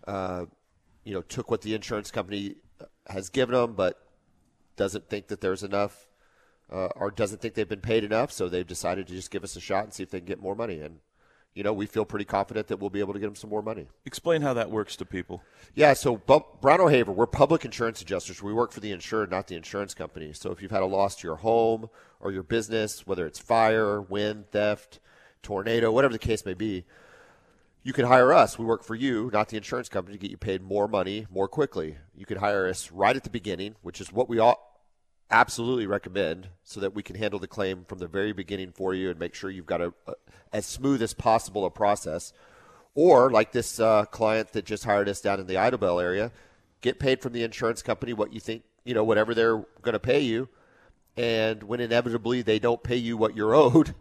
uh, 0.07 0.45
you 1.03 1.13
know, 1.13 1.21
took 1.21 1.49
what 1.51 1.62
the 1.62 1.73
insurance 1.73 2.12
company 2.12 2.55
has 3.07 3.29
given 3.29 3.55
them, 3.55 3.73
but 3.73 4.01
doesn't 4.75 5.10
think 5.10 5.27
that 5.27 5.41
there's 5.41 5.63
enough, 5.63 6.07
uh, 6.71 6.89
or 6.95 7.12
doesn't 7.12 7.41
think 7.41 7.55
they've 7.55 7.67
been 7.67 7.81
paid 7.81 8.03
enough. 8.03 8.31
So 8.31 8.47
they've 8.47 8.67
decided 8.67 9.07
to 9.07 9.13
just 9.13 9.31
give 9.31 9.43
us 9.43 9.55
a 9.55 9.60
shot 9.62 9.83
and 9.86 9.93
see 9.93 10.03
if 10.03 10.12
they 10.12 10.19
can 10.19 10.27
get 10.27 10.41
more 10.41 10.55
money. 10.55 10.79
And 10.79 10.99
you 11.58 11.63
know, 11.63 11.74
we 11.74 11.88
feel 11.88 12.06
pretty 12.06 12.24
confident 12.24 12.67
that 12.67 12.78
we'll 12.78 12.91
be 12.91 13.00
able 13.00 13.13
to 13.13 13.20
get 13.20 13.26
them 13.26 13.36
some 13.36 13.50
more 13.50 13.63
money. 13.63 13.88
Explain 14.06 14.43
how 14.43 14.54
that 14.54 14.70
works 14.70 14.96
to 14.98 15.06
people. 15.06 15.41
Yeah, 15.74 15.93
so 15.93 16.17
Brown 16.17 16.82
O'Haver, 16.82 17.12
we're 17.12 17.26
public 17.26 17.65
insurance 17.65 18.00
adjusters. 18.00 18.43
We 18.43 18.54
work 18.54 18.72
for 18.72 18.80
the 18.80 18.91
insured, 18.91 19.32
not 19.32 19.48
the 19.48 19.56
insurance 19.56 19.96
company. 19.96 20.34
So 20.34 20.52
if 20.52 20.62
you've 20.62 20.70
had 20.70 20.84
a 20.84 20.86
loss 20.86 21.15
to 21.15 21.28
your 21.28 21.38
home 21.38 21.89
or 22.20 22.32
your 22.32 22.43
business, 22.43 23.08
whether 23.08 23.26
it's 23.26 23.39
fire, 23.39 24.00
wind, 24.00 24.52
theft, 24.52 25.00
tornado, 25.41 25.91
whatever 25.91 26.13
the 26.13 26.20
case 26.20 26.46
may 26.46 26.54
be, 26.54 26.86
you 27.82 27.91
can 27.91 28.06
hire 28.06 28.32
us. 28.32 28.60
We 28.60 28.65
work 28.65 28.84
for 28.84 28.93
you, 28.93 29.32
not 29.34 29.50
the 29.50 29.58
insurance 29.58 29.89
company, 29.89 30.15
to 30.15 30.22
get 30.22 30.30
you 30.30 30.38
paid 30.38 30.62
more 30.62 30.88
money 30.88 31.26
more 31.32 31.48
quickly. 31.48 31.98
You 32.15 32.28
can 32.28 32.38
hire 32.38 32.67
us 32.67 32.91
right 32.91 33.15
at 33.15 33.24
the 33.24 33.32
beginning, 33.32 33.78
which 33.82 34.00
is 34.00 34.13
what 34.13 34.30
we 34.30 34.38
all 34.38 34.66
absolutely 35.30 35.88
recommend 35.88 36.50
so 36.63 36.80
that 36.80 36.96
we 36.96 37.04
can 37.04 37.16
handle 37.16 37.40
the 37.40 37.48
claim 37.48 37.86
from 37.88 38.00
the 38.00 38.08
very 38.08 38.32
beginning 38.32 38.72
for 38.72 38.94
you 38.94 39.10
and 39.10 39.20
make 39.20 39.36
sure 39.36 39.50
you've 39.50 39.66
got 39.66 39.82
a, 39.82 39.94
a 40.08 40.13
as 40.54 40.66
smooth 40.66 41.02
as 41.02 41.13
possible 41.13 41.66
a 41.66 41.70
process. 41.70 42.34
Or 42.96 43.30
like 43.30 43.52
this 43.52 43.80
uh, 43.80 44.06
client 44.06 44.54
that 44.54 44.66
just 44.66 44.86
hired 44.86 45.08
us 45.08 45.22
down 45.22 45.40
in 45.40 45.46
the 45.48 45.56
Idabel 45.56 46.02
area, 46.02 46.32
get 46.82 47.00
paid 47.00 47.22
from 47.22 47.34
the 47.34 47.44
insurance 47.44 47.82
company 47.82 48.13
what 48.13 48.34
you 48.34 48.40
think 48.40 48.63
you 48.86 48.94
know 48.94 49.04
whatever 49.04 49.36
they're 49.36 49.66
going 49.82 49.94
to 49.94 50.00
pay 50.00 50.22
you, 50.22 50.50
and 51.16 51.62
when 51.63 51.80
inevitably 51.80 52.42
they 52.42 52.58
don't 52.58 52.82
pay 52.82 52.96
you 52.96 53.16
what 53.18 53.36
you're 53.36 53.54
owed, 53.56 53.94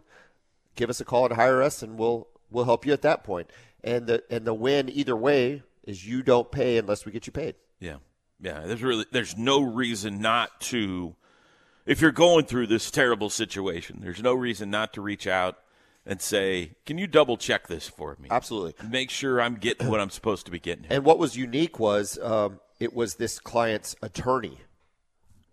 give 0.75 0.89
us 0.89 0.99
a 0.99 1.05
call 1.05 1.25
and 1.25 1.35
hire 1.35 1.61
us, 1.61 1.83
and 1.83 1.99
we'll 1.99 2.27
we'll 2.49 2.65
help 2.65 2.85
you 2.85 2.93
at 2.93 3.03
that 3.03 3.23
point. 3.23 3.51
And 3.83 4.07
the 4.07 4.23
and 4.31 4.45
the 4.45 4.53
win 4.53 4.89
either 4.89 5.15
way 5.15 5.61
is 5.83 6.07
you 6.07 6.23
don't 6.23 6.51
pay 6.51 6.77
unless 6.77 7.05
we 7.05 7.11
get 7.11 7.27
you 7.27 7.33
paid. 7.33 7.55
Yeah. 7.79 7.97
Yeah. 8.41 8.61
There's 8.65 8.83
really 8.83 9.05
there's 9.11 9.37
no 9.37 9.61
reason 9.61 10.21
not 10.21 10.59
to 10.61 11.15
if 11.85 12.01
you're 12.01 12.11
going 12.11 12.45
through 12.45 12.67
this 12.67 12.91
terrible 12.91 13.29
situation, 13.29 13.99
there's 14.01 14.21
no 14.21 14.33
reason 14.33 14.69
not 14.69 14.93
to 14.93 15.01
reach 15.01 15.25
out 15.25 15.57
and 16.05 16.21
say, 16.21 16.71
Can 16.85 16.97
you 16.97 17.07
double 17.07 17.37
check 17.37 17.67
this 17.67 17.87
for 17.87 18.17
me? 18.19 18.29
Absolutely. 18.31 18.73
Make 18.87 19.09
sure 19.09 19.41
I'm 19.41 19.55
getting 19.55 19.89
what 19.89 19.99
I'm 19.99 20.09
supposed 20.09 20.45
to 20.45 20.51
be 20.51 20.59
getting. 20.59 20.83
here." 20.83 20.93
And 20.93 21.05
what 21.05 21.17
was 21.17 21.35
unique 21.35 21.79
was 21.79 22.17
um, 22.19 22.59
it 22.79 22.93
was 22.93 23.15
this 23.15 23.39
client's 23.39 23.95
attorney 24.01 24.59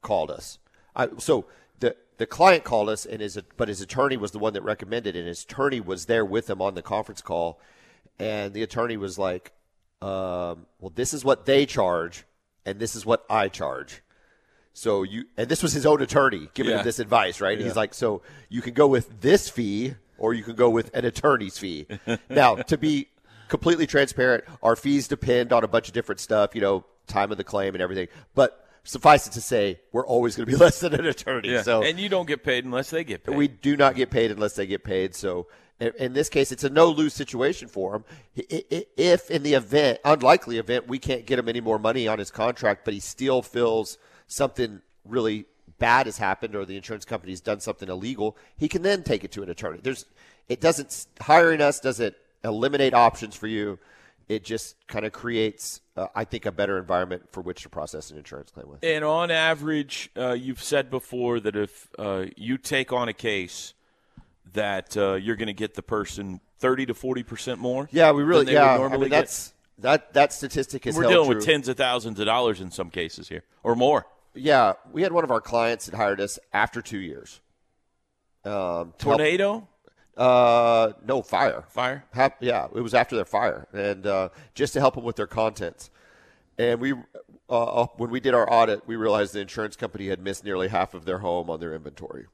called 0.02 0.30
us. 0.30 0.58
I, 0.94 1.08
so 1.18 1.46
the 1.80 1.96
the 2.18 2.26
client 2.26 2.64
called 2.64 2.88
us, 2.88 3.04
and 3.04 3.20
his 3.20 3.38
but 3.56 3.68
his 3.68 3.80
attorney 3.80 4.16
was 4.16 4.30
the 4.30 4.38
one 4.38 4.52
that 4.52 4.62
recommended, 4.62 5.16
and 5.16 5.26
his 5.26 5.42
attorney 5.42 5.80
was 5.80 6.06
there 6.06 6.24
with 6.24 6.48
him 6.48 6.62
on 6.62 6.74
the 6.74 6.82
conference 6.82 7.20
call, 7.20 7.60
and 8.18 8.54
the 8.54 8.62
attorney 8.62 8.96
was 8.96 9.18
like, 9.18 9.52
um, 10.00 10.66
"Well, 10.80 10.92
this 10.94 11.12
is 11.12 11.24
what 11.24 11.46
they 11.46 11.66
charge, 11.66 12.24
and 12.66 12.78
this 12.78 12.94
is 12.94 13.04
what 13.06 13.24
I 13.28 13.48
charge." 13.48 14.02
So 14.72 15.02
you 15.04 15.24
and 15.36 15.48
this 15.48 15.62
was 15.62 15.72
his 15.72 15.86
own 15.86 16.02
attorney 16.02 16.48
giving 16.54 16.72
Yeah. 16.72 16.78
him 16.78 16.84
this 16.84 16.98
advice, 16.98 17.40
right? 17.40 17.56
Yeah. 17.58 17.64
He's 17.66 17.76
like, 17.76 17.94
so 17.94 18.22
you 18.48 18.60
can 18.60 18.74
go 18.74 18.86
with 18.88 19.20
this 19.20 19.48
fee 19.48 19.94
or 20.18 20.34
you 20.34 20.42
can 20.42 20.56
go 20.56 20.68
with 20.68 20.94
an 20.96 21.04
attorney's 21.04 21.58
fee. 21.58 21.86
now, 22.28 22.56
to 22.56 22.76
be 22.76 23.06
completely 23.48 23.86
transparent, 23.86 24.42
our 24.62 24.74
fees 24.74 25.06
depend 25.06 25.52
on 25.52 25.62
a 25.62 25.68
bunch 25.68 25.86
of 25.88 25.94
different 25.94 26.20
stuff, 26.20 26.54
you 26.56 26.60
know, 26.60 26.84
time 27.06 27.30
of 27.30 27.36
the 27.38 27.44
claim 27.44 27.74
and 27.74 27.82
everything. 27.82 28.08
But 28.34 28.66
suffice 28.82 29.26
it 29.28 29.32
to 29.34 29.40
say, 29.40 29.80
we're 29.92 30.06
always 30.06 30.34
going 30.36 30.46
to 30.46 30.52
be 30.52 30.56
less 30.64 30.80
than 30.80 30.92
an 30.94 31.06
attorney. 31.06 31.50
yeah. 31.52 31.62
So 31.62 31.82
and 31.84 31.98
you 32.00 32.08
don't 32.08 32.26
get 32.26 32.42
paid 32.42 32.64
unless 32.64 32.90
they 32.90 33.04
get 33.04 33.22
paid. 33.22 33.36
we 33.36 33.46
do 33.46 33.76
not 33.76 33.94
get 33.94 34.10
paid 34.10 34.32
unless 34.32 34.54
they 34.54 34.66
get 34.66 34.82
paid. 34.82 35.14
So 35.14 35.46
in, 35.98 36.12
this 36.12 36.28
case, 36.28 36.52
it's 36.52 36.64
a 36.64 36.70
no 36.70 36.88
lose 36.88 37.14
situation 37.14 37.68
for 37.68 37.96
him. 37.96 38.04
If 38.36 39.30
in 39.30 39.42
the 39.42 39.54
event, 39.54 39.98
unlikely 40.04 40.58
event, 40.58 40.88
we 40.88 40.98
can't 40.98 41.26
get 41.26 41.38
him 41.38 41.48
any 41.48 41.60
more 41.60 41.78
money 41.78 42.08
on 42.08 42.18
his 42.18 42.30
contract, 42.30 42.84
but 42.84 42.94
he 42.94 43.00
still 43.00 43.42
feels 43.42 43.98
something 44.26 44.80
really 45.04 45.46
bad 45.78 46.06
has 46.06 46.18
happened 46.18 46.54
or 46.54 46.64
the 46.64 46.76
insurance 46.76 47.04
company's 47.04 47.40
done 47.40 47.60
something 47.60 47.88
illegal, 47.88 48.36
he 48.56 48.68
can 48.68 48.82
then 48.82 49.02
take 49.02 49.24
it 49.24 49.32
to 49.32 49.42
an 49.42 49.50
attorney. 49.50 49.80
There's, 49.82 50.06
it 50.48 50.60
doesn't 50.60 51.06
hiring 51.20 51.60
us 51.60 51.80
doesn't 51.80 52.14
eliminate 52.42 52.94
options 52.94 53.34
for 53.34 53.46
you. 53.46 53.78
It 54.26 54.44
just 54.44 54.76
kind 54.86 55.04
of 55.04 55.12
creates, 55.12 55.80
uh, 55.96 56.06
I 56.14 56.24
think, 56.24 56.46
a 56.46 56.52
better 56.52 56.78
environment 56.78 57.24
for 57.32 57.42
which 57.42 57.62
to 57.62 57.68
process 57.68 58.10
an 58.10 58.16
insurance 58.16 58.50
claim 58.50 58.68
with. 58.68 58.82
And 58.82 59.04
on 59.04 59.30
average, 59.30 60.10
uh, 60.16 60.32
you've 60.32 60.62
said 60.62 60.90
before 60.90 61.40
that 61.40 61.56
if 61.56 61.88
uh, 61.98 62.26
you 62.36 62.56
take 62.56 62.90
on 62.90 63.08
a 63.08 63.12
case, 63.12 63.74
that 64.52 64.96
uh, 64.96 65.14
you're 65.14 65.36
going 65.36 65.48
to 65.48 65.52
get 65.54 65.74
the 65.74 65.82
person 65.82 66.40
thirty 66.58 66.86
to 66.86 66.94
forty 66.94 67.22
percent 67.22 67.60
more. 67.60 67.88
Yeah, 67.90 68.12
we 68.12 68.22
really, 68.22 68.44
than 68.44 68.54
they 68.54 68.60
would 68.60 68.66
yeah. 68.66 68.74
I 68.74 68.78
normally 68.78 69.00
mean, 69.00 69.10
get? 69.10 69.16
that's 69.20 69.54
that 69.78 70.12
that 70.14 70.32
statistic 70.32 70.86
is 70.86 70.96
We're 70.96 71.04
dealing 71.04 71.26
true. 71.26 71.36
with 71.36 71.44
tens 71.44 71.68
of 71.68 71.76
thousands 71.76 72.20
of 72.20 72.26
dollars 72.26 72.60
in 72.60 72.70
some 72.70 72.90
cases 72.90 73.28
here, 73.28 73.42
or 73.62 73.74
more. 73.74 74.06
Yeah, 74.34 74.74
we 74.92 75.02
had 75.02 75.12
one 75.12 75.24
of 75.24 75.30
our 75.30 75.40
clients 75.40 75.86
that 75.86 75.94
hired 75.94 76.20
us 76.20 76.38
after 76.52 76.82
two 76.82 76.98
years. 76.98 77.40
Um, 78.44 78.52
to 78.52 78.52
help- 78.52 78.98
Tornado, 78.98 79.68
uh, 80.16 80.92
no 81.04 81.22
fire. 81.22 81.64
fire. 81.68 82.04
Hap- 82.12 82.42
yeah, 82.42 82.66
it 82.74 82.80
was 82.80 82.94
after 82.94 83.16
their 83.16 83.24
fire, 83.24 83.66
and 83.72 84.06
uh, 84.06 84.28
just 84.54 84.74
to 84.74 84.80
help 84.80 84.96
them 84.96 85.04
with 85.04 85.16
their 85.16 85.26
contents. 85.26 85.90
And 86.58 86.80
we, 86.80 86.94
uh, 87.48 87.86
when 87.96 88.10
we 88.10 88.20
did 88.20 88.34
our 88.34 88.52
audit, 88.52 88.86
we 88.86 88.96
realized 88.96 89.32
the 89.32 89.40
insurance 89.40 89.76
company 89.76 90.08
had 90.08 90.20
missed 90.20 90.44
nearly 90.44 90.68
half 90.68 90.94
of 90.94 91.04
their 91.04 91.18
home 91.18 91.48
on 91.48 91.58
their 91.58 91.74
inventory. 91.74 92.26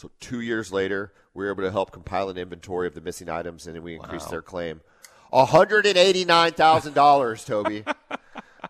So 0.00 0.10
two 0.18 0.40
years 0.40 0.72
later, 0.72 1.12
we 1.34 1.44
were 1.44 1.50
able 1.50 1.62
to 1.62 1.70
help 1.70 1.90
compile 1.92 2.30
an 2.30 2.38
inventory 2.38 2.86
of 2.86 2.94
the 2.94 3.02
missing 3.02 3.28
items, 3.28 3.66
and 3.66 3.76
then 3.76 3.82
we 3.82 3.96
increased 3.96 4.30
their 4.30 4.40
claim. 4.40 4.80
Hundred 5.30 5.84
and 5.84 5.98
eighty-nine 5.98 6.52
thousand 6.52 6.94
dollars, 6.94 7.44
Toby. 7.44 7.84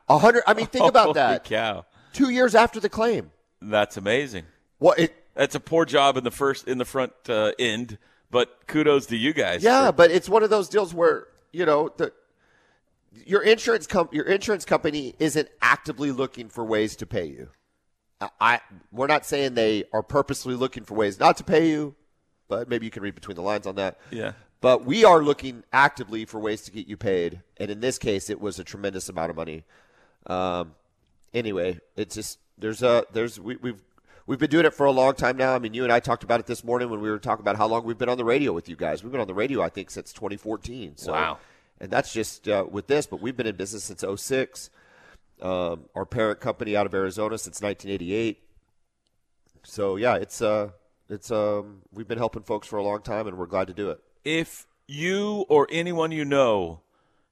A 0.08 0.18
hundred. 0.18 0.42
I 0.48 0.54
mean, 0.54 0.66
think 0.66 0.86
about 0.86 1.04
Holy 1.04 1.14
that. 1.14 1.44
cow, 1.44 1.86
Two 2.12 2.30
years 2.30 2.56
after 2.56 2.80
the 2.80 2.88
claim. 2.88 3.30
that's 3.62 3.96
amazing. 3.96 4.44
What? 4.78 4.98
It, 4.98 5.14
That's 5.34 5.54
a 5.54 5.60
poor 5.60 5.84
job 5.84 6.16
in 6.16 6.24
the 6.24 6.32
first 6.32 6.66
in 6.66 6.78
the 6.78 6.84
front 6.84 7.12
uh, 7.28 7.52
end, 7.60 7.96
but 8.32 8.66
kudos 8.66 9.06
to 9.06 9.16
you 9.16 9.32
guys. 9.32 9.62
Yeah, 9.62 9.86
for- 9.86 9.92
but 9.92 10.10
it's 10.10 10.28
one 10.28 10.42
of 10.42 10.50
those 10.50 10.68
deals 10.68 10.92
where 10.92 11.28
you 11.52 11.64
know 11.64 11.90
the 11.96 12.12
your 13.24 13.42
insurance 13.42 13.86
com- 13.86 14.08
your 14.10 14.24
insurance 14.24 14.64
company 14.64 15.14
isn't 15.20 15.48
actively 15.62 16.10
looking 16.10 16.48
for 16.48 16.64
ways 16.64 16.96
to 16.96 17.06
pay 17.06 17.26
you. 17.26 17.50
I, 18.40 18.60
we're 18.92 19.06
not 19.06 19.24
saying 19.24 19.54
they 19.54 19.84
are 19.92 20.02
purposely 20.02 20.54
looking 20.54 20.84
for 20.84 20.94
ways 20.94 21.18
not 21.18 21.36
to 21.38 21.44
pay 21.44 21.68
you, 21.68 21.94
but 22.48 22.68
maybe 22.68 22.84
you 22.84 22.90
can 22.90 23.02
read 23.02 23.14
between 23.14 23.36
the 23.36 23.42
lines 23.42 23.66
on 23.66 23.76
that. 23.76 23.98
Yeah. 24.10 24.32
But 24.60 24.84
we 24.84 25.04
are 25.04 25.22
looking 25.22 25.64
actively 25.72 26.26
for 26.26 26.38
ways 26.38 26.62
to 26.62 26.70
get 26.70 26.86
you 26.86 26.98
paid, 26.98 27.40
and 27.56 27.70
in 27.70 27.80
this 27.80 27.98
case, 27.98 28.28
it 28.28 28.40
was 28.40 28.58
a 28.58 28.64
tremendous 28.64 29.08
amount 29.08 29.30
of 29.30 29.36
money. 29.36 29.64
Um, 30.26 30.74
anyway, 31.32 31.80
it's 31.96 32.14
just 32.14 32.38
there's 32.58 32.82
a 32.82 33.06
there's 33.12 33.40
we, 33.40 33.56
we've 33.56 33.82
we've 34.26 34.38
been 34.38 34.50
doing 34.50 34.66
it 34.66 34.74
for 34.74 34.84
a 34.84 34.90
long 34.90 35.14
time 35.14 35.38
now. 35.38 35.54
I 35.54 35.58
mean, 35.58 35.72
you 35.72 35.82
and 35.82 35.92
I 35.92 35.98
talked 35.98 36.24
about 36.24 36.40
it 36.40 36.46
this 36.46 36.62
morning 36.62 36.90
when 36.90 37.00
we 37.00 37.10
were 37.10 37.18
talking 37.18 37.42
about 37.42 37.56
how 37.56 37.66
long 37.66 37.84
we've 37.84 37.96
been 37.96 38.10
on 38.10 38.18
the 38.18 38.24
radio 38.24 38.52
with 38.52 38.68
you 38.68 38.76
guys. 38.76 39.02
We've 39.02 39.10
been 39.10 39.20
on 39.20 39.26
the 39.26 39.34
radio, 39.34 39.62
I 39.62 39.70
think, 39.70 39.90
since 39.90 40.12
2014. 40.12 40.98
So, 40.98 41.12
Wow. 41.12 41.38
And 41.80 41.90
that's 41.90 42.12
just 42.12 42.46
uh, 42.46 42.66
with 42.70 42.86
this, 42.86 43.06
but 43.06 43.22
we've 43.22 43.36
been 43.36 43.46
in 43.46 43.56
business 43.56 43.84
since 43.84 44.04
06. 44.22 44.68
Um, 45.42 45.86
our 45.94 46.04
parent 46.04 46.40
company 46.40 46.76
out 46.76 46.86
of 46.86 46.94
Arizona 46.94 47.38
since 47.38 47.60
1988. 47.60 48.42
So 49.62 49.96
yeah, 49.96 50.16
it's 50.16 50.40
uh, 50.40 50.70
it's 51.08 51.30
um, 51.30 51.82
we've 51.92 52.08
been 52.08 52.18
helping 52.18 52.42
folks 52.42 52.66
for 52.66 52.78
a 52.78 52.82
long 52.82 53.02
time, 53.02 53.26
and 53.26 53.36
we're 53.36 53.46
glad 53.46 53.66
to 53.68 53.74
do 53.74 53.90
it. 53.90 54.00
If 54.24 54.66
you 54.86 55.44
or 55.48 55.68
anyone 55.70 56.12
you 56.12 56.24
know 56.24 56.80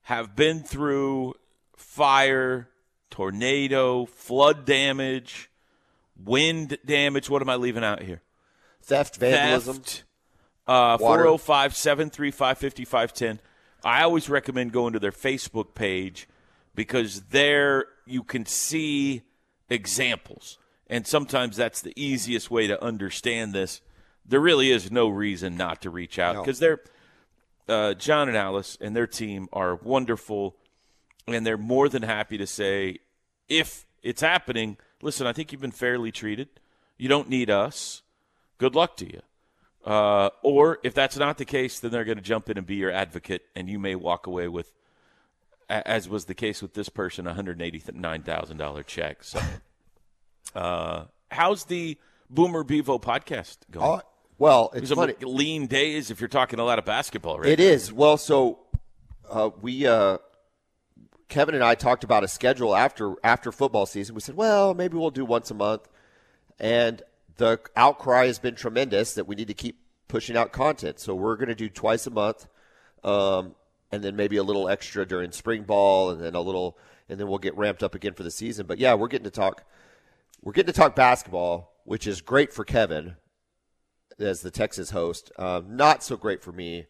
have 0.03 0.37
been 0.37 0.63
through 0.63 1.35
fire, 1.77 2.69
tornado, 3.11 4.05
flood 4.07 4.65
damage, 4.65 5.51
wind 6.23 6.79
damage, 6.85 7.31
what 7.31 7.43
am 7.43 7.49
I 7.49 7.57
leaving 7.57 7.85
out 7.85 8.03
here? 8.03 8.23
Theft, 8.83 9.17
vandalism. 9.17 9.77
Theft. 9.77 10.05
Uh, 10.67 10.99
405 10.99 11.75
735 11.75 12.59
5510. 12.59 13.41
I 13.85 14.03
always 14.03 14.29
recommend 14.29 14.73
going 14.73 14.93
to 14.93 14.99
their 14.99 15.13
Facebook 15.13 15.75
page 15.75 16.29
because 16.79 17.23
there 17.31 17.87
you 18.07 18.23
can 18.23 18.47
see 18.47 19.23
examples. 19.69 20.59
And 20.87 21.05
sometimes 21.05 21.57
that's 21.57 21.81
the 21.83 21.93
easiest 22.01 22.53
way 22.53 22.69
to 22.69 22.81
understand 22.81 23.53
this. 23.53 23.81
There 24.25 24.39
really 24.39 24.71
is 24.71 24.89
no 24.93 25.09
reason 25.09 25.57
not 25.57 25.83
to 25.83 25.91
reach 25.91 26.21
out 26.21 26.37
No. 26.37 26.43
because 26.43 26.61
they're 26.61 26.79
uh, 27.69 27.95
John 27.95 28.29
and 28.29 28.37
Alice 28.37 28.79
and 28.81 28.95
their 28.95 29.09
team 29.09 29.49
are 29.53 29.75
wonderful, 29.75 30.55
and 31.27 31.45
they're 31.45 31.59
more 31.59 31.89
than 31.89 32.05
happy 32.05 32.39
to 32.39 32.47
say 32.47 32.99
if 33.49 33.85
it's 34.05 34.21
happening. 34.21 34.77
Listen, 35.03 35.27
I 35.27 35.33
think 35.33 35.51
you've 35.51 35.61
been 35.61 35.73
fairly 35.73 36.13
treated. 36.13 36.49
You 36.97 37.09
don't 37.09 37.29
need 37.29 37.51
us. 37.51 38.03
Good 38.57 38.77
luck 38.77 38.97
to 38.99 39.07
you. 39.07 39.21
Uh, 39.85 40.31
or 40.45 40.79
if 40.85 40.95
that's 40.95 41.17
not 41.17 41.39
the 41.39 41.45
case, 41.45 41.81
then 41.81 41.91
they're 41.91 42.05
going 42.05 42.19
to 42.19 42.23
jump 42.25 42.49
in 42.49 42.57
and 42.57 42.67
be 42.67 42.77
your 42.77 42.93
advocate, 42.93 43.43
and 43.57 43.69
you 43.69 43.81
may 43.81 43.97
walk 43.97 44.29
away 44.29 44.47
with, 44.47 44.73
as 45.69 46.09
was 46.09 46.25
the 46.27 46.35
case 46.35 46.63
with 46.63 46.75
this 46.75 46.89
person, 46.89 47.27
a 47.27 47.35
hundred 47.35 47.61
eighty 47.61 47.83
nine 47.93 48.23
thousand 48.23 48.57
dollar 48.57 48.83
check. 48.83 49.23
So, 49.23 49.41
uh, 50.55 51.05
how's 51.31 51.65
the 51.65 51.99
Boomer 52.31 52.65
Bevo 52.65 52.99
podcast 52.99 53.59
going? 53.71 54.01
Oh, 54.01 54.03
well, 54.39 54.71
it's 54.75 54.91
a 54.91 54.95
lean 55.27 55.67
days 55.67 56.11
if 56.11 56.21
you're 56.21 56.29
talking 56.29 56.61
a 56.61 56.65
lot 56.65 56.79
of 56.79 56.85
basketball, 56.85 57.41
right? 57.41 57.49
It 57.51 57.61
is. 57.61 57.93
Well, 57.93 58.17
so 58.17 58.61
uh, 59.29 59.51
we 59.61 59.87
uh, 59.87 60.19
Kevin 61.29 61.55
and 61.55 61.65
I 61.65 61.75
talked 61.75 62.05
about 62.05 62.25
a 62.25 62.29
schedule 62.29 62.75
after 62.75 63.15
after 63.23 63.53
football 63.53 63.87
season. 63.87 64.15
We 64.15 64.21
said, 64.21 64.37
well, 64.37 64.75
maybe 64.75 64.97
we'll 64.97 65.11
do 65.11 65.25
once 65.25 65.51
a 65.51 65.55
month, 65.55 65.89
and 66.59 67.03
the 67.37 67.61
outcry 67.77 68.27
has 68.27 68.39
been 68.39 68.55
tremendous 68.55 69.15
that 69.15 69.27
we 69.27 69.35
need 69.35 69.49
to 69.49 69.55
keep 69.55 69.79
pushing 70.09 70.37
out 70.37 70.53
content. 70.53 71.01
So 71.01 71.15
we're 71.15 71.37
going 71.37 71.49
to 71.49 71.55
do 71.55 71.69
twice 71.69 72.07
a 72.07 72.11
month, 72.11 72.47
um, 73.05 73.55
and 73.91 74.03
then 74.03 74.17
maybe 74.17 74.37
a 74.37 74.43
little 74.43 74.69
extra 74.69 75.07
during 75.07 75.33
spring 75.33 75.63
ball, 75.63 76.11
and 76.11 76.21
then 76.23 76.35
a 76.35 76.41
little, 76.41 76.77
and 77.09 77.19
then 77.19 77.29
we'll 77.29 77.39
get 77.39 77.57
ramped 77.57 77.83
up 77.83 77.95
again 77.95 78.15
for 78.15 78.23
the 78.23 78.31
season. 78.31 78.67
But 78.67 78.79
yeah, 78.79 78.95
we're 78.95 79.09
getting 79.09 79.25
to 79.25 79.31
talk. 79.31 79.65
We're 80.43 80.53
getting 80.53 80.73
to 80.73 80.79
talk 80.79 80.95
basketball, 80.95 81.73
which 81.85 82.07
is 82.07 82.21
great 82.21 82.53
for 82.53 82.65
Kevin 82.65 83.17
as 84.19 84.41
the 84.43 84.51
Texas 84.51 84.91
host. 84.91 85.33
Um, 85.39 85.77
not 85.77 86.03
so 86.03 86.17
great 86.17 86.43
for 86.43 86.53
me. 86.53 86.87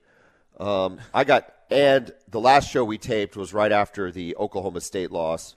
Um, 0.59 0.99
I 1.15 1.25
got 1.25 1.53
and 1.71 2.13
the 2.29 2.41
last 2.41 2.71
show 2.71 2.85
we 2.85 2.99
taped 2.99 3.37
was 3.37 3.53
right 3.53 3.71
after 3.73 4.11
the 4.11 4.35
Oklahoma 4.37 4.81
State 4.81 5.11
loss, 5.13 5.55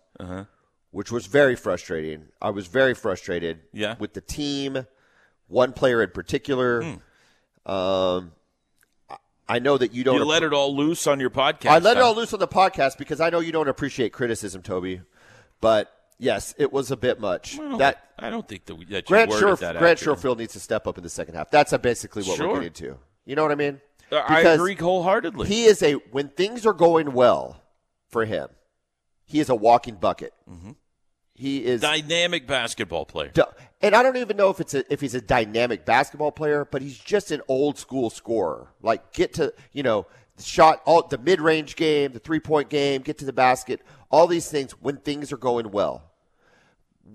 which 0.92 1.12
was 1.12 1.26
very 1.26 1.56
frustrating. 1.56 2.26
I 2.42 2.50
was 2.50 2.68
very 2.68 2.94
frustrated 2.94 3.62
Yeah. 3.74 3.96
with 3.98 4.14
the 4.14 4.20
team, 4.22 4.86
one 5.48 5.72
player 5.74 6.04
in 6.04 6.10
particular. 6.12 6.98
Um, 7.66 8.34
I- 9.56 9.60
know 9.60 9.78
that 9.78 9.94
you 9.94 10.04
don't. 10.04 10.18
You 10.18 10.26
let 10.26 10.44
it 10.44 10.54
all 10.54 10.76
loose 10.76 11.08
on 11.08 11.20
your 11.20 11.30
podcast. 11.30 11.70
I 11.70 11.80
let 11.80 11.98
it 11.98 12.04
all 12.04 12.16
loose 12.16 12.34
on 12.34 12.40
the 12.40 12.48
podcast 12.48 12.98
because 12.98 13.20
I 13.22 13.30
know 13.30 13.40
you 13.40 13.52
don't 13.52 13.68
appreciate 13.68 14.12
criticism, 14.14 14.62
Toby. 14.62 15.02
But 15.60 15.92
yes, 16.18 16.54
it 16.58 16.72
was 16.74 16.92
a 16.92 16.98
bit 16.98 17.20
much. 17.20 17.56
I 17.56 17.58
don't, 17.64 17.78
that 17.80 18.10
I 18.18 18.30
don't 18.30 18.48
think 18.48 18.66
that, 18.66 18.76
we, 18.76 18.86
that 18.86 19.06
Grant, 19.06 19.32
Sherf- 19.32 19.60
that 19.60 19.78
Grant. 19.78 20.00
Sherfield 20.00 20.38
needs 20.38 20.54
to 20.54 20.60
step 20.60 20.88
up 20.88 20.98
in 20.98 21.04
the 21.04 21.10
second 21.10 21.36
half. 21.36 21.52
That's 21.52 21.76
basically 21.78 22.24
what 22.24 22.38
Sure. 22.38 22.48
we're 22.50 22.56
getting 22.56 22.74
to. 22.90 22.98
You 23.26 23.36
know 23.36 23.44
what 23.44 23.52
I 23.52 23.56
mean? 23.56 23.80
Uh, 24.12 24.18
I 24.28 24.42
agree 24.42 24.76
wholeheartedly. 24.76 25.48
He 25.48 25.66
is 25.66 25.82
a 25.84 25.94
when 26.12 26.30
things 26.30 26.66
are 26.66 26.74
going 26.74 27.14
well 27.14 27.62
for 28.10 28.26
him, 28.26 28.50
he 29.26 29.40
is 29.40 29.50
a 29.50 29.56
walking 29.56 29.96
bucket. 29.96 30.34
Mm-hmm. 30.50 30.72
He 31.42 31.66
is 31.66 31.82
Dynamic 31.82 32.46
basketball 32.46 33.04
player. 33.04 33.32
and 33.82 33.96
I 33.96 34.04
don't 34.04 34.18
even 34.18 34.38
know 34.38 34.52
if 34.52 34.60
it's 34.60 34.76
a, 34.76 34.94
if 34.94 35.02
he's 35.02 35.16
a 35.16 35.22
dynamic 35.22 35.86
basketball 35.86 36.32
player, 36.32 36.66
but 36.70 36.84
he's 36.84 37.00
just 37.00 37.32
an 37.32 37.42
old 37.48 37.80
school 37.80 38.12
scorer. 38.12 38.68
Like 38.84 39.12
get 39.12 39.34
to 39.34 39.52
you 39.74 39.82
know 39.82 40.06
the 40.38 40.44
shot 40.44 40.84
all 40.86 41.08
the 41.08 41.18
mid 41.18 41.42
range 41.42 41.76
game, 41.76 42.12
the 42.12 42.20
three 42.20 42.40
point 42.40 42.70
game, 42.70 43.02
get 43.02 43.18
to 43.18 43.26
the 43.26 43.34
basket, 43.34 43.82
all 44.12 44.28
these 44.28 44.52
things 44.52 44.74
when 44.74 44.98
things 44.98 45.32
are 45.32 45.38
going 45.38 45.72
well. 45.72 46.04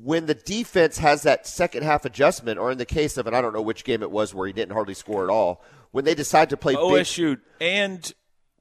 When 0.02 0.26
the 0.26 0.34
defense 0.34 0.98
has 0.98 1.22
that 1.22 1.46
second 1.46 1.84
half 1.84 2.04
adjustment, 2.04 2.58
or 2.58 2.72
in 2.72 2.78
the 2.78 2.84
case 2.84 3.16
of, 3.16 3.28
and 3.28 3.36
I 3.36 3.40
don't 3.40 3.52
know 3.52 3.62
which 3.62 3.84
game 3.84 4.02
it 4.02 4.10
was 4.10 4.34
where 4.34 4.48
he 4.48 4.52
didn't 4.52 4.72
hardly 4.72 4.94
score 4.94 5.22
at 5.22 5.30
all, 5.30 5.62
when 5.92 6.04
they 6.04 6.16
decide 6.16 6.50
to 6.50 6.56
play 6.56 6.74
big, 6.74 6.82
OSU 6.82 7.38
and 7.60 8.04
who, 8.04 8.12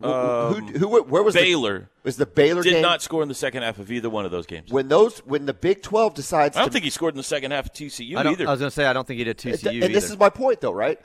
um, 0.02 0.54
who, 0.68 0.78
who, 0.78 1.04
where 1.04 1.24
was 1.24 1.34
the- 1.36 1.42
Baylor 1.42 1.90
was 2.04 2.18
the 2.18 2.26
Baylor 2.26 2.64
did 2.64 2.74
game? 2.74 2.82
not 2.82 3.02
score 3.02 3.22
in 3.24 3.30
the 3.30 3.36
second 3.36 3.64
half 3.64 3.80
of 3.80 3.92
either 3.92 4.10
one 4.10 4.26
of 4.26 4.32
those 4.32 4.46
games. 4.46 4.72
when 4.72 4.88
those 4.90 5.20
when 5.20 5.46
the 5.46 5.54
Big 5.54 5.82
Twelve 5.82 6.14
decides 6.14 6.58
I 6.58 6.60
don't 6.62 6.70
to 6.70 6.74
think 6.74 6.84
he 6.84 6.90
scored 6.90 7.14
in 7.14 7.18
the 7.18 7.24
second 7.24 7.52
half 7.52 7.68
of 7.68 7.74
TCU 7.74 8.18
I, 8.18 8.30
either. 8.32 8.48
I 8.48 8.52
was 8.52 8.60
going 8.60 8.70
to 8.70 8.76
say 8.76 8.86
I 8.86 8.94
don't 8.94 9.08
think 9.08 9.20
he 9.20 9.24
did 9.24 9.38
TCU 9.38 9.68
and 9.68 9.76
either. 9.78 9.88
this 9.88 10.10
is 10.10 10.18
my 10.20 10.30
point 10.30 10.60
though, 10.62 10.74
right? 10.74 11.00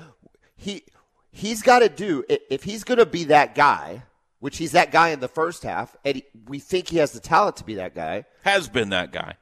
He 0.56 0.82
he's 1.30 1.62
got 1.62 1.78
to 1.78 1.88
do 1.88 2.24
if 2.28 2.64
he's 2.64 2.82
going 2.84 2.98
to 2.98 3.06
be 3.06 3.24
that 3.24 3.54
guy, 3.54 4.02
which 4.40 4.58
he's 4.58 4.72
that 4.72 4.90
guy 4.90 5.10
in 5.10 5.20
the 5.20 5.28
first 5.28 5.62
half, 5.62 5.96
and 6.04 6.16
he, 6.16 6.24
we 6.48 6.58
think 6.58 6.88
he 6.88 6.96
has 6.98 7.12
the 7.12 7.20
talent 7.20 7.56
to 7.58 7.64
be 7.64 7.76
that 7.76 7.94
guy. 7.94 8.24
Has 8.44 8.68
been 8.68 8.90
that 8.90 9.12
guy. 9.12 9.34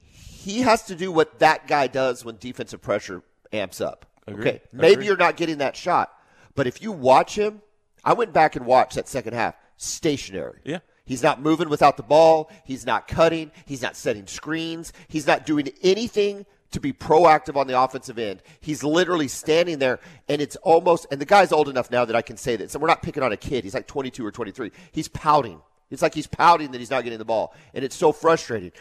He 0.00 0.62
has 0.62 0.82
to 0.86 0.96
do 0.96 1.12
what 1.12 1.38
that 1.38 1.68
guy 1.68 1.86
does 1.86 2.24
when 2.24 2.36
defensive 2.38 2.82
pressure 2.82 3.22
amps 3.52 3.80
up. 3.80 4.06
Agree. 4.26 4.40
Okay, 4.40 4.62
maybe 4.72 4.92
Agree. 4.94 5.06
you're 5.06 5.16
not 5.16 5.36
getting 5.36 5.58
that 5.58 5.76
shot, 5.76 6.12
but 6.56 6.66
if 6.66 6.82
you 6.82 6.90
watch 6.92 7.36
him, 7.36 7.62
I 8.04 8.14
went 8.14 8.32
back 8.32 8.56
and 8.56 8.66
watched 8.66 8.96
that 8.96 9.08
second 9.08 9.34
half. 9.34 9.56
Stationary. 9.76 10.60
Yeah. 10.64 10.78
He's 11.04 11.22
not 11.22 11.42
moving 11.42 11.68
without 11.68 11.96
the 11.96 12.02
ball. 12.02 12.50
He's 12.64 12.86
not 12.86 13.08
cutting. 13.08 13.50
He's 13.66 13.82
not 13.82 13.96
setting 13.96 14.26
screens. 14.26 14.92
He's 15.08 15.26
not 15.26 15.46
doing 15.46 15.68
anything 15.82 16.46
to 16.70 16.80
be 16.80 16.92
proactive 16.92 17.56
on 17.56 17.66
the 17.66 17.78
offensive 17.78 18.18
end. 18.18 18.42
He's 18.60 18.82
literally 18.82 19.28
standing 19.28 19.78
there, 19.78 20.00
and 20.28 20.40
it's 20.40 20.56
almost, 20.56 21.06
and 21.10 21.20
the 21.20 21.26
guy's 21.26 21.52
old 21.52 21.68
enough 21.68 21.90
now 21.90 22.04
that 22.04 22.16
I 22.16 22.22
can 22.22 22.36
say 22.36 22.56
this. 22.56 22.74
And 22.74 22.82
we're 22.82 22.88
not 22.88 23.02
picking 23.02 23.22
on 23.22 23.32
a 23.32 23.36
kid. 23.36 23.64
He's 23.64 23.74
like 23.74 23.86
22 23.86 24.24
or 24.24 24.30
23. 24.30 24.72
He's 24.90 25.08
pouting. 25.08 25.60
It's 25.90 26.02
like 26.02 26.14
he's 26.14 26.26
pouting 26.26 26.72
that 26.72 26.78
he's 26.78 26.90
not 26.90 27.04
getting 27.04 27.18
the 27.18 27.24
ball. 27.24 27.54
And 27.74 27.84
it's 27.84 27.96
so 27.96 28.12
frustrating. 28.12 28.72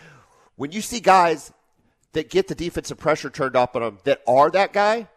When 0.55 0.71
you 0.71 0.81
see 0.81 1.01
guys 1.01 1.51
that 2.13 2.29
get 2.29 2.47
the 2.47 2.55
defensive 2.55 2.97
pressure 2.97 3.29
turned 3.29 3.55
up 3.55 3.75
on 3.75 3.81
them 3.81 3.97
that 4.05 4.21
are 4.27 4.49
that 4.51 4.71
guy, 4.71 5.09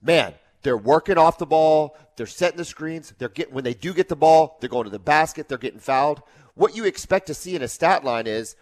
man, 0.00 0.34
they're 0.62 0.78
working 0.78 1.18
off 1.18 1.38
the 1.38 1.46
ball. 1.46 1.96
They're 2.20 2.26
setting 2.26 2.58
the 2.58 2.66
screens. 2.66 3.14
They're 3.16 3.30
getting 3.30 3.54
when 3.54 3.64
they 3.64 3.72
do 3.72 3.94
get 3.94 4.10
the 4.10 4.14
ball, 4.14 4.58
they're 4.60 4.68
going 4.68 4.84
to 4.84 4.90
the 4.90 4.98
basket. 4.98 5.48
They're 5.48 5.56
getting 5.56 5.80
fouled. 5.80 6.20
What 6.52 6.76
you 6.76 6.84
expect 6.84 7.28
to 7.28 7.32
see 7.32 7.56
in 7.56 7.62
a 7.62 7.66
stat 7.66 8.04
line 8.04 8.26
is 8.26 8.56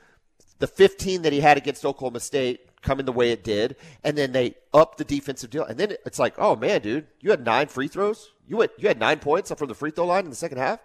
the 0.60 0.68
15 0.68 1.22
that 1.22 1.32
he 1.32 1.40
had 1.40 1.56
against 1.56 1.84
Oklahoma 1.84 2.20
State 2.20 2.60
coming 2.82 3.04
the 3.04 3.10
way 3.10 3.32
it 3.32 3.42
did, 3.42 3.74
and 4.04 4.16
then 4.16 4.30
they 4.30 4.54
up 4.72 4.96
the 4.96 5.02
defensive 5.02 5.50
deal, 5.50 5.64
and 5.64 5.76
then 5.76 5.94
it's 6.06 6.20
like, 6.20 6.34
oh 6.38 6.54
man, 6.54 6.82
dude, 6.82 7.08
you 7.20 7.32
had 7.32 7.44
nine 7.44 7.66
free 7.66 7.88
throws. 7.88 8.30
You 8.46 8.58
went, 8.58 8.70
you 8.78 8.86
had 8.86 9.00
nine 9.00 9.18
points 9.18 9.50
from 9.52 9.66
the 9.66 9.74
free 9.74 9.90
throw 9.90 10.06
line 10.06 10.22
in 10.22 10.30
the 10.30 10.36
second 10.36 10.58
half. 10.58 10.78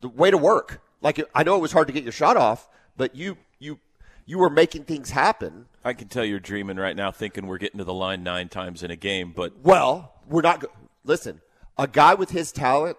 The 0.00 0.08
way 0.08 0.30
to 0.30 0.38
work. 0.38 0.80
Like 1.02 1.20
I 1.34 1.42
know 1.42 1.56
it 1.56 1.60
was 1.60 1.72
hard 1.72 1.88
to 1.88 1.92
get 1.92 2.04
your 2.04 2.12
shot 2.12 2.38
off, 2.38 2.70
but 2.96 3.14
you 3.14 3.36
you 3.58 3.80
you 4.24 4.38
were 4.38 4.48
making 4.48 4.84
things 4.84 5.10
happen. 5.10 5.66
I 5.84 5.92
can 5.92 6.08
tell 6.08 6.24
you're 6.24 6.40
dreaming 6.40 6.78
right 6.78 6.96
now, 6.96 7.10
thinking 7.10 7.46
we're 7.46 7.58
getting 7.58 7.76
to 7.76 7.84
the 7.84 7.92
line 7.92 8.22
nine 8.22 8.48
times 8.48 8.82
in 8.82 8.90
a 8.90 8.96
game. 8.96 9.34
But 9.36 9.52
Well, 9.62 10.14
we're 10.26 10.40
not. 10.40 10.60
Go- 10.60 10.70
Listen, 11.06 11.42
a 11.76 11.86
guy 11.86 12.14
with 12.14 12.30
his 12.30 12.52
talent, 12.52 12.96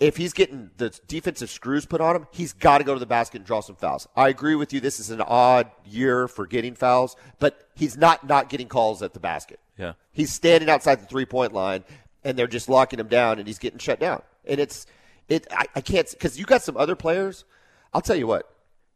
if 0.00 0.16
he's 0.16 0.32
getting 0.32 0.70
the 0.78 0.98
defensive 1.06 1.50
screws 1.50 1.84
put 1.84 2.00
on 2.00 2.16
him, 2.16 2.26
he's 2.32 2.54
got 2.54 2.78
to 2.78 2.84
go 2.84 2.94
to 2.94 3.00
the 3.00 3.06
basket 3.06 3.38
and 3.38 3.46
draw 3.46 3.60
some 3.60 3.76
fouls. 3.76 4.08
I 4.16 4.28
agree 4.28 4.54
with 4.54 4.72
you. 4.72 4.80
This 4.80 4.98
is 4.98 5.10
an 5.10 5.20
odd 5.20 5.70
year 5.84 6.26
for 6.26 6.46
getting 6.46 6.74
fouls, 6.74 7.16
but 7.38 7.68
he's 7.74 7.96
not 7.96 8.26
not 8.26 8.48
getting 8.48 8.66
calls 8.66 9.02
at 9.02 9.12
the 9.12 9.20
basket. 9.20 9.60
Yeah. 9.78 9.92
he's 10.12 10.32
standing 10.32 10.68
outside 10.68 11.00
the 11.00 11.06
three 11.06 11.26
point 11.26 11.52
line, 11.52 11.84
and 12.24 12.38
they're 12.38 12.46
just 12.46 12.68
locking 12.68 12.98
him 12.98 13.08
down, 13.08 13.38
and 13.38 13.46
he's 13.46 13.58
getting 13.58 13.78
shut 13.78 14.00
down. 14.00 14.22
And 14.46 14.58
it's 14.58 14.86
it. 15.28 15.46
I, 15.50 15.66
I 15.76 15.80
can't 15.82 16.10
because 16.10 16.38
you 16.38 16.46
got 16.46 16.62
some 16.62 16.76
other 16.76 16.96
players. 16.96 17.44
I'll 17.92 18.00
tell 18.00 18.16
you 18.16 18.26
what, 18.26 18.52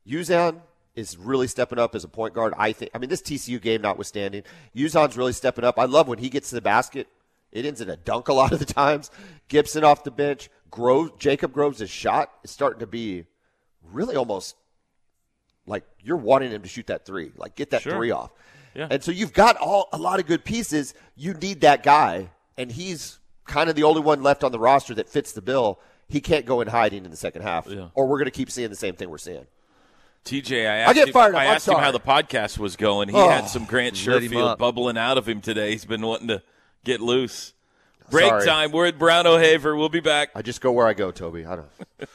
Uzan 0.09 0.61
is 0.95 1.19
really 1.19 1.49
stepping 1.49 1.79
up 1.79 1.95
as 1.95 2.05
a 2.05 2.09
point 2.09 2.33
guard. 2.33 2.55
I 2.57 2.73
think. 2.73 2.91
I 2.95 2.99
mean, 2.99 3.11
this 3.11 3.23
TCU 3.23 3.61
game 3.61 3.83
notwithstanding, 3.83 4.43
Uzan's 4.75 5.19
really 5.19 5.33
stepping 5.33 5.65
up. 5.65 5.79
I 5.79 5.85
love 5.85 6.09
when 6.09 6.19
he 6.19 6.31
gets 6.31 6.49
to 6.49 6.55
the 6.55 6.63
basket. 6.63 7.09
It 7.55 7.65
ends 7.65 7.81
in 7.81 7.89
a 7.89 7.97
dunk 7.97 8.29
a 8.29 8.35
lot 8.35 8.53
of 8.53 8.59
the 8.59 8.65
times. 8.67 9.11
Gibson 9.49 9.85
off 9.85 10.05
the 10.05 10.11
bench. 10.11 10.51
Groves, 10.71 11.13
Jacob 11.19 11.53
Groves' 11.53 11.89
shot 11.89 12.31
is 12.43 12.51
starting 12.51 12.81
to 12.81 12.87
be 12.87 13.25
really 13.93 14.17
almost 14.17 14.57
like 15.67 15.85
you're 16.01 16.17
wanting 16.17 16.51
him 16.51 16.63
to 16.63 16.69
shoot 16.69 16.89
that 16.89 17.07
three, 17.07 17.33
like 17.37 17.55
get 17.55 17.71
that 17.71 17.83
Sure. 17.83 17.93
three 17.95 18.11
off. 18.11 18.31
Yeah. 18.75 18.89
And 18.91 19.03
so 19.03 19.13
you've 19.13 19.33
got 19.33 19.57
all 19.57 19.89
a 19.93 19.99
lot 19.99 20.19
of 20.21 20.27
good 20.27 20.45
pieces. 20.45 20.95
You 21.17 21.33
need 21.35 21.61
that 21.61 21.83
guy, 21.85 22.31
and 22.59 22.73
he's 22.73 23.21
kind 23.47 23.71
of 23.71 23.77
the 23.77 23.85
only 23.85 24.01
one 24.01 24.23
left 24.23 24.43
on 24.43 24.51
the 24.53 24.59
roster 24.59 24.95
that 24.95 25.09
fits 25.09 25.33
the 25.33 25.41
bill. 25.43 25.79
He 26.09 26.21
can't 26.21 26.45
go 26.45 26.61
in 26.61 26.69
hiding 26.69 27.05
in 27.05 27.11
the 27.11 27.17
second 27.17 27.43
half, 27.43 27.67
Yeah. 27.69 27.89
or 27.95 28.07
we're 28.07 28.19
going 28.19 28.25
to 28.27 28.31
keep 28.33 28.51
seeing 28.51 28.69
the 28.71 28.77
same 28.77 28.95
thing 28.97 29.09
we're 29.11 29.17
seeing. 29.19 29.47
TJ, 30.25 30.67
I 30.67 30.77
asked, 30.79 30.95
get 30.95 31.09
him, 31.09 31.13
fired 31.13 31.35
up. 31.35 31.41
I 31.41 31.45
asked 31.47 31.69
him 31.69 31.75
how 31.79 31.93
the 31.93 32.01
podcast 32.01 32.59
was 32.59 32.77
going. 32.77 33.11
He 33.11 33.15
Oh. 33.15 33.29
had 33.29 33.47
some 33.47 33.65
Grant 33.65 33.95
Lit 34.07 34.23
Sherfield 34.25 34.59
bubbling 34.59 34.99
out 34.99 35.19
of 35.19 35.29
him 35.29 35.41
today. 35.41 35.71
He's 35.73 35.85
been 35.85 36.01
wanting 36.03 36.29
to 36.29 36.43
get 36.85 37.01
loose. 37.01 37.53
Break 38.11 38.29
Sorry. 38.29 38.47
time. 38.47 38.71
We're 38.73 38.87
at 38.87 38.99
Brown 38.99 39.27
O'Haver. 39.27 39.75
We'll 39.77 39.89
be 39.89 40.01
back. 40.01 40.31
I 40.35 40.43
just 40.43 40.61
go 40.61 40.73
where 40.73 40.87
I 40.87 40.93
go, 40.93 41.11
Toby. 41.11 41.47
I 41.47 41.57
don't. 41.57 42.09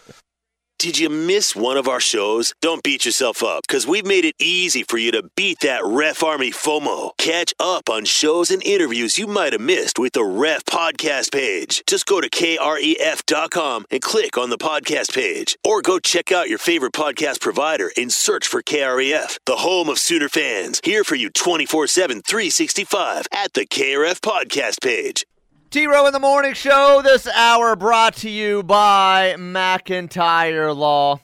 Did 0.80 0.98
you 0.98 1.10
miss 1.10 1.58
one 1.58 1.76
of 1.76 1.90
our 1.90 2.00
shows? 2.00 2.54
Don't 2.62 2.82
beat 2.82 3.04
yourself 3.04 3.44
up 3.44 3.64
because 3.68 3.86
we've 3.86 4.06
made 4.06 4.24
it 4.24 4.36
easy 4.40 4.84
for 4.84 4.98
you 4.98 5.12
to 5.12 5.30
beat 5.36 5.60
that 5.60 5.82
Ref 5.84 6.24
Army 6.24 6.52
FOMO. 6.52 7.12
Catch 7.18 7.54
up 7.60 7.90
on 7.90 8.06
shows 8.06 8.50
and 8.50 8.64
interviews 8.64 9.18
you 9.18 9.28
might 9.28 9.52
have 9.52 9.62
missed 9.62 10.00
with 10.00 10.14
the 10.14 10.24
Ref 10.24 10.64
podcast 10.64 11.34
page. 11.34 11.84
Just 11.86 12.06
go 12.06 12.22
to 12.22 12.30
kref.com 12.30 13.88
and 13.92 14.02
click 14.02 14.38
on 14.38 14.50
the 14.52 14.58
podcast 14.58 15.14
page. 15.14 15.58
Or 15.66 15.82
go 15.82 16.00
check 16.00 16.32
out 16.32 16.48
your 16.48 16.58
favorite 16.58 16.94
podcast 16.94 17.42
provider 17.42 17.92
and 17.98 18.10
search 18.10 18.48
for 18.48 18.64
KREF, 18.64 19.38
the 19.46 19.58
home 19.58 19.90
of 19.90 20.00
Sooner 20.00 20.30
fans. 20.30 20.80
Here 20.86 21.04
for 21.04 21.16
you 21.16 21.30
24 21.30 21.88
7, 21.88 22.22
365 22.22 23.28
at 23.34 23.52
the 23.52 23.66
KREF 23.66 24.22
podcast 24.22 24.82
page. 24.82 25.26
T 25.70 25.86
Row 25.86 26.08
in 26.08 26.14
the 26.14 26.20
Morning 26.20 26.56
Show 26.56 27.02
this 27.04 27.28
hour 27.28 27.76
brought 27.76 28.16
to 28.18 28.30
you 28.30 28.64
by 28.64 29.36
McIntyre 29.38 30.76
Law. 30.76 31.20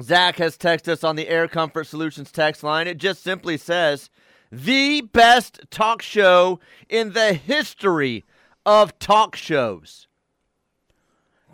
Zach 0.00 0.36
has 0.36 0.56
texted 0.56 0.90
us 0.90 1.02
on 1.02 1.16
the 1.16 1.28
Air 1.28 1.48
Comfort 1.48 1.88
Solutions 1.88 2.30
text 2.30 2.62
line. 2.62 2.86
It 2.86 2.98
just 2.98 3.24
simply 3.24 3.56
says, 3.56 4.10
the 4.52 5.00
best 5.00 5.60
talk 5.72 6.02
show 6.02 6.60
in 6.88 7.14
the 7.14 7.32
history 7.32 8.24
of 8.64 8.96
talk 9.00 9.34
shows. 9.34 10.06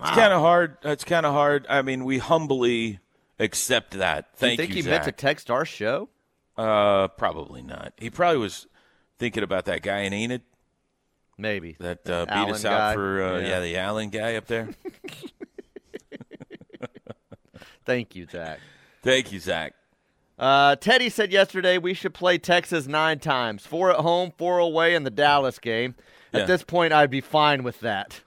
It's 0.00 0.10
kind 0.10 0.34
of 0.34 0.42
hard. 0.42 0.76
It's 0.84 1.04
kind 1.04 1.24
of 1.24 1.32
hard. 1.32 1.64
I 1.70 1.80
mean, 1.80 2.04
we 2.04 2.18
humbly 2.18 2.98
accept 3.38 3.92
that. 3.92 4.36
Thank 4.36 4.50
you. 4.52 4.56
Do 4.58 4.62
you 4.62 4.66
think 4.66 4.70
you, 4.70 4.74
he 4.76 4.82
Zach. 4.82 4.90
meant 4.90 5.04
to 5.04 5.12
text 5.12 5.50
our 5.50 5.64
show? 5.64 6.10
uh, 6.58 7.08
probably 7.08 7.62
not. 7.62 7.94
He 7.96 8.10
probably 8.10 8.38
was 8.38 8.66
thinking 9.18 9.42
about 9.42 9.64
that 9.64 9.80
guy 9.80 10.00
in 10.00 10.12
Enid 10.12 10.42
Maybe. 11.36 11.76
that 11.80 12.08
uh, 12.08 12.24
beat 12.26 12.32
Allen 12.32 12.54
us 12.54 12.64
out 12.64 12.78
guy. 12.78 12.94
for 12.94 13.22
uh, 13.22 13.38
yeah. 13.40 13.46
Yeah. 13.48 13.60
the 13.60 13.76
Allen 13.78 14.10
guy 14.10 14.36
up 14.36 14.46
there. 14.46 14.68
Thank 17.84 18.16
you, 18.16 18.26
Zach. 18.30 18.60
Thank 19.02 19.32
you, 19.32 19.38
Zach. 19.40 19.74
Uh, 20.38 20.74
Teddy 20.76 21.10
said 21.10 21.30
yesterday 21.32 21.78
we 21.78 21.94
should 21.94 22.14
play 22.14 22.38
Texas 22.38 22.86
nine 22.86 23.18
times 23.18 23.64
four 23.66 23.90
at 23.90 23.98
home, 24.00 24.32
four 24.36 24.58
away 24.58 24.94
in 24.94 25.04
the 25.04 25.10
Dallas 25.10 25.58
game. 25.58 25.94
At 26.32 26.40
Yeah. 26.40 26.46
this 26.46 26.64
point, 26.64 26.92
I'd 26.92 27.10
be 27.10 27.20
fine 27.20 27.62
with 27.62 27.80
that. 27.80 28.20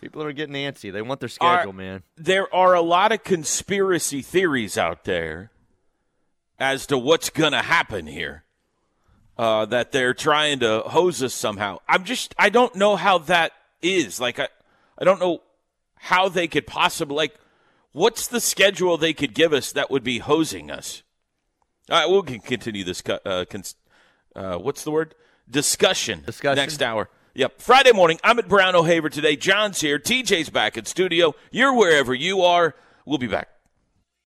People 0.00 0.22
are 0.22 0.32
getting 0.32 0.54
antsy. 0.54 0.90
They 0.92 1.02
want 1.02 1.20
their 1.20 1.26
Are- 1.40 1.58
schedule, 1.58 1.74
man. 1.74 2.02
There 2.16 2.52
are 2.54 2.74
a 2.74 2.80
lot 2.80 3.12
of 3.12 3.22
conspiracy 3.22 4.22
theories 4.22 4.78
out 4.78 5.04
there 5.04 5.50
as 6.58 6.86
to 6.86 6.96
what's 6.98 7.28
going 7.30 7.52
to 7.52 7.58
happen 7.62 8.06
here. 8.06 8.44
Uh, 9.40 9.64
that 9.64 9.90
they're 9.90 10.12
trying 10.12 10.58
to 10.58 10.80
hose 10.80 11.22
us 11.22 11.32
somehow. 11.32 11.78
I'm 11.88 12.04
just, 12.04 12.34
I 12.38 12.50
don't 12.50 12.74
know 12.76 12.94
how 12.94 13.16
that 13.20 13.52
is. 13.80 14.20
Like, 14.20 14.38
I, 14.38 14.48
I 14.98 15.04
don't 15.04 15.18
know 15.18 15.40
how 15.94 16.28
they 16.28 16.46
could 16.46 16.66
possibly, 16.66 17.16
like, 17.16 17.34
what's 17.92 18.26
the 18.26 18.38
schedule 18.38 18.98
they 18.98 19.14
could 19.14 19.32
give 19.32 19.54
us 19.54 19.72
that 19.72 19.90
would 19.90 20.04
be 20.04 20.18
hosing 20.18 20.70
us? 20.70 21.02
All 21.88 21.98
right, 21.98 22.06
we'll 22.06 22.22
continue 22.22 22.84
this. 22.84 23.02
Uh, 23.08 23.46
cons- 23.48 23.76
uh, 24.36 24.58
what's 24.58 24.84
the 24.84 24.90
word? 24.90 25.14
Discussion. 25.50 26.22
Discussion. 26.26 26.56
Next 26.56 26.82
hour. 26.82 27.08
Yep. 27.32 27.62
Friday 27.62 27.92
morning. 27.92 28.20
I'm 28.22 28.38
at 28.38 28.46
Brown 28.46 28.76
O'Haver 28.76 29.08
today. 29.08 29.36
John's 29.36 29.80
here. 29.80 29.98
TJ's 29.98 30.50
back 30.50 30.76
in 30.76 30.84
studio. 30.84 31.34
You're 31.50 31.72
wherever 31.72 32.12
you 32.12 32.42
are. 32.42 32.74
We'll 33.06 33.16
be 33.16 33.26
back. 33.26 33.48